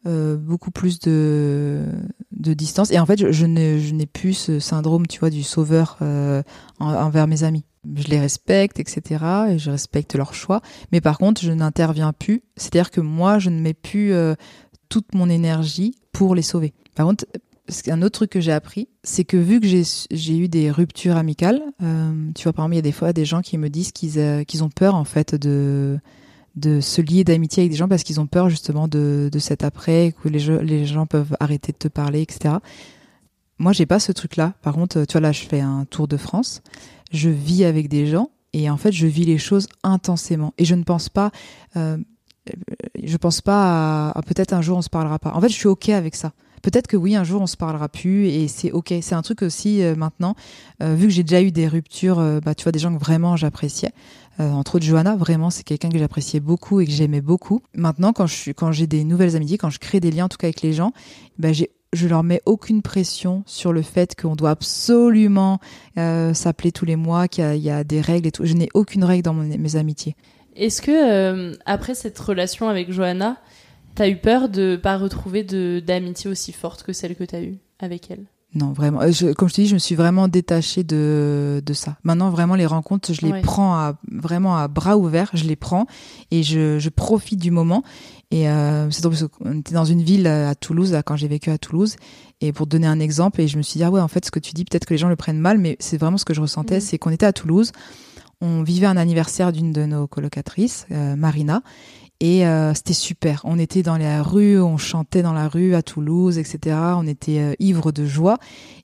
euh, 0.07 0.39
beaucoup 0.39 0.71
plus 0.71 0.99
de, 0.99 1.85
de 2.33 2.55
distance. 2.55 2.91
Et 2.91 2.99
en 2.99 3.05
fait, 3.05 3.19
je, 3.19 3.33
je 3.33 3.45
n'ai 3.45 4.07
plus 4.07 4.33
ce 4.33 4.59
syndrome, 4.59 5.07
tu 5.07 5.21
vois, 5.21 5.29
du 5.29 5.43
sauveur 5.43 5.99
euh, 6.01 6.43
envers 6.79 7.27
mes 7.27 7.43
amis. 7.43 7.65
Je 7.97 8.09
les 8.09 8.19
respecte, 8.19 8.81
etc. 8.81 9.25
Et 9.51 9.59
je 9.59 9.71
respecte 9.71 10.15
leur 10.15 10.33
choix. 10.33 10.63
Mais 10.91 11.03
par 11.03 11.19
contre, 11.19 11.43
je 11.43 11.53
n'interviens 11.53 12.15
plus. 12.15 12.43
C'est-à-dire 12.57 12.91
que 12.91 13.03
moi, 13.03 13.39
je 13.39 13.51
ne 13.51 13.61
mets 13.61 13.75
plus 13.75 14.15
euh, 14.15 14.37
toute 14.89 15.15
mon 15.15 15.29
énergie 15.29 15.95
pour 16.13 16.35
les 16.35 16.41
sauver. 16.41 16.73
Par 16.95 17.05
contre, 17.05 17.27
un 17.89 18.01
autre 18.01 18.21
truc 18.21 18.31
que 18.31 18.41
j'ai 18.41 18.53
appris, 18.53 18.89
c'est 19.05 19.25
que 19.25 19.37
vu 19.37 19.61
que 19.61 19.67
j'ai 19.67 20.39
eu 20.39 20.49
des 20.49 20.71
ruptures 20.71 21.17
amicales, 21.17 21.61
tu 22.35 22.43
vois, 22.43 22.53
par 22.53 22.65
exemple, 22.65 22.73
il 22.73 22.77
y 22.77 22.79
a 22.79 22.83
des 22.83 22.91
fois 22.91 23.13
des 23.13 23.25
gens 23.25 23.43
qui 23.43 23.59
me 23.59 23.69
disent 23.69 23.93
qu'ils 23.93 24.45
qu'ils 24.47 24.65
ont 24.65 24.71
peur, 24.71 24.97
en 24.97 25.05
fait, 25.05 25.37
de 25.37 26.01
de 26.61 26.81
se 26.81 27.01
lier 27.01 27.25
d'amitié 27.25 27.63
avec 27.63 27.73
des 27.73 27.77
gens 27.77 27.89
parce 27.89 28.03
qu'ils 28.03 28.21
ont 28.21 28.27
peur 28.27 28.49
justement 28.49 28.87
de, 28.87 29.29
de 29.33 29.39
cet 29.39 29.65
après, 29.65 30.15
que 30.23 30.29
les, 30.29 30.63
les 30.63 30.87
gens 30.87 31.07
peuvent 31.07 31.37
arrêter 31.41 31.73
de 31.73 31.79
te 31.79 31.89
parler, 31.89 32.23
etc. 32.23 32.57
Moi, 33.61 33.73
j'ai 33.73 33.87
pas 33.87 34.01
ce 34.01 34.11
truc-là. 34.11 34.55
Par 34.63 34.73
contre, 34.73 35.05
tu 35.05 35.13
vois, 35.13 35.21
là, 35.21 35.33
je 35.33 35.43
fais 35.43 35.61
un 35.61 35.85
tour 35.85 36.09
de 36.09 36.17
France. 36.17 36.63
Je 37.13 37.29
vis 37.29 37.65
avec 37.65 37.89
des 37.89 38.07
gens 38.07 38.31
et 38.53 38.71
en 38.71 38.77
fait, 38.77 38.91
je 38.91 39.07
vis 39.07 39.27
les 39.27 39.37
choses 39.37 39.69
intensément. 39.83 40.55
Et 40.57 40.65
je 40.65 40.75
ne 40.75 40.83
pense 40.83 41.11
pas, 41.11 41.31
euh, 41.77 41.99
je 43.03 43.17
pense 43.19 43.43
pas 43.43 44.11
à, 44.11 44.23
peut-être 44.23 44.55
un 44.55 44.63
jour 44.63 44.79
on 44.79 44.83
se 44.83 44.89
parlera 44.89 45.19
pas. 45.19 45.33
En 45.35 45.41
fait, 45.43 45.49
je 45.49 45.55
suis 45.55 45.69
ok 45.69 45.91
avec 45.91 46.15
ça. 46.15 46.33
Peut-être 46.63 46.87
que 46.87 46.97
oui, 46.97 47.17
un 47.17 47.25
jour 47.25 47.41
on 47.41 47.47
se 47.47 47.57
parlera 47.57 47.89
plus 47.89 48.29
et 48.29 48.49
c'est 48.49 48.71
ok. 48.71 48.95
C'est 49.03 49.15
un 49.15 49.23
truc 49.23 49.43
aussi 49.43 49.83
euh, 49.83 49.95
maintenant, 49.95 50.35
euh, 50.83 50.95
vu 50.95 51.09
que 51.09 51.13
j'ai 51.13 51.23
déjà 51.23 51.43
eu 51.43 51.53
des 51.53 51.69
ruptures, 51.69 52.41
bah 52.45 52.55
tu 52.55 52.65
vois 52.65 52.73
des 52.73 52.79
gens 52.79 52.95
que 52.95 53.01
vraiment 53.03 53.37
j'appréciais. 53.37 53.93
Euh, 54.41 54.51
entre 54.51 54.77
autres, 54.77 54.87
Johanna, 54.87 55.17
vraiment, 55.17 55.51
c'est 55.51 55.65
quelqu'un 55.65 55.91
que 55.91 55.99
j'appréciais 55.99 56.41
beaucoup 56.41 56.81
et 56.81 56.87
que 56.87 56.93
j'aimais 56.93 57.21
beaucoup. 57.21 57.63
Maintenant, 57.75 58.13
quand 58.13 58.27
je 58.27 58.35
suis, 58.35 58.55
quand 58.55 58.73
j'ai 58.73 58.87
des 58.87 59.05
nouvelles 59.05 59.37
amitiés, 59.37 59.59
quand 59.59 59.71
je 59.71 59.79
crée 59.79 60.01
des 60.01 60.11
liens, 60.11 60.25
en 60.25 60.29
tout 60.29 60.39
cas 60.39 60.47
avec 60.47 60.63
les 60.63 60.73
gens, 60.73 60.93
ben 61.39 61.53
j'ai 61.53 61.71
je 61.93 62.07
leur 62.07 62.23
mets 62.23 62.41
aucune 62.47 62.83
pression 62.83 63.43
sur 63.47 63.73
le 63.73 63.83
fait 63.83 64.15
qu'on 64.15 64.37
doit 64.37 64.51
absolument 64.51 65.59
euh, 65.99 66.35
s'appeler 66.35 66.71
tous 66.71 66.85
les 66.85 66.97
mois, 66.97 67.27
qu'il 67.27 67.57
y, 67.57 67.71
a 67.71 67.83
des 67.83 68.01
règles 68.01 68.29
et 68.29 68.31
tout. 68.31 68.45
Je 68.45 68.55
n'ai 68.55 68.69
aucune 68.75 69.03
règle 69.03 69.23
dans 69.23 69.35
mes 69.35 69.77
amitiés. 69.77 70.15
Est-ce 70.55 70.83
que 70.83 70.91
euh, 70.91 71.55
après 71.67 71.95
cette 71.95 72.19
relation 72.19 72.69
avec 72.69 72.93
Johanna, 72.93 73.39
t'as 73.97 74.09
eu 74.09 74.17
peur 74.17 74.49
de 74.49 74.79
pas 74.81 74.99
retrouver 74.99 75.43
d'amitié 75.81 76.31
aussi 76.31 76.53
forte 76.53 76.85
que 76.85 76.93
celle 76.93 77.17
que 77.17 77.25
t'as 77.25 77.41
eue 77.41 77.59
avec 77.81 78.11
elle? 78.11 78.27
Non, 78.55 78.73
vraiment. 78.73 79.03
Euh, 79.03 79.13
je, 79.13 79.33
comme 79.33 79.49
je 79.49 79.55
te 79.55 79.61
dis, 79.61 79.69
je 79.69 79.75
me 79.75 79.79
suis 79.79 79.95
vraiment 79.95 80.27
détachée 80.27 80.83
de, 80.83 81.63
de 81.65 81.73
ça. 81.73 81.97
Maintenant, 82.03 82.31
vraiment, 82.31 82.57
les 82.57 82.67
rencontres, 82.67 83.13
je 83.13 83.25
les 83.25 83.41
prends 83.43 83.75
à, 83.75 83.95
vraiment 84.11 84.57
à 84.57 84.67
bras 84.67 84.97
ouverts. 84.97 85.31
Je 85.35 85.45
les 85.45 85.57
prends 85.57 85.87
et 86.31 86.43
je, 86.43 86.79
je 86.79 86.89
profite 86.89 87.39
du 87.39 87.51
moment. 87.51 87.85
Et 88.33 88.49
euh, 88.49 88.91
c'est 88.91 89.03
drôle 89.03 89.17
parce 89.17 89.29
qu'on 89.29 89.59
était 89.59 89.75
dans 89.75 89.85
une 89.85 90.03
ville 90.03 90.27
à 90.27 90.55
Toulouse, 90.55 90.93
là, 90.93 91.03
quand 91.03 91.17
j'ai 91.17 91.29
vécu 91.29 91.51
à 91.51 91.59
Toulouse. 91.59 91.97
Et 92.41 92.53
pour 92.53 92.67
te 92.67 92.73
donner 92.73 92.87
un 92.87 93.01
exemple, 93.01 93.41
et 93.41 93.49
je 93.49 93.57
me 93.57 93.63
suis 93.63 93.79
dit, 93.79 93.85
ah 93.85 93.91
ouais, 93.91 94.01
en 94.01 94.09
fait, 94.09 94.25
ce 94.25 94.31
que 94.31 94.41
tu 94.41 94.53
dis, 94.53 94.65
peut-être 94.65 94.87
que 94.87 94.95
les 94.95 94.99
gens 94.99 95.09
le 95.09 95.17
prennent 95.17 95.39
mal, 95.39 95.59
mais 95.59 95.77
c'est 95.79 95.99
vraiment 95.99 96.19
ce 96.19 96.25
que 96.25 96.35
je 96.35 96.41
ressentais, 96.41 96.79
mmh. 96.79 96.81
c'est 96.81 96.99
qu'on 96.99 97.11
était 97.11 97.27
à 97.27 97.33
Toulouse. 97.33 97.71
On 98.41 98.63
vivait 98.63 98.87
un 98.87 98.97
anniversaire 98.97 99.53
d'une 99.53 99.73
de 99.73 99.85
nos 99.85 100.07
colocatrices, 100.07 100.87
euh, 100.91 101.15
Marina, 101.15 101.63
et 102.21 102.47
euh, 102.47 102.75
c'était 102.75 102.93
super. 102.93 103.41
On 103.45 103.59
était 103.59 103.83
dans 103.83 103.97
la 103.97 104.23
rue, 104.23 104.61
on 104.61 104.77
chantait 104.77 105.23
dans 105.23 105.33
la 105.33 105.49
rue 105.49 105.75
à 105.75 105.83
Toulouse, 105.83 106.37
etc. 106.37 106.77
On 106.97 107.07
était 107.07 107.39
euh, 107.39 107.55
ivre 107.61 107.93
de 107.93 108.05
joie. 108.05 108.37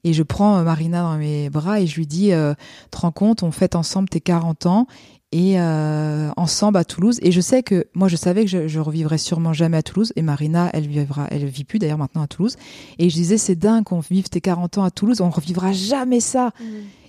Et 0.04 0.14
je 0.14 0.22
prends 0.22 0.56
euh, 0.56 0.62
Marina 0.62 1.02
dans 1.02 1.18
mes 1.18 1.50
bras 1.50 1.78
et 1.78 1.86
je 1.86 1.96
lui 1.96 2.06
dis, 2.06 2.32
euh, 2.32 2.54
te 2.90 2.96
rends 2.96 3.12
compte, 3.12 3.42
on 3.42 3.50
fête 3.50 3.76
ensemble 3.76 4.08
tes 4.08 4.22
40 4.22 4.64
ans 4.66 4.86
et 5.32 5.60
ensemble 5.60 6.78
à 6.78 6.84
Toulouse. 6.84 7.18
Et 7.20 7.30
je 7.30 7.42
sais 7.42 7.62
que 7.62 7.88
moi, 7.92 8.08
je 8.08 8.16
savais 8.16 8.44
que 8.44 8.50
je, 8.50 8.68
je 8.68 8.80
revivrais 8.80 9.18
sûrement 9.18 9.52
jamais 9.52 9.76
à 9.76 9.82
Toulouse. 9.82 10.14
Et 10.16 10.22
Marina, 10.22 10.70
elle 10.72 10.86
vivra, 10.86 11.26
elle 11.30 11.44
vit 11.44 11.64
plus 11.64 11.78
d'ailleurs 11.78 11.98
maintenant 11.98 12.22
à 12.22 12.26
Toulouse. 12.26 12.56
Et 12.98 13.10
je 13.10 13.14
disais, 13.14 13.36
c'est 13.36 13.56
dingue 13.56 13.84
qu'on 13.84 14.00
vive 14.00 14.30
tes 14.30 14.40
40 14.40 14.78
ans 14.78 14.84
à 14.84 14.90
Toulouse, 14.90 15.20
on 15.20 15.28
revivra 15.28 15.72
jamais 15.72 16.20
ça. 16.20 16.52
Mmh. 16.58 16.64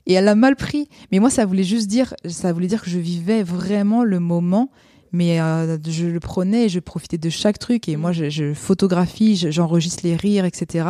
Et 0.07 0.13
elle 0.13 0.27
a 0.27 0.35
mal 0.35 0.57
pris. 0.57 0.89
Mais 1.13 1.19
moi, 1.19 1.29
ça 1.29 1.45
voulait 1.45 1.63
juste 1.63 1.87
dire, 1.87 2.15
ça 2.25 2.51
voulait 2.51 2.67
dire 2.67 2.81
que 2.81 2.89
je 2.89 2.99
vivais 2.99 3.43
vraiment 3.43 4.03
le 4.03 4.19
moment 4.19 4.71
mais 5.11 5.39
euh, 5.41 5.77
je 5.87 6.07
le 6.07 6.19
prenais 6.19 6.65
et 6.65 6.69
je 6.69 6.79
profitais 6.79 7.17
de 7.17 7.29
chaque 7.29 7.59
truc. 7.59 7.89
Et 7.89 7.95
moi 7.95 8.11
je, 8.11 8.29
je 8.29 8.53
photographie 8.53 9.35
j'enregistre 9.35 10.03
les 10.03 10.15
rires 10.15 10.45
etc 10.45 10.89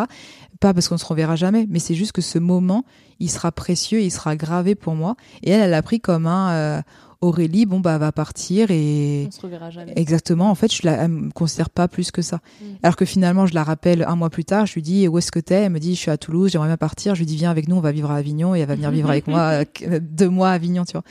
pas 0.59 0.73
parce 0.73 0.87
qu'on 0.87 0.97
se 0.97 1.05
reverra 1.05 1.35
jamais 1.35 1.67
mais 1.69 1.79
c'est 1.79 1.95
juste 1.95 2.11
que 2.11 2.21
ce 2.21 2.39
moment 2.39 2.83
il 3.19 3.29
sera 3.29 3.51
précieux 3.51 4.01
il 4.01 4.11
sera 4.11 4.35
gravé 4.35 4.75
pour 4.75 4.95
moi. 4.95 5.15
Et 5.43 5.51
elle 5.51 5.61
elle 5.61 5.73
a 5.73 5.81
pris 5.81 5.99
comme 5.99 6.27
un 6.27 6.51
euh, 6.51 6.81
Aurélie 7.21 7.65
bon 7.65 7.79
bah 7.79 7.97
va 7.97 8.11
partir 8.11 8.69
et 8.69 9.25
on 9.27 9.31
se 9.31 9.41
reverra 9.41 9.71
jamais. 9.71 9.93
Exactement. 9.95 10.49
En 10.49 10.55
fait 10.55 10.73
je 10.73 10.85
la 10.85 11.07
me 11.07 11.31
considère 11.31 11.69
pas 11.69 11.87
plus 11.87 12.11
que 12.11 12.21
ça. 12.21 12.39
Mm. 12.61 12.65
alors 12.83 12.95
que 12.95 13.05
finalement 13.05 13.45
je 13.45 13.53
la 13.53 13.63
rappelle 13.63 14.03
un 14.03 14.15
mois 14.15 14.29
plus 14.29 14.45
tard 14.45 14.65
je 14.65 14.75
lui 14.75 14.81
dis 14.81 15.07
où 15.07 15.17
est-ce 15.17 15.31
que 15.31 15.39
t'es? 15.39 15.63
Elle 15.63 15.71
me 15.71 15.79
dit 15.79 15.95
je 15.95 15.99
suis 15.99 16.11
à 16.11 16.17
Toulouse 16.17 16.51
j'aimerais 16.51 16.67
bien 16.67 16.77
partir. 16.77 17.15
Je 17.15 17.19
lui 17.19 17.25
dis 17.25 17.35
viens 17.35 17.51
avec 17.51 17.67
nous 17.67 17.75
on 17.75 17.81
va 17.81 17.91
vivre 17.91 18.11
à 18.11 18.15
Avignon 18.15 18.55
et 18.55 18.59
elle 18.59 18.67
va 18.67 18.75
venir 18.75 18.91
vivre 18.91 19.09
avec 19.09 19.27
moi 19.27 19.63
euh, 19.83 19.99
deux 20.01 20.29
mois 20.29 20.49
à 20.49 20.53
Avignon 20.53 20.85
tu 20.85 20.93
vois 20.93 21.03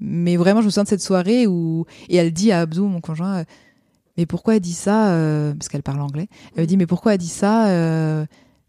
mais 0.00 0.36
vraiment, 0.36 0.60
je 0.60 0.66
me 0.66 0.70
souviens 0.70 0.84
de 0.84 0.88
cette 0.88 1.02
soirée 1.02 1.46
où 1.46 1.84
et 2.08 2.16
elle 2.16 2.32
dit 2.32 2.52
à 2.52 2.60
Abdou, 2.60 2.86
mon 2.86 3.00
conjoint, 3.00 3.40
euh, 3.40 3.44
mais 4.16 4.26
pourquoi 4.26 4.56
elle 4.56 4.60
dit 4.60 4.72
ça 4.72 5.12
euh, 5.12 5.54
Parce 5.54 5.68
qu'elle 5.68 5.82
parle 5.82 6.00
anglais. 6.00 6.28
Elle 6.54 6.62
me 6.62 6.66
dit 6.66 6.76
mais 6.76 6.86
pourquoi 6.86 7.14
elle 7.14 7.18
dit 7.18 7.28
ça 7.28 7.68
euh, 7.68 8.24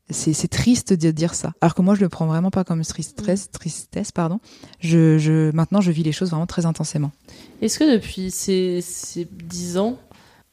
C'est 0.10 0.48
triste 0.50 0.94
de 0.94 1.12
dire 1.12 1.34
ça. 1.34 1.54
Alors 1.62 1.74
que 1.74 1.82
moi, 1.82 1.96
je 1.96 2.02
le 2.02 2.10
prends 2.10 2.26
vraiment 2.26 2.52
pas 2.52 2.64
comme 2.64 2.82
tristesse, 2.84 3.48
mm. 3.48 3.52
tristesse 3.52 4.12
pardon. 4.12 4.40
Je, 4.80 5.18
je 5.18 5.52
maintenant, 5.52 5.82
je 5.82 5.92
vis 5.92 6.04
les 6.04 6.12
choses 6.12 6.30
vraiment 6.30 6.48
très 6.48 6.66
intensément. 6.66 7.12
Est-ce 7.62 7.80
que 7.80 7.94
depuis 7.94 8.32
ces 8.32 8.82
ces 8.82 9.28
dix 9.32 9.78
ans, 9.78 9.98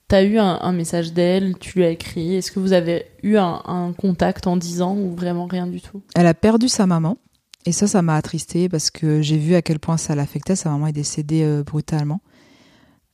T'as 0.08 0.22
eu 0.22 0.38
un, 0.38 0.58
un 0.62 0.72
message 0.72 1.12
d'elle, 1.12 1.58
tu 1.58 1.76
lui 1.78 1.84
as 1.84 1.90
écrit? 1.90 2.34
Est-ce 2.34 2.50
que 2.50 2.60
vous 2.60 2.72
avez 2.72 3.04
eu 3.22 3.36
un, 3.36 3.60
un 3.66 3.92
contact 3.92 4.46
en 4.46 4.56
dix 4.56 4.80
ans 4.80 4.96
ou 4.96 5.14
vraiment 5.14 5.44
rien 5.44 5.66
du 5.66 5.82
tout? 5.82 6.00
Elle 6.16 6.26
a 6.26 6.32
perdu 6.32 6.66
sa 6.66 6.86
maman. 6.86 7.18
Et 7.66 7.72
ça, 7.72 7.86
ça 7.86 8.02
m'a 8.02 8.16
attristé 8.16 8.68
parce 8.68 8.90
que 8.90 9.20
j'ai 9.20 9.36
vu 9.36 9.54
à 9.54 9.62
quel 9.62 9.78
point 9.78 9.96
ça 9.96 10.14
l'affectait. 10.14 10.56
Sa 10.56 10.70
maman 10.70 10.86
est 10.86 10.92
décédée 10.92 11.42
euh, 11.42 11.62
brutalement. 11.62 12.20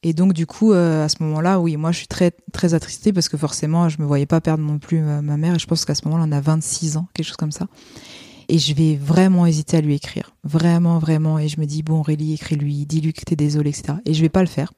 Et 0.02 0.12
donc, 0.12 0.34
du 0.34 0.46
coup, 0.46 0.72
euh, 0.72 1.04
à 1.04 1.08
ce 1.08 1.22
moment-là, 1.22 1.60
oui, 1.60 1.76
moi, 1.76 1.90
je 1.90 1.98
suis 1.98 2.06
très, 2.06 2.30
très 2.52 2.74
attristée 2.74 3.12
parce 3.12 3.28
que 3.28 3.38
forcément, 3.38 3.88
je 3.88 4.00
me 4.00 4.06
voyais 4.06 4.26
pas 4.26 4.40
perdre 4.40 4.62
non 4.62 4.78
plus 4.78 5.00
ma, 5.00 5.36
mère. 5.36 5.54
Et 5.54 5.58
je 5.58 5.66
pense 5.66 5.84
qu'à 5.84 5.94
ce 5.94 6.04
moment-là, 6.04 6.26
on 6.28 6.32
a 6.32 6.40
26 6.40 6.98
ans, 6.98 7.08
quelque 7.14 7.26
chose 7.26 7.36
comme 7.36 7.52
ça. 7.52 7.66
Et 8.48 8.58
je 8.58 8.74
vais 8.74 8.96
vraiment 8.96 9.46
hésiter 9.46 9.78
à 9.78 9.80
lui 9.80 9.94
écrire. 9.94 10.36
Vraiment, 10.44 10.98
vraiment. 10.98 11.38
Et 11.38 11.48
je 11.48 11.58
me 11.58 11.64
dis, 11.64 11.82
bon, 11.82 12.00
Aurélie, 12.00 12.34
écris-lui, 12.34 12.84
dis-lui 12.84 13.14
que 13.14 13.22
t'es 13.24 13.36
désolée, 13.36 13.70
etc. 13.70 13.94
Et 14.04 14.12
je 14.12 14.20
vais 14.20 14.28
pas 14.28 14.42
le 14.42 14.46
faire 14.46 14.74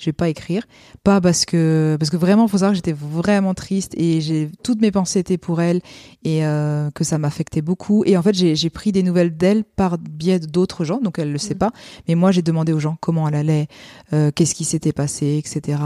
je 0.00 0.06
vais 0.06 0.12
pas 0.12 0.28
écrire. 0.28 0.66
Pas 1.04 1.20
parce 1.20 1.44
que 1.44 1.96
parce 2.00 2.10
que 2.10 2.16
vraiment, 2.16 2.48
faut 2.48 2.58
savoir 2.58 2.72
que 2.72 2.76
j'étais 2.76 2.94
vraiment 2.94 3.54
triste 3.54 3.94
et 3.96 4.20
j'ai 4.20 4.50
toutes 4.64 4.80
mes 4.80 4.90
pensées 4.90 5.20
étaient 5.20 5.38
pour 5.38 5.60
elle 5.60 5.80
et 6.24 6.44
euh, 6.44 6.90
que 6.90 7.04
ça 7.04 7.18
m'affectait 7.18 7.62
beaucoup. 7.62 8.02
Et 8.06 8.16
en 8.16 8.22
fait, 8.22 8.34
j'ai 8.34 8.70
pris 8.70 8.92
des 8.92 9.02
nouvelles 9.02 9.36
d'elle 9.36 9.64
par 9.64 9.98
biais 9.98 10.40
d'autres 10.40 10.84
gens, 10.84 11.00
donc 11.00 11.18
elle 11.18 11.30
le 11.30 11.38
sait 11.38 11.54
mmh. 11.54 11.58
pas. 11.58 11.72
Mais 12.08 12.14
moi, 12.14 12.32
j'ai 12.32 12.42
demandé 12.42 12.72
aux 12.72 12.80
gens 12.80 12.96
comment 13.00 13.28
elle 13.28 13.34
allait, 13.34 13.68
euh, 14.12 14.30
qu'est-ce 14.34 14.54
qui 14.54 14.64
s'était 14.64 14.92
passé, 14.92 15.36
etc. 15.36 15.78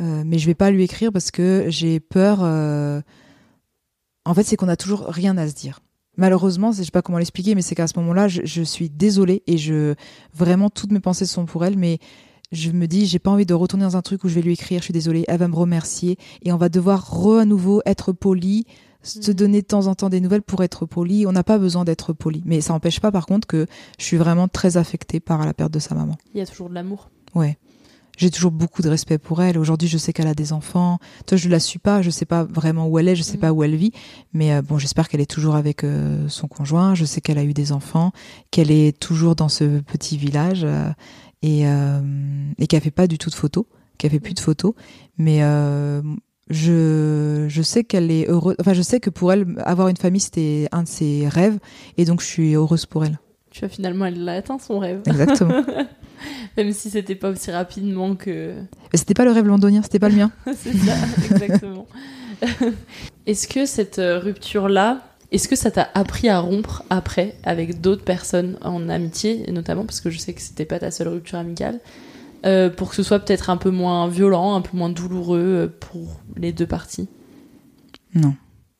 Euh, 0.00 0.22
mais 0.26 0.38
je 0.38 0.46
vais 0.46 0.54
pas 0.54 0.70
lui 0.70 0.82
écrire 0.82 1.12
parce 1.12 1.30
que 1.30 1.66
j'ai 1.68 2.00
peur. 2.00 2.40
En 4.24 4.34
fait, 4.34 4.42
c'est 4.42 4.56
qu'on 4.56 4.68
a 4.68 4.76
toujours 4.76 5.06
rien 5.06 5.38
à 5.38 5.46
se 5.46 5.54
dire 5.54 5.80
malheureusement, 6.16 6.72
je 6.72 6.82
sais 6.82 6.90
pas 6.90 7.02
comment 7.02 7.18
l'expliquer, 7.18 7.54
mais 7.54 7.62
c'est 7.62 7.74
qu'à 7.74 7.86
ce 7.86 7.98
moment-là, 7.98 8.26
je, 8.26 8.40
je, 8.44 8.62
suis 8.62 8.88
désolée 8.88 9.42
et 9.46 9.58
je 9.58 9.94
vraiment 10.34 10.70
toutes 10.70 10.90
mes 10.90 11.00
pensées 11.00 11.26
sont 11.26 11.44
pour 11.44 11.64
elle, 11.64 11.76
mais 11.76 11.98
je 12.52 12.70
me 12.70 12.86
dis, 12.86 13.06
j'ai 13.06 13.18
pas 13.18 13.30
envie 13.30 13.46
de 13.46 13.54
retourner 13.54 13.84
dans 13.84 13.96
un 13.96 14.02
truc 14.02 14.24
où 14.24 14.28
je 14.28 14.34
vais 14.34 14.42
lui 14.42 14.52
écrire, 14.52 14.80
je 14.80 14.84
suis 14.84 14.92
désolée, 14.92 15.24
elle 15.28 15.38
va 15.38 15.48
me 15.48 15.54
remercier 15.54 16.16
et 16.42 16.52
on 16.52 16.56
va 16.56 16.68
devoir 16.68 17.10
re 17.10 17.38
à 17.38 17.44
nouveau 17.44 17.82
être 17.86 18.12
poli, 18.12 18.66
se 19.02 19.30
mhm. 19.30 19.36
donner 19.36 19.62
de 19.62 19.66
temps 19.66 19.86
en 19.86 19.94
temps 19.94 20.08
des 20.08 20.20
nouvelles 20.20 20.42
pour 20.42 20.62
être 20.62 20.86
poli. 20.86 21.26
On 21.26 21.32
n'a 21.32 21.44
pas 21.44 21.58
besoin 21.58 21.84
d'être 21.84 22.12
poli. 22.12 22.42
Mais 22.44 22.60
ça 22.60 22.72
n'empêche 22.72 23.00
pas, 23.00 23.12
par 23.12 23.26
contre, 23.26 23.46
que 23.46 23.66
je 23.98 24.04
suis 24.04 24.16
vraiment 24.16 24.48
très 24.48 24.76
affectée 24.76 25.20
par 25.20 25.44
la 25.44 25.54
perte 25.54 25.72
de 25.72 25.78
sa 25.78 25.94
maman. 25.94 26.16
Il 26.34 26.38
y 26.38 26.42
a 26.42 26.46
toujours 26.46 26.68
de 26.68 26.74
l'amour. 26.74 27.10
Ouais. 27.34 27.58
J'ai 28.16 28.30
toujours 28.30 28.50
beaucoup 28.50 28.80
de 28.80 28.88
respect 28.88 29.18
pour 29.18 29.42
elle. 29.42 29.58
Aujourd'hui, 29.58 29.88
je 29.88 29.98
sais 29.98 30.14
qu'elle 30.14 30.26
a 30.26 30.34
des 30.34 30.54
enfants. 30.54 30.98
Toi, 31.26 31.36
je 31.36 31.50
la 31.50 31.60
suis 31.60 31.78
pas. 31.78 32.00
Je 32.00 32.08
sais 32.08 32.24
pas 32.24 32.44
vraiment 32.44 32.88
où 32.88 32.98
elle 32.98 33.08
est. 33.08 33.16
Je 33.16 33.22
sais 33.22 33.34
mhm. 33.34 33.40
pas 33.40 33.52
où 33.52 33.62
elle 33.62 33.76
vit. 33.76 33.92
Mais 34.32 34.54
euh, 34.54 34.62
bon, 34.62 34.78
j'espère 34.78 35.08
qu'elle 35.08 35.20
est 35.20 35.30
toujours 35.30 35.54
avec 35.54 35.84
euh, 35.84 36.26
son 36.28 36.48
conjoint. 36.48 36.94
Je 36.94 37.04
sais 37.04 37.20
qu'elle 37.20 37.38
a 37.38 37.44
eu 37.44 37.52
des 37.52 37.72
enfants, 37.72 38.12
qu'elle 38.50 38.70
est 38.70 38.98
toujours 38.98 39.36
dans 39.36 39.50
ce 39.50 39.80
petit 39.80 40.16
village. 40.16 40.62
Euh, 40.64 40.90
et, 41.42 41.66
euh, 41.66 42.00
et 42.58 42.66
qui 42.66 42.76
a 42.76 42.80
fait 42.80 42.90
pas 42.90 43.06
du 43.06 43.18
tout 43.18 43.30
de 43.30 43.34
photos, 43.34 43.64
qui 43.98 44.06
a 44.06 44.10
fait 44.10 44.20
plus 44.20 44.34
de 44.34 44.40
photos. 44.40 44.74
Mais 45.18 45.42
euh, 45.42 46.02
je, 46.50 47.46
je 47.48 47.62
sais 47.62 47.84
qu'elle 47.84 48.10
est 48.10 48.28
heureuse. 48.28 48.56
Enfin, 48.60 48.72
je 48.72 48.82
sais 48.82 49.00
que 49.00 49.10
pour 49.10 49.32
elle, 49.32 49.46
avoir 49.64 49.88
une 49.88 49.96
famille, 49.96 50.20
c'était 50.20 50.68
un 50.72 50.82
de 50.82 50.88
ses 50.88 51.28
rêves. 51.28 51.58
Et 51.96 52.04
donc, 52.04 52.20
je 52.20 52.26
suis 52.26 52.54
heureuse 52.54 52.86
pour 52.86 53.04
elle. 53.04 53.18
Tu 53.50 53.60
vois, 53.60 53.68
finalement, 53.68 54.04
elle 54.04 54.22
l'a 54.24 54.34
atteint 54.34 54.58
son 54.58 54.78
rêve. 54.78 55.02
Exactement. 55.06 55.62
Même 56.56 56.72
si 56.72 56.90
c'était 56.90 57.14
pas 57.14 57.30
aussi 57.30 57.50
rapidement 57.50 58.14
que. 58.14 58.54
Mais 58.92 58.98
c'était 58.98 59.14
pas 59.14 59.24
le 59.24 59.32
rêve 59.32 59.46
londonien, 59.46 59.82
c'était 59.82 59.98
pas 59.98 60.08
le 60.08 60.16
mien. 60.16 60.32
C'est 60.56 60.76
ça, 60.76 60.94
exactement. 61.30 61.86
Est-ce 63.26 63.48
que 63.48 63.66
cette 63.66 63.98
euh, 63.98 64.18
rupture-là, 64.18 65.02
est-ce 65.32 65.48
que 65.48 65.56
ça 65.56 65.70
t'a 65.70 65.88
appris 65.94 66.28
à 66.28 66.38
rompre 66.38 66.84
après 66.90 67.34
avec 67.42 67.80
d'autres 67.80 68.04
personnes 68.04 68.58
en 68.62 68.88
amitié, 68.88 69.50
notamment 69.50 69.84
parce 69.84 70.00
que 70.00 70.10
je 70.10 70.18
sais 70.18 70.32
que 70.32 70.40
c'était 70.40 70.64
pas 70.64 70.78
ta 70.78 70.90
seule 70.90 71.08
rupture 71.08 71.38
amicale, 71.38 71.80
euh, 72.44 72.70
pour 72.70 72.90
que 72.90 72.96
ce 72.96 73.02
soit 73.02 73.18
peut-être 73.18 73.50
un 73.50 73.56
peu 73.56 73.70
moins 73.70 74.08
violent, 74.08 74.54
un 74.54 74.60
peu 74.60 74.76
moins 74.76 74.90
douloureux 74.90 75.38
euh, 75.38 75.76
pour 75.80 76.20
les 76.36 76.52
deux 76.52 76.66
parties? 76.66 77.08
Non, 78.14 78.34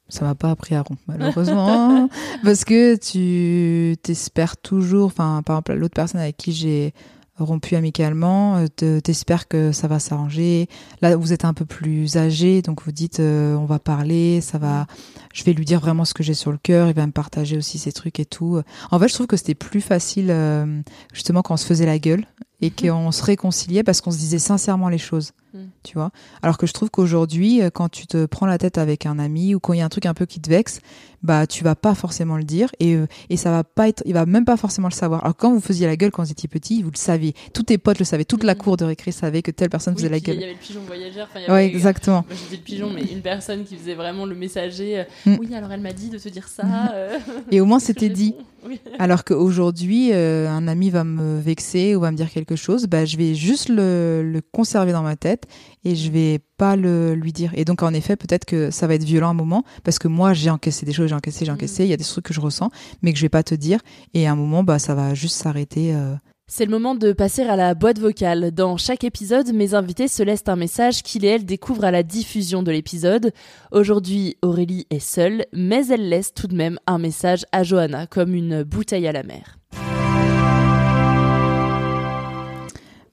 ça 0.08 0.24
m'a 0.24 0.34
pas 0.34 0.50
appris 0.50 0.74
à 0.76 0.82
rompre 0.82 1.02
malheureusement, 1.08 2.08
parce 2.44 2.64
que 2.64 2.94
tu 2.96 3.96
t'espères 3.98 4.56
toujours, 4.56 5.06
enfin 5.06 5.42
par 5.44 5.56
exemple 5.56 5.74
l'autre 5.74 5.94
personne 5.94 6.20
avec 6.20 6.36
qui 6.36 6.52
j'ai 6.52 6.94
rompu 7.38 7.76
amicalement, 7.76 8.56
euh, 8.56 8.66
te- 8.74 9.00
t'espères 9.00 9.48
que 9.48 9.72
ça 9.72 9.88
va 9.88 9.98
s'arranger. 9.98 10.68
Là, 11.02 11.16
vous 11.16 11.32
êtes 11.32 11.44
un 11.44 11.54
peu 11.54 11.64
plus 11.64 12.16
âgé, 12.16 12.62
donc 12.62 12.82
vous 12.82 12.92
dites 12.92 13.20
euh, 13.20 13.54
on 13.56 13.64
va 13.66 13.78
parler, 13.78 14.40
ça 14.40 14.58
va. 14.58 14.86
Je 15.34 15.44
vais 15.44 15.52
lui 15.52 15.64
dire 15.64 15.80
vraiment 15.80 16.04
ce 16.04 16.14
que 16.14 16.22
j'ai 16.22 16.34
sur 16.34 16.50
le 16.52 16.58
cœur. 16.58 16.88
Il 16.88 16.94
va 16.94 17.06
me 17.06 17.12
partager 17.12 17.56
aussi 17.56 17.78
ses 17.78 17.92
trucs 17.92 18.20
et 18.20 18.24
tout. 18.24 18.60
En 18.90 18.98
fait, 18.98 19.08
je 19.08 19.14
trouve 19.14 19.26
que 19.26 19.36
c'était 19.36 19.54
plus 19.54 19.80
facile 19.80 20.28
euh, 20.30 20.80
justement 21.12 21.42
quand 21.42 21.54
on 21.54 21.58
se 21.58 21.66
faisait 21.66 21.86
la 21.86 21.98
gueule 21.98 22.24
et 22.62 22.70
qu'on 22.70 23.12
se 23.12 23.22
réconciliait 23.22 23.82
parce 23.82 24.00
qu'on 24.00 24.10
se 24.10 24.18
disait 24.18 24.38
sincèrement 24.38 24.88
les 24.88 24.96
choses. 24.98 25.32
Mm. 25.56 25.68
Tu 25.82 25.94
vois. 25.94 26.10
Alors 26.42 26.58
que 26.58 26.66
je 26.66 26.72
trouve 26.72 26.90
qu'aujourd'hui, 26.90 27.62
euh, 27.62 27.70
quand 27.70 27.88
tu 27.88 28.06
te 28.06 28.26
prends 28.26 28.46
la 28.46 28.58
tête 28.58 28.78
avec 28.78 29.06
un 29.06 29.18
ami 29.18 29.54
ou 29.54 29.60
quand 29.60 29.72
il 29.72 29.78
y 29.78 29.82
a 29.82 29.84
un 29.84 29.88
truc 29.88 30.06
un 30.06 30.14
peu 30.14 30.26
qui 30.26 30.40
te 30.40 30.50
vexe, 30.50 30.80
bah 31.22 31.46
tu 31.46 31.64
vas 31.64 31.74
pas 31.74 31.94
forcément 31.94 32.36
le 32.36 32.44
dire 32.44 32.70
et 32.78 32.94
euh, 32.94 33.06
et 33.30 33.36
ça 33.36 33.50
va 33.50 33.64
pas 33.64 33.88
être, 33.88 34.02
il 34.06 34.12
va 34.14 34.26
même 34.26 34.44
pas 34.44 34.56
forcément 34.56 34.88
le 34.88 34.92
savoir. 34.94 35.22
Alors 35.24 35.36
quand 35.36 35.52
vous 35.52 35.60
faisiez 35.60 35.86
la 35.86 35.96
gueule 35.96 36.10
quand 36.10 36.22
vous 36.22 36.30
étiez 36.30 36.48
petit, 36.48 36.82
vous 36.82 36.90
le 36.90 36.96
saviez. 36.98 37.34
Tous 37.54 37.62
tes 37.62 37.78
potes 37.78 37.98
le 37.98 38.04
savaient, 38.04 38.24
toute 38.24 38.44
la 38.44 38.54
cour 38.54 38.76
de 38.76 38.84
récré 38.84 39.12
savait 39.12 39.42
que 39.42 39.50
telle 39.50 39.70
personne 39.70 39.94
Mm. 39.94 39.96
Oui, 39.96 40.02
faisait 40.02 40.08
la 40.14 40.20
puis 40.20 40.32
Il 40.32 40.34
y 40.34 40.36
gueule. 40.38 40.44
avait 40.44 40.52
le 40.52 40.58
pigeon 40.58 40.80
voyageur. 40.86 41.28
Ouais, 41.48 41.66
exactement. 41.66 42.24
Moi, 42.28 42.36
j'étais 42.42 42.56
le 42.56 42.62
pigeon, 42.62 42.90
mais 42.94 43.02
une 43.04 43.22
personne 43.22 43.64
qui 43.64 43.76
faisait 43.76 43.94
vraiment 43.94 44.26
le 44.26 44.34
messager. 44.34 44.98
euh, 45.00 45.04
Mm. 45.26 45.36
Oui, 45.40 45.54
alors 45.54 45.72
elle 45.72 45.80
m'a 45.80 45.92
dit 45.92 46.10
de 46.10 46.18
te 46.18 46.28
dire 46.28 46.48
ça. 46.48 46.64
Euh, 46.94 47.18
Et 47.50 47.60
au 47.60 47.64
moins 47.64 47.78
c'était 47.80 48.08
je 48.08 48.12
dit. 48.12 48.34
Oui. 48.68 48.80
Alors 48.98 49.22
qu'aujourd'hui, 49.24 50.10
euh, 50.12 50.48
un 50.48 50.66
ami 50.66 50.90
va 50.90 51.04
me 51.04 51.38
vexer 51.40 51.94
ou 51.94 52.00
va 52.00 52.10
me 52.10 52.16
dire 52.16 52.30
quelque 52.30 52.56
chose, 52.56 52.86
bah, 52.86 53.04
je 53.04 53.16
vais 53.16 53.34
juste 53.34 53.68
le, 53.68 54.22
le 54.24 54.40
conserver 54.40 54.90
dans 54.92 55.02
ma 55.02 55.14
tête 55.16 55.44
et 55.84 55.94
je 55.94 56.10
vais 56.10 56.40
pas 56.56 56.76
le 56.76 57.14
lui 57.14 57.32
dire. 57.32 57.52
Et 57.54 57.64
donc 57.64 57.82
en 57.82 57.92
effet, 57.92 58.16
peut-être 58.16 58.44
que 58.44 58.70
ça 58.70 58.86
va 58.86 58.94
être 58.94 59.04
violent 59.04 59.30
un 59.30 59.34
moment 59.34 59.64
parce 59.84 59.98
que 59.98 60.08
moi 60.08 60.34
j'ai 60.34 60.50
encaissé 60.50 60.86
des 60.86 60.92
choses, 60.92 61.08
j'ai 61.08 61.14
encaissé, 61.14 61.44
j'ai 61.44 61.52
encaissé. 61.52 61.84
Il 61.84 61.90
y 61.90 61.94
a 61.94 61.96
des 61.96 62.04
trucs 62.04 62.24
que 62.24 62.34
je 62.34 62.40
ressens, 62.40 62.70
mais 63.02 63.12
que 63.12 63.18
je 63.18 63.24
vais 63.24 63.28
pas 63.28 63.42
te 63.42 63.54
dire. 63.54 63.80
Et 64.14 64.26
à 64.26 64.32
un 64.32 64.36
moment, 64.36 64.64
bah 64.64 64.78
ça 64.78 64.94
va 64.94 65.14
juste 65.14 65.36
s'arrêter. 65.36 65.94
euh. 65.94 66.14
C'est 66.48 66.64
le 66.64 66.70
moment 66.70 66.94
de 66.94 67.12
passer 67.12 67.42
à 67.42 67.56
la 67.56 67.74
boîte 67.74 67.98
vocale. 67.98 68.52
Dans 68.52 68.76
chaque 68.76 69.02
épisode, 69.02 69.52
mes 69.52 69.74
invités 69.74 70.06
se 70.06 70.22
laissent 70.22 70.44
un 70.46 70.54
message 70.54 71.02
qu'il 71.02 71.24
et 71.24 71.28
elle 71.28 71.44
découvrent 71.44 71.84
à 71.84 71.90
la 71.90 72.04
diffusion 72.04 72.62
de 72.62 72.70
l'épisode. 72.70 73.32
Aujourd'hui, 73.72 74.36
Aurélie 74.42 74.86
est 74.90 75.00
seule, 75.00 75.46
mais 75.52 75.88
elle 75.88 76.08
laisse 76.08 76.32
tout 76.32 76.46
de 76.46 76.54
même 76.54 76.78
un 76.86 76.98
message 76.98 77.44
à 77.50 77.64
Johanna, 77.64 78.06
comme 78.06 78.32
une 78.32 78.62
bouteille 78.62 79.08
à 79.08 79.12
la 79.12 79.24
mer. 79.24 79.58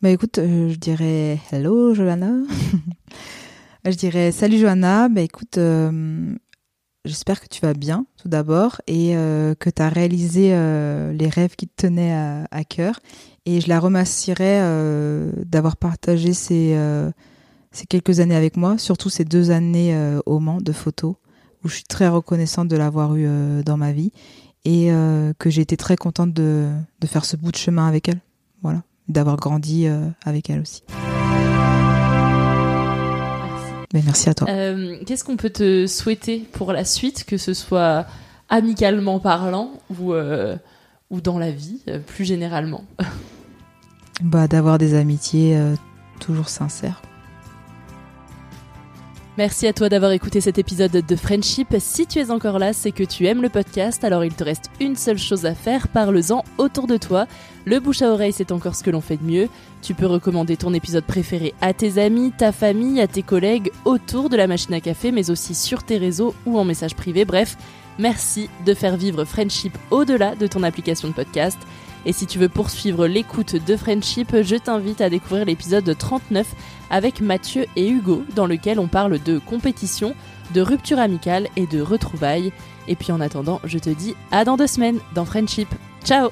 Bah 0.04 0.10
écoute, 0.10 0.38
euh, 0.38 0.68
je 0.68 0.76
dirais 0.76 1.40
hello 1.50 1.94
Johanna. 1.94 2.34
je 3.86 3.92
dirais 3.92 4.34
salut 4.34 4.58
Johanna. 4.58 5.08
Bah 5.08 5.22
écoute, 5.22 5.58
euh, 5.58 6.36
j'espère 7.06 7.40
que 7.40 7.48
tu 7.48 7.62
vas 7.62 7.74
bien 7.74 8.06
tout 8.22 8.28
d'abord 8.28 8.82
et 8.86 9.16
euh, 9.16 9.56
que 9.56 9.70
tu 9.70 9.82
as 9.82 9.88
réalisé 9.88 10.50
les 10.50 11.30
rêves 11.30 11.56
qui 11.56 11.70
te 11.70 11.84
tenaient 11.84 12.12
à, 12.52 12.64
cœur. 12.66 13.00
Et 13.46 13.62
je 13.62 13.70
la 13.70 13.80
remercierais 13.80 14.60
d'avoir 15.46 15.78
partagé 15.78 16.34
ces, 16.34 16.78
quelques 17.88 18.20
années 18.20 18.36
avec 18.36 18.58
moi, 18.58 18.78
surtout 18.78 19.10
ces 19.10 19.24
deux 19.24 19.52
années 19.52 19.98
au 20.26 20.42
Mans 20.42 20.60
de 20.60 20.74
photos, 20.74 21.16
où 21.64 21.70
je 21.70 21.76
suis 21.76 21.86
très 21.86 22.10
reconnaissante 22.10 22.68
de 22.68 22.76
l'avoir 22.76 23.16
eu 23.16 23.26
dans 23.64 23.78
ma 23.78 23.94
vie 23.94 24.12
et 24.66 24.90
que 25.40 25.50
j'ai 25.50 25.62
été 25.62 25.78
très 25.78 25.96
contente 25.96 26.34
de, 26.34 26.70
de 27.00 27.08
faire 27.08 27.24
ce 27.24 27.38
bout 27.38 27.54
de 27.54 27.58
chemin 27.58 27.88
avec 27.88 28.10
elle. 28.10 28.20
Voilà 28.64 28.84
d'avoir 29.08 29.38
grandi 29.38 29.88
euh, 29.88 30.08
avec 30.26 30.50
elle 30.50 30.62
aussi. 30.62 30.84
Ben, 33.94 34.02
merci 34.04 34.30
à 34.30 34.34
toi. 34.34 34.50
Euh, 34.50 34.98
Qu'est-ce 35.06 35.24
qu'on 35.24 35.38
peut 35.38 35.52
te 35.52 35.86
souhaiter 35.86 36.40
pour 36.52 36.74
la 36.74 36.84
suite, 36.84 37.26
que 37.26 37.38
ce 37.38 37.54
soit 37.54 38.08
amicalement 38.50 39.20
parlant 39.20 39.72
ou, 40.00 40.14
euh, 40.14 40.56
ou 41.12 41.22
dans 41.22 41.38
la 41.38 41.52
vie, 41.52 41.82
plus 42.08 42.26
généralement? 42.26 42.84
Bah, 44.22 44.48
d'avoir 44.48 44.78
des 44.78 44.94
amitiés 44.94 45.58
euh, 45.58 45.76
toujours 46.20 46.50
sincères. 46.50 47.02
Merci 49.36 49.66
à 49.66 49.74
toi 49.74 49.90
d'avoir 49.90 50.12
écouté 50.12 50.42
cet 50.42 50.60
épisode 50.60 50.92
de 50.92 51.16
Friendship. 51.16 51.76
Si 51.80 52.06
tu 52.06 52.20
es 52.20 52.30
encore 52.30 52.60
là, 52.60 52.72
c'est 52.72 52.92
que 52.92 53.04
tu 53.04 53.26
aimes 53.26 53.42
le 53.42 53.50
podcast, 53.50 54.04
alors 54.04 54.24
il 54.24 54.34
te 54.36 54.44
reste 54.44 54.70
une 54.80 54.96
seule 54.96 55.18
chose 55.18 55.48
à 55.48 55.56
faire, 55.56 55.88
parle-en 55.88 56.44
autour 56.60 56.86
de 56.86 56.98
toi. 56.98 57.26
Le 57.66 57.80
bouche 57.80 58.04
à 58.04 58.12
oreille, 58.12 58.32
c'est 58.32 58.52
encore 58.52 58.76
ce 58.76 58.84
que 58.84 58.92
l'on 58.92 59.02
fait 59.02 59.18
de 59.18 59.24
mieux. 59.24 59.50
Tu 59.82 59.96
peux 59.96 60.06
recommander 60.06 60.56
ton 60.56 60.72
épisode 60.72 61.06
préféré 61.06 61.56
à 61.62 61.74
tes 61.74 61.98
amis, 61.98 62.32
ta 62.38 62.52
famille, 62.52 63.02
à 63.02 63.08
tes 63.08 63.24
collègues, 63.24 63.72
autour 63.86 64.30
de 64.30 64.38
la 64.38 64.46
machine 64.46 64.76
à 64.76 64.82
café, 64.82 65.12
mais 65.12 65.32
aussi 65.32 65.56
sur 65.56 65.82
tes 65.82 65.98
réseaux 65.98 66.36
ou 66.46 66.60
en 66.60 66.64
message 66.64 66.94
privé. 66.94 67.26
Bref, 67.26 67.58
merci 67.98 68.52
de 68.68 68.76
faire 68.76 68.98
vivre 68.98 69.26
Friendship 69.26 69.76
au-delà 69.90 70.36
de 70.36 70.46
ton 70.46 70.62
application 70.62 71.08
de 71.08 71.14
podcast. 71.14 71.58
Et 72.06 72.12
si 72.12 72.28
tu 72.28 72.38
veux 72.38 72.50
poursuivre 72.50 73.08
l'écoute 73.08 73.56
de 73.56 73.78
Friendship, 73.78 74.42
je 74.42 74.56
t'invite 74.58 75.00
à 75.00 75.10
découvrir 75.10 75.46
l'épisode 75.46 75.98
39 75.98 76.54
avec 76.90 77.22
Mathieu 77.22 77.66
et 77.76 77.90
Hugo, 77.90 78.24
dans 78.36 78.46
lequel 78.46 78.80
on 78.80 78.88
parle 78.88 79.20
de 79.24 79.40
compétition, 79.40 80.14
de 80.54 80.62
rupture 80.62 81.00
amicale 81.00 81.48
et 81.56 81.66
de 81.66 81.82
retrouvailles. 81.82 82.52
Et 82.90 82.96
puis 82.96 83.14
en 83.14 83.22
attendant, 83.22 83.62
je 83.64 83.80
te 83.80 83.90
dis 83.90 84.16
à 84.32 84.44
dans 84.44 84.58
deux 84.58 84.68
semaines 84.68 85.00
dans 85.16 85.24
Friendship. 85.24 85.70
Ciao 86.04 86.30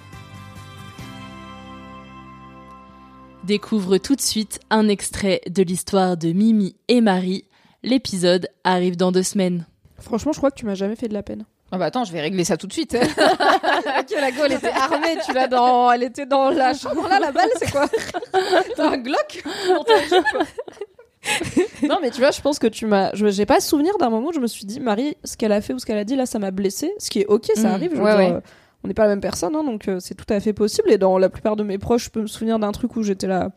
Découvre 3.46 3.98
tout 3.98 4.16
de 4.16 4.22
suite 4.22 4.60
un 4.70 4.88
extrait 4.88 5.42
de 5.50 5.64
l'histoire 5.64 6.18
de 6.18 6.32
Mimi 6.32 6.76
et 6.90 7.02
Marie. 7.02 7.46
L'épisode 7.82 8.50
arrive 8.64 8.98
dans 8.98 9.12
deux 9.12 9.24
semaines. 9.24 9.66
Franchement, 9.98 10.34
je 10.34 10.38
crois 10.38 10.52
que 10.52 10.60
tu 10.60 10.66
m'as 10.66 10.76
jamais 10.76 10.96
fait 10.96 11.08
de 11.08 11.14
la 11.14 11.24
peine. 11.24 11.46
Ah 11.72 11.78
bah 11.78 11.86
attends, 11.86 12.04
je 12.04 12.12
vais 12.12 12.20
régler 12.22 12.44
ça 12.44 12.58
tout 12.58 12.68
de 12.68 12.74
suite. 12.74 12.96
ok, 13.00 14.16
la 14.20 14.32
go, 14.32 14.42
elle 14.46 14.54
était 14.54 14.70
armée, 14.72 15.18
tu 15.26 15.32
l'as 15.34 15.48
dans, 15.48 15.90
elle 15.92 16.04
était 16.04 16.26
dans 16.26 16.50
la 16.50 16.74
chambre 16.74 17.08
là, 17.08 17.20
la 17.20 17.32
balle, 17.32 17.50
c'est 17.58 17.72
quoi? 17.72 17.88
T'as 18.76 18.90
un 18.92 18.98
Glock? 18.98 19.44
Non, 21.88 21.98
mais 22.02 22.10
tu 22.12 22.20
vois, 22.20 22.32
je 22.32 22.42
pense 22.42 22.58
que 22.60 22.68
tu 22.68 22.86
m'as. 22.88 23.12
je- 23.14 23.28
J'ai 23.30 23.46
pas 23.46 23.60
souvenir 23.60 23.98
d'un 24.00 24.10
moment 24.10 24.30
où 24.30 24.34
je 24.34 24.40
me 24.40 24.48
suis 24.48 24.66
dit, 24.66 24.80
Marie, 24.80 25.16
ce 25.24 25.38
qu'elle 25.38 25.52
a 25.52 25.62
fait 25.62 25.74
ou 25.74 25.80
ce 25.80 25.86
qu'elle 25.86 25.98
a 25.98 26.04
dit 26.04 26.16
là, 26.16 26.26
ça 26.26 26.40
m'a 26.40 26.52
blessé. 26.52 26.92
Ce 26.98 27.10
qui 27.10 27.20
est 27.22 27.26
ok, 27.28 27.46
ça 27.56 27.70
Mm, 27.70 27.74
arrive. 27.74 27.92
Je 27.92 27.98
veux 27.98 28.04
ouais, 28.04 28.12
dire, 28.18 28.20
ouais. 28.20 28.34
euh, 28.38 28.42
on 28.84 28.88
n'est 28.88 28.94
pas 28.96 29.04
la 29.04 29.10
même 29.10 29.22
personne, 29.22 29.56
hein, 29.56 29.64
donc 29.64 29.88
euh, 29.88 30.00
c'est 30.00 30.16
tout 30.16 30.26
à 30.34 30.40
fait 30.40 30.54
possible. 30.54 30.92
Et 30.92 30.98
dans 30.98 31.18
la 31.20 31.30
plupart 31.30 31.56
de 31.56 31.64
mes 31.64 31.78
proches, 31.78 32.06
je 32.06 32.10
peux 32.10 32.22
me 32.22 32.28
souvenir 32.28 32.58
d'un 32.60 32.72
truc 32.72 32.96
où 32.96 33.04
j'étais 33.04 33.28
là. 33.28 33.52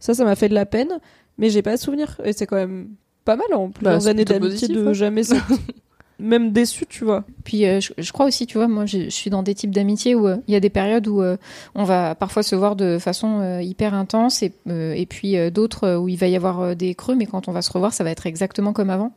Ça, 0.00 0.14
ça 0.14 0.24
m'a 0.24 0.34
fait 0.34 0.48
de 0.48 0.54
la 0.54 0.66
peine, 0.66 0.98
mais 1.38 1.50
j'ai 1.50 1.62
pas 1.62 1.76
souvenir. 1.76 2.18
Et 2.24 2.32
c'est 2.32 2.46
quand 2.46 2.56
même 2.56 2.88
pas 3.24 3.36
mal 3.36 3.46
en 3.52 3.70
plusieurs 3.70 4.00
Bah, 4.02 4.08
années 4.08 4.24
d'amitié 4.24 4.68
de 4.68 4.86
ouais. 4.86 4.94
jamais 4.94 5.22
s'être 5.22 5.44
même 6.18 6.52
déçu, 6.52 6.86
tu 6.86 7.04
vois. 7.04 7.24
Puis 7.44 7.66
euh, 7.66 7.80
je, 7.80 8.12
crois 8.12 8.26
aussi, 8.26 8.46
tu 8.46 8.58
vois, 8.58 8.68
moi 8.68 8.86
je, 8.86 9.08
suis 9.08 9.30
dans 9.30 9.42
des 9.42 9.54
types 9.54 9.74
d'amitié 9.74 10.14
où 10.14 10.28
euh, 10.28 10.36
il 10.46 10.54
y 10.54 10.56
a 10.56 10.60
des 10.60 10.70
périodes 10.70 11.08
où 11.08 11.22
euh, 11.22 11.36
on 11.74 11.84
va 11.84 12.14
parfois 12.14 12.42
se 12.42 12.54
voir 12.54 12.76
de 12.76 12.98
façon 12.98 13.58
hyper 13.60 13.94
intense 13.94 14.42
et, 14.42 14.52
et 14.66 15.06
puis 15.06 15.36
d'autres 15.50 15.96
où 15.96 16.08
il 16.08 16.16
va 16.16 16.28
y 16.28 16.36
avoir 16.36 16.76
des 16.76 16.94
creux, 16.94 17.14
mais 17.14 17.26
quand 17.26 17.48
on 17.48 17.52
va 17.52 17.62
se 17.62 17.72
revoir, 17.72 17.92
ça 17.92 18.04
va 18.04 18.10
être 18.10 18.26
exactement 18.26 18.72
comme 18.72 18.90
avant. 18.90 19.12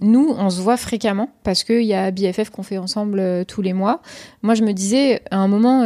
Nous, 0.00 0.34
on 0.36 0.50
se 0.50 0.60
voit 0.60 0.76
fréquemment 0.76 1.30
parce 1.42 1.64
qu'il 1.64 1.82
y 1.82 1.94
a 1.94 2.10
BFF 2.10 2.50
qu'on 2.50 2.62
fait 2.62 2.78
ensemble 2.78 3.44
tous 3.46 3.62
les 3.62 3.72
mois. 3.72 4.00
Moi, 4.42 4.54
je 4.54 4.62
me 4.62 4.72
disais 4.72 5.22
à 5.30 5.38
un 5.38 5.48
moment. 5.48 5.84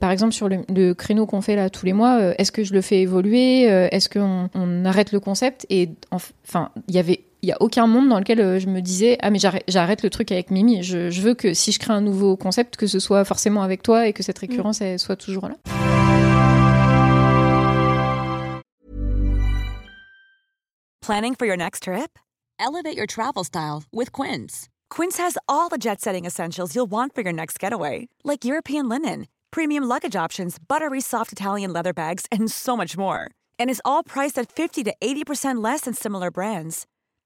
par 0.00 0.10
exemple, 0.10 0.32
sur 0.32 0.48
le, 0.48 0.92
créneau 0.94 1.26
qu'on 1.26 1.40
fait 1.40 1.56
là 1.56 1.70
tous 1.70 1.86
les 1.86 1.92
mois, 1.92 2.34
est-ce 2.38 2.52
que 2.52 2.64
je 2.64 2.74
le 2.74 2.80
fais 2.80 3.00
évoluer 3.00 3.62
Est-ce 3.62 4.08
qu'on 4.08 4.50
on 4.54 4.84
arrête 4.84 5.12
le 5.12 5.20
concept 5.20 5.66
Et 5.70 5.90
enf- 6.12 6.32
enfin, 6.46 6.70
il 6.88 6.94
y 6.94 6.98
avait, 6.98 7.20
il 7.42 7.48
y 7.48 7.52
a 7.52 7.56
aucun 7.60 7.86
monde 7.86 8.08
dans 8.08 8.18
lequel 8.18 8.40
euh, 8.40 8.58
je 8.58 8.66
me 8.66 8.80
disais 8.80 9.16
ah 9.20 9.30
mais 9.30 9.38
j'arrête, 9.38 10.02
le 10.02 10.10
truc 10.10 10.32
avec 10.32 10.50
Mimi. 10.50 10.82
Je, 10.82 11.10
je 11.10 11.20
veux 11.22 11.34
que 11.34 11.54
si 11.54 11.72
je 11.72 11.78
crée 11.78 11.92
un 11.92 12.00
nouveau 12.00 12.36
concept, 12.36 12.76
que 12.76 12.86
ce 12.86 12.98
soit 12.98 13.24
forcément 13.24 13.62
avec 13.62 13.82
toi 13.82 14.06
et 14.06 14.12
que 14.12 14.22
cette 14.22 14.38
récurrence 14.38 14.80
elle 14.80 14.98
soit 14.98 15.16
toujours 15.16 15.48
là. 15.48 15.56
Planning 21.00 21.34
for 21.36 21.46
your 21.46 21.56
next 21.56 21.84
trip? 21.84 22.18
Elevate 22.60 22.96
your 22.96 23.06
travel 23.06 23.44
style 23.44 23.84
with 23.92 24.12
Quince. 24.12 24.68
Quince 24.90 25.16
has 25.16 25.38
all 25.48 25.68
the 25.70 25.78
jet 25.78 26.00
setting 26.00 26.26
essentials 26.26 26.74
you'll 26.74 26.90
want 26.90 27.14
for 27.14 27.22
your 27.22 27.32
next 27.32 27.58
getaway, 27.58 28.08
like 28.24 28.44
European 28.44 28.88
linen, 28.90 29.26
premium 29.50 29.84
luggage 29.84 30.16
options, 30.16 30.58
buttery 30.58 31.00
soft 31.00 31.32
Italian 31.32 31.72
leather 31.72 31.94
bags, 31.94 32.26
and 32.30 32.50
so 32.50 32.76
much 32.76 32.98
more. 32.98 33.30
And 33.58 33.70
is 33.70 33.80
all 33.84 34.02
priced 34.02 34.38
at 34.38 34.50
50 34.52 34.84
to 34.84 34.94
80% 35.00 35.62
less 35.64 35.82
than 35.82 35.94
similar 35.94 36.30
brands. 36.30 36.86